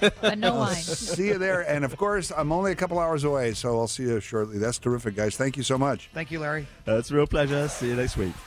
But 0.00 0.38
no 0.38 0.52
I'll 0.54 0.58
wine. 0.60 0.74
see 0.74 1.28
you 1.28 1.38
there. 1.38 1.60
And 1.62 1.84
of 1.84 1.96
course, 1.96 2.30
I'm 2.36 2.52
only 2.52 2.72
a 2.72 2.74
couple 2.74 2.98
hours 2.98 3.24
away, 3.24 3.54
so 3.54 3.78
I'll 3.78 3.86
see 3.88 4.02
you 4.04 4.20
shortly. 4.20 4.58
That's 4.58 4.78
terrific, 4.78 5.14
guys. 5.16 5.36
Thank 5.36 5.56
you 5.56 5.62
so 5.62 5.78
much. 5.78 6.10
Thank 6.12 6.30
you, 6.30 6.40
Larry. 6.40 6.66
That's 6.84 7.10
a 7.10 7.14
real 7.14 7.26
pleasure. 7.26 7.66
See 7.68 7.88
you 7.88 7.96
next 7.96 8.16
week. 8.16 8.32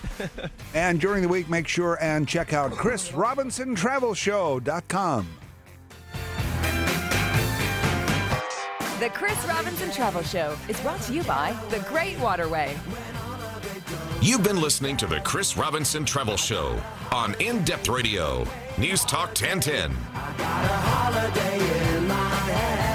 And 0.76 1.00
during 1.02 1.24
the 1.24 1.28
week, 1.30 1.50
make 1.50 1.68
sure 1.68 1.98
and 2.02 2.28
check 2.28 2.54
out 2.54 2.72
ChrisRobinsonTravelShow.com. 2.74 5.28
The 9.00 9.10
Chris 9.10 9.38
Robinson 9.48 9.92
Travel 9.92 10.22
Show 10.24 10.56
is 10.68 10.80
brought 10.82 11.02
to 11.04 11.14
you 11.14 11.24
by 11.24 11.56
The 11.70 11.80
Great 11.90 12.20
Waterway. 12.20 12.78
You've 14.22 14.44
been 14.44 14.60
listening 14.60 14.98
to 14.98 15.08
the 15.08 15.20
Chris 15.22 15.56
Robinson 15.56 16.04
Travel 16.04 16.36
Show 16.38 16.82
on 17.12 17.34
In 17.40 17.64
Depth 17.64 17.88
Radio, 17.88 18.46
News 18.78 19.06
Talk 19.06 19.30
1010. 19.30 19.96
I 20.30 20.34
got 20.34 20.64
a 20.64 20.78
holiday 20.90 21.96
in 21.98 22.08
my 22.08 22.14
head. 22.14 22.89